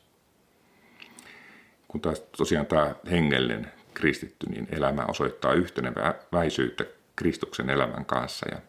Kun 1.88 2.02
taas 2.02 2.20
tosiaan 2.20 2.66
tämä 2.66 2.96
hengellinen 3.12 3.72
kristitty, 3.94 4.50
niin 4.50 4.68
elämä 4.72 5.06
osoittaa 5.06 5.54
yhteneväisyyttä 5.54 6.86
Kristuksen 7.16 7.70
elämän 7.70 8.06
kanssa 8.06 8.46
ja 8.52 8.62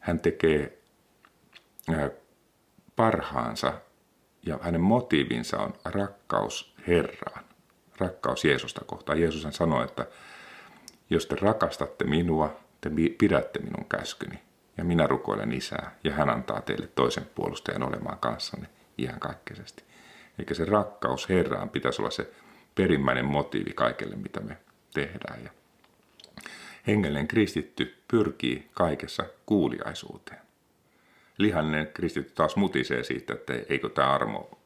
hän 0.00 0.20
tekee 0.20 0.78
parhaansa 2.96 3.72
ja 4.46 4.58
hänen 4.62 4.80
motiivinsa 4.80 5.58
on 5.58 5.74
rakkaus 5.84 6.74
Herraan, 6.86 7.44
rakkaus 7.98 8.44
Jeesusta 8.44 8.84
kohtaan. 8.84 9.20
Jeesus 9.20 9.46
sanoi, 9.50 9.84
että 9.84 10.06
jos 11.10 11.26
te 11.26 11.36
rakastatte 11.40 12.04
minua, 12.04 12.60
te 12.80 12.90
pidätte 13.18 13.58
minun 13.58 13.84
käskyni 13.88 14.47
ja 14.78 14.84
minä 14.84 15.06
rukoilen 15.06 15.52
isää 15.52 15.96
ja 16.04 16.12
hän 16.12 16.30
antaa 16.30 16.60
teille 16.60 16.86
toisen 16.86 17.26
puolustajan 17.34 17.82
olemaan 17.82 18.18
kanssanne 18.18 18.68
kaikkeisesti. 19.18 19.84
Eikä 20.38 20.54
se 20.54 20.64
rakkaus 20.64 21.28
Herraan 21.28 21.68
pitäisi 21.68 22.02
olla 22.02 22.10
se 22.10 22.30
perimmäinen 22.74 23.24
motiivi 23.24 23.72
kaikelle, 23.72 24.16
mitä 24.16 24.40
me 24.40 24.56
tehdään. 24.94 25.44
Ja 25.44 25.50
hengellinen 26.86 27.28
kristitty 27.28 27.94
pyrkii 28.08 28.70
kaikessa 28.74 29.24
kuuliaisuuteen. 29.46 30.40
Lihallinen 31.38 31.86
kristitty 31.94 32.32
taas 32.34 32.56
mutisee 32.56 33.04
siitä, 33.04 33.32
että 33.32 33.52
eikö 33.68 33.88
tämä 33.88 34.12
armo 34.12 34.58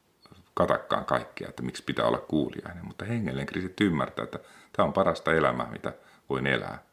katakkaan 0.53 1.05
kaikkea, 1.05 1.49
että 1.49 1.63
miksi 1.63 1.83
pitää 1.83 2.05
olla 2.05 2.17
kuuliainen. 2.17 2.85
Mutta 2.85 3.05
hengellinen 3.05 3.45
kristitty 3.45 3.85
ymmärtää, 3.85 4.23
että 4.23 4.39
tämä 4.73 4.85
on 4.85 4.93
parasta 4.93 5.33
elämää, 5.33 5.71
mitä 5.71 5.93
voin 6.29 6.47
elää. 6.47 6.83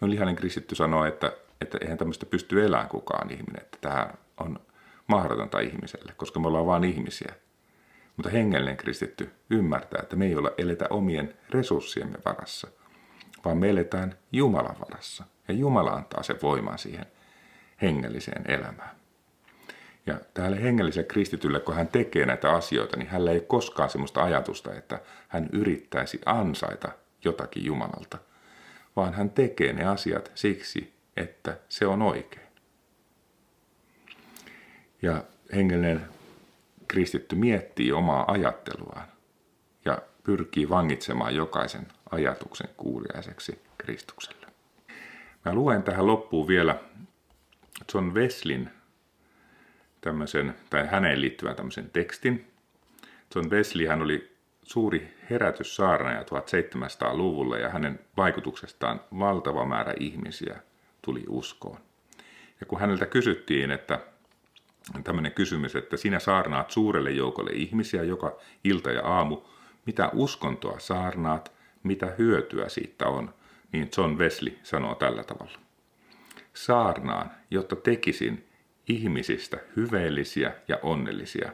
No 0.00 0.10
lihallinen 0.10 0.36
kristitty 0.36 0.74
sanoo, 0.74 1.04
että, 1.04 1.32
että 1.60 1.78
eihän 1.80 1.98
tämmöistä 1.98 2.26
pysty 2.26 2.64
elämään 2.64 2.88
kukaan 2.88 3.30
ihminen, 3.30 3.62
että 3.62 3.78
tämä 3.80 4.10
on 4.40 4.60
mahdotonta 5.06 5.60
ihmiselle, 5.60 6.12
koska 6.16 6.40
me 6.40 6.46
ollaan 6.48 6.66
vain 6.66 6.84
ihmisiä. 6.84 7.34
Mutta 8.16 8.30
hengellinen 8.30 8.76
kristitty 8.76 9.30
ymmärtää, 9.50 10.00
että 10.02 10.16
me 10.16 10.26
ei 10.26 10.36
olla 10.36 10.50
eletä 10.58 10.86
omien 10.90 11.34
resurssiemme 11.50 12.18
varassa, 12.24 12.68
vaan 13.44 13.58
me 13.58 13.70
eletään 13.70 14.18
Jumalan 14.32 14.76
varassa. 14.80 15.24
Ja 15.48 15.54
Jumala 15.54 15.90
antaa 15.90 16.22
sen 16.22 16.38
voiman 16.42 16.78
siihen 16.78 17.06
hengelliseen 17.82 18.50
elämään. 18.50 18.96
Ja 20.06 20.20
tälle 20.34 20.62
hengelliselle 20.62 21.08
kristitylle, 21.08 21.60
kun 21.60 21.74
hän 21.74 21.88
tekee 21.88 22.26
näitä 22.26 22.50
asioita, 22.50 22.96
niin 22.96 23.08
hänellä 23.08 23.30
ei 23.30 23.40
koskaan 23.40 23.90
sellaista 23.90 24.22
ajatusta, 24.22 24.74
että 24.74 25.00
hän 25.28 25.48
yrittäisi 25.52 26.20
ansaita 26.26 26.88
jotakin 27.24 27.64
Jumalalta, 27.64 28.18
vaan 28.96 29.14
hän 29.14 29.30
tekee 29.30 29.72
ne 29.72 29.84
asiat 29.84 30.32
siksi, 30.34 30.95
että 31.16 31.58
se 31.68 31.86
on 31.86 32.02
oikein. 32.02 32.46
Ja 35.02 35.24
hengellinen 35.54 36.08
kristitty 36.88 37.36
miettii 37.36 37.92
omaa 37.92 38.32
ajatteluaan 38.32 39.08
ja 39.84 39.98
pyrkii 40.24 40.68
vangitsemaan 40.68 41.36
jokaisen 41.36 41.86
ajatuksen 42.10 42.68
kuuliaiseksi 42.76 43.62
Kristukselle. 43.78 44.46
Mä 45.44 45.54
luen 45.54 45.82
tähän 45.82 46.06
loppuun 46.06 46.48
vielä 46.48 46.80
John 47.94 48.14
Weslin 48.14 48.70
tämmöisen, 50.00 50.54
tai 50.70 50.86
häneen 50.86 51.20
liittyvän 51.20 51.56
tämmöisen 51.56 51.90
tekstin. 51.90 52.52
John 53.34 53.50
Wesley 53.50 53.86
hän 53.86 54.02
oli 54.02 54.36
suuri 54.62 55.16
herätyssaarnaaja 55.30 56.22
1700-luvulla 56.22 57.58
ja 57.58 57.68
hänen 57.68 58.00
vaikutuksestaan 58.16 59.00
valtava 59.18 59.64
määrä 59.64 59.94
ihmisiä 60.00 60.60
tuli 61.06 61.24
uskoon. 61.28 61.78
Ja 62.60 62.66
kun 62.66 62.80
häneltä 62.80 63.06
kysyttiin, 63.06 63.70
että 63.70 64.00
tämmöinen 65.04 65.32
kysymys, 65.32 65.76
että 65.76 65.96
sinä 65.96 66.18
saarnaat 66.18 66.70
suurelle 66.70 67.10
joukolle 67.10 67.50
ihmisiä 67.50 68.02
joka 68.02 68.36
ilta 68.64 68.90
ja 68.90 69.02
aamu, 69.04 69.40
mitä 69.86 70.10
uskontoa 70.12 70.78
saarnaat, 70.78 71.52
mitä 71.82 72.14
hyötyä 72.18 72.68
siitä 72.68 73.06
on, 73.06 73.34
niin 73.72 73.90
John 73.98 74.18
Wesley 74.18 74.58
sanoo 74.62 74.94
tällä 74.94 75.24
tavalla. 75.24 75.58
Saarnaan, 76.54 77.30
jotta 77.50 77.76
tekisin 77.76 78.48
ihmisistä 78.88 79.58
hyveellisiä 79.76 80.52
ja 80.68 80.78
onnellisia, 80.82 81.52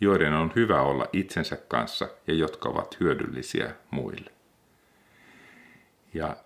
joiden 0.00 0.32
on 0.32 0.52
hyvä 0.56 0.82
olla 0.82 1.06
itsensä 1.12 1.56
kanssa 1.56 2.08
ja 2.26 2.34
jotka 2.34 2.68
ovat 2.68 3.00
hyödyllisiä 3.00 3.74
muille. 3.90 4.32
Ja 6.14 6.36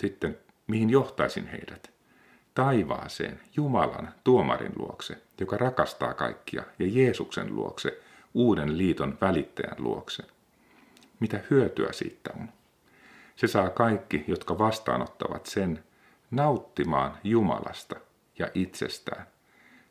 sitten, 0.00 0.38
mihin 0.72 0.90
johtaisin 0.90 1.46
heidät? 1.46 1.90
Taivaaseen, 2.54 3.40
Jumalan 3.56 4.14
tuomarin 4.24 4.72
luokse, 4.76 5.16
joka 5.40 5.56
rakastaa 5.56 6.14
kaikkia, 6.14 6.62
ja 6.78 6.86
Jeesuksen 6.88 7.56
luokse, 7.56 8.00
uuden 8.34 8.78
liiton 8.78 9.18
välittäjän 9.20 9.76
luokse. 9.78 10.22
Mitä 11.20 11.40
hyötyä 11.50 11.92
siitä 11.92 12.30
on? 12.40 12.48
Se 13.36 13.46
saa 13.46 13.70
kaikki, 13.70 14.24
jotka 14.26 14.58
vastaanottavat 14.58 15.46
sen, 15.46 15.84
nauttimaan 16.30 17.18
Jumalasta 17.24 17.96
ja 18.38 18.48
itsestään 18.54 19.26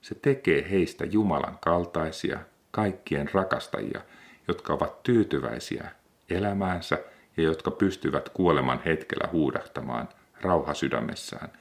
se 0.01 0.15
tekee 0.15 0.69
heistä 0.71 1.05
Jumalan 1.05 1.57
kaltaisia, 1.61 2.39
kaikkien 2.71 3.29
rakastajia, 3.33 4.01
jotka 4.47 4.73
ovat 4.73 5.03
tyytyväisiä 5.03 5.91
elämäänsä 6.29 6.97
ja 7.37 7.43
jotka 7.43 7.71
pystyvät 7.71 8.29
kuoleman 8.29 8.81
hetkellä 8.85 9.27
huudahtamaan 9.31 10.09
rauha 10.41 10.73
sydämessään. 10.73 11.51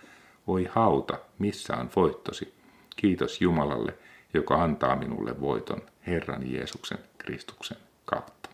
Voi 0.46 0.68
hauta, 0.70 1.18
missä 1.38 1.76
on 1.76 1.90
voittosi. 1.96 2.54
Kiitos 2.96 3.40
Jumalalle, 3.40 3.94
joka 4.34 4.62
antaa 4.62 4.96
minulle 4.96 5.40
voiton 5.40 5.82
Herran 6.06 6.52
Jeesuksen 6.52 6.98
Kristuksen 7.18 7.78
kautta. 8.04 8.50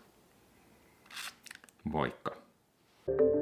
Moikka! 1.83 2.37
thank 3.07 3.19
you 3.21 3.36